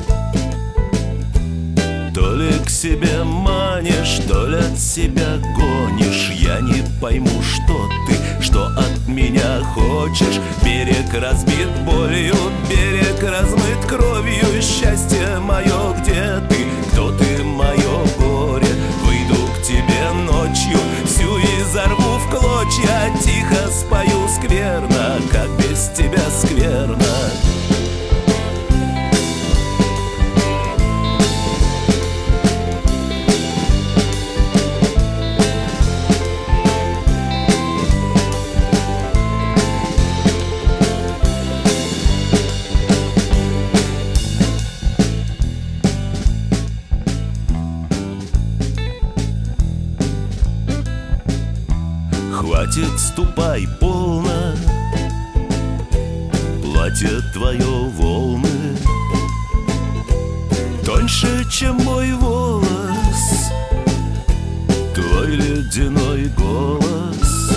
себе 2.79 3.25
манишь, 3.25 4.21
то 4.29 4.47
ли 4.47 4.59
от 4.59 4.79
себя 4.79 5.39
гонишь. 5.57 6.31
Я 6.31 6.61
не 6.61 6.85
пойму, 7.01 7.43
что 7.43 7.89
ты, 8.07 8.41
что 8.41 8.67
от 8.67 9.09
меня 9.09 9.65
хочешь. 9.75 10.41
Берег 10.65 11.13
разбит 11.13 11.69
болью, 11.85 12.37
берег 12.71 13.21
размыт 13.21 13.85
кровью. 13.89 14.63
Счастье 14.63 15.41
мое, 15.41 15.93
где 16.01 16.41
ты, 16.49 16.67
кто 16.93 17.11
ты, 17.19 17.43
мое 17.43 18.07
горе? 18.17 18.69
Выйду 19.03 19.49
к 19.55 19.63
тебе 19.63 20.13
ночью, 20.31 20.79
всю 21.05 21.37
изорву 21.37 22.19
в 22.19 22.31
клочья. 22.31 23.13
Тихо 23.21 23.69
спою 23.73 24.29
скверно, 24.29 25.19
как 25.33 25.49
без 25.59 25.91
тебя 25.97 26.23
скверно 26.31 27.05
Хватит, 52.79 53.01
ступай 53.01 53.69
полно 53.81 54.55
Платье 56.63 57.21
твое 57.33 57.65
волны. 57.65 58.77
Тоньше, 60.85 61.45
чем 61.51 61.77
мой 61.79 62.13
волос 62.13 63.51
Твой 64.95 65.27
ледяной 65.29 66.27
голос. 66.37 67.51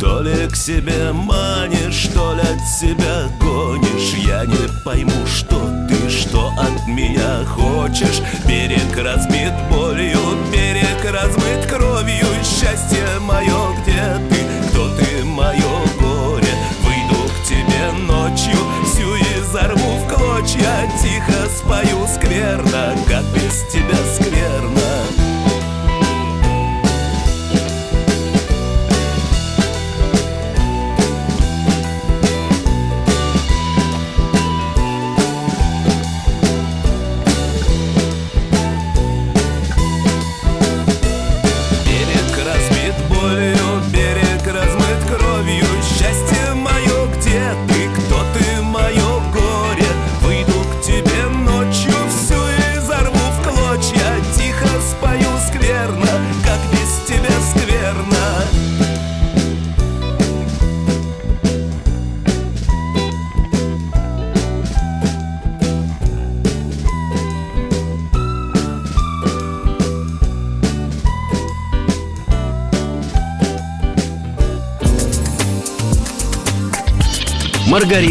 То 0.00 0.22
ли 0.22 0.48
к 0.48 0.54
себе 0.54 1.12
манишь, 1.12 2.08
то 2.14 2.34
ли 2.34 2.40
от 2.40 2.68
себя 2.68 3.28
гонишь. 3.40 4.14
Я 4.26 4.44
не 4.46 4.84
пойму, 4.84 5.26
что 5.26 5.60
ты, 5.88 6.08
что 6.08 6.52
от 6.56 6.86
меня 6.86 7.44
хочешь. 7.46 8.22
Берег 8.46 8.96
разбит 8.96 9.52
болью, 9.70 10.20
берег 10.52 11.04
размыт 11.04 11.66
кровью 11.66 12.29
Счастье 12.42 13.18
мое, 13.20 13.74
где 13.82 14.29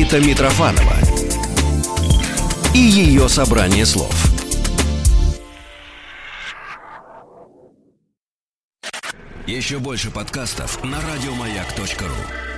Маргарита 0.09 0.27
Митрофанова 0.27 0.95
и 2.73 2.79
ее 2.79 3.29
собрание 3.29 3.85
слов. 3.85 4.15
Еще 9.45 9.77
больше 9.77 10.09
подкастов 10.09 10.83
на 10.83 10.99
радиомаяк.ру. 11.01 12.48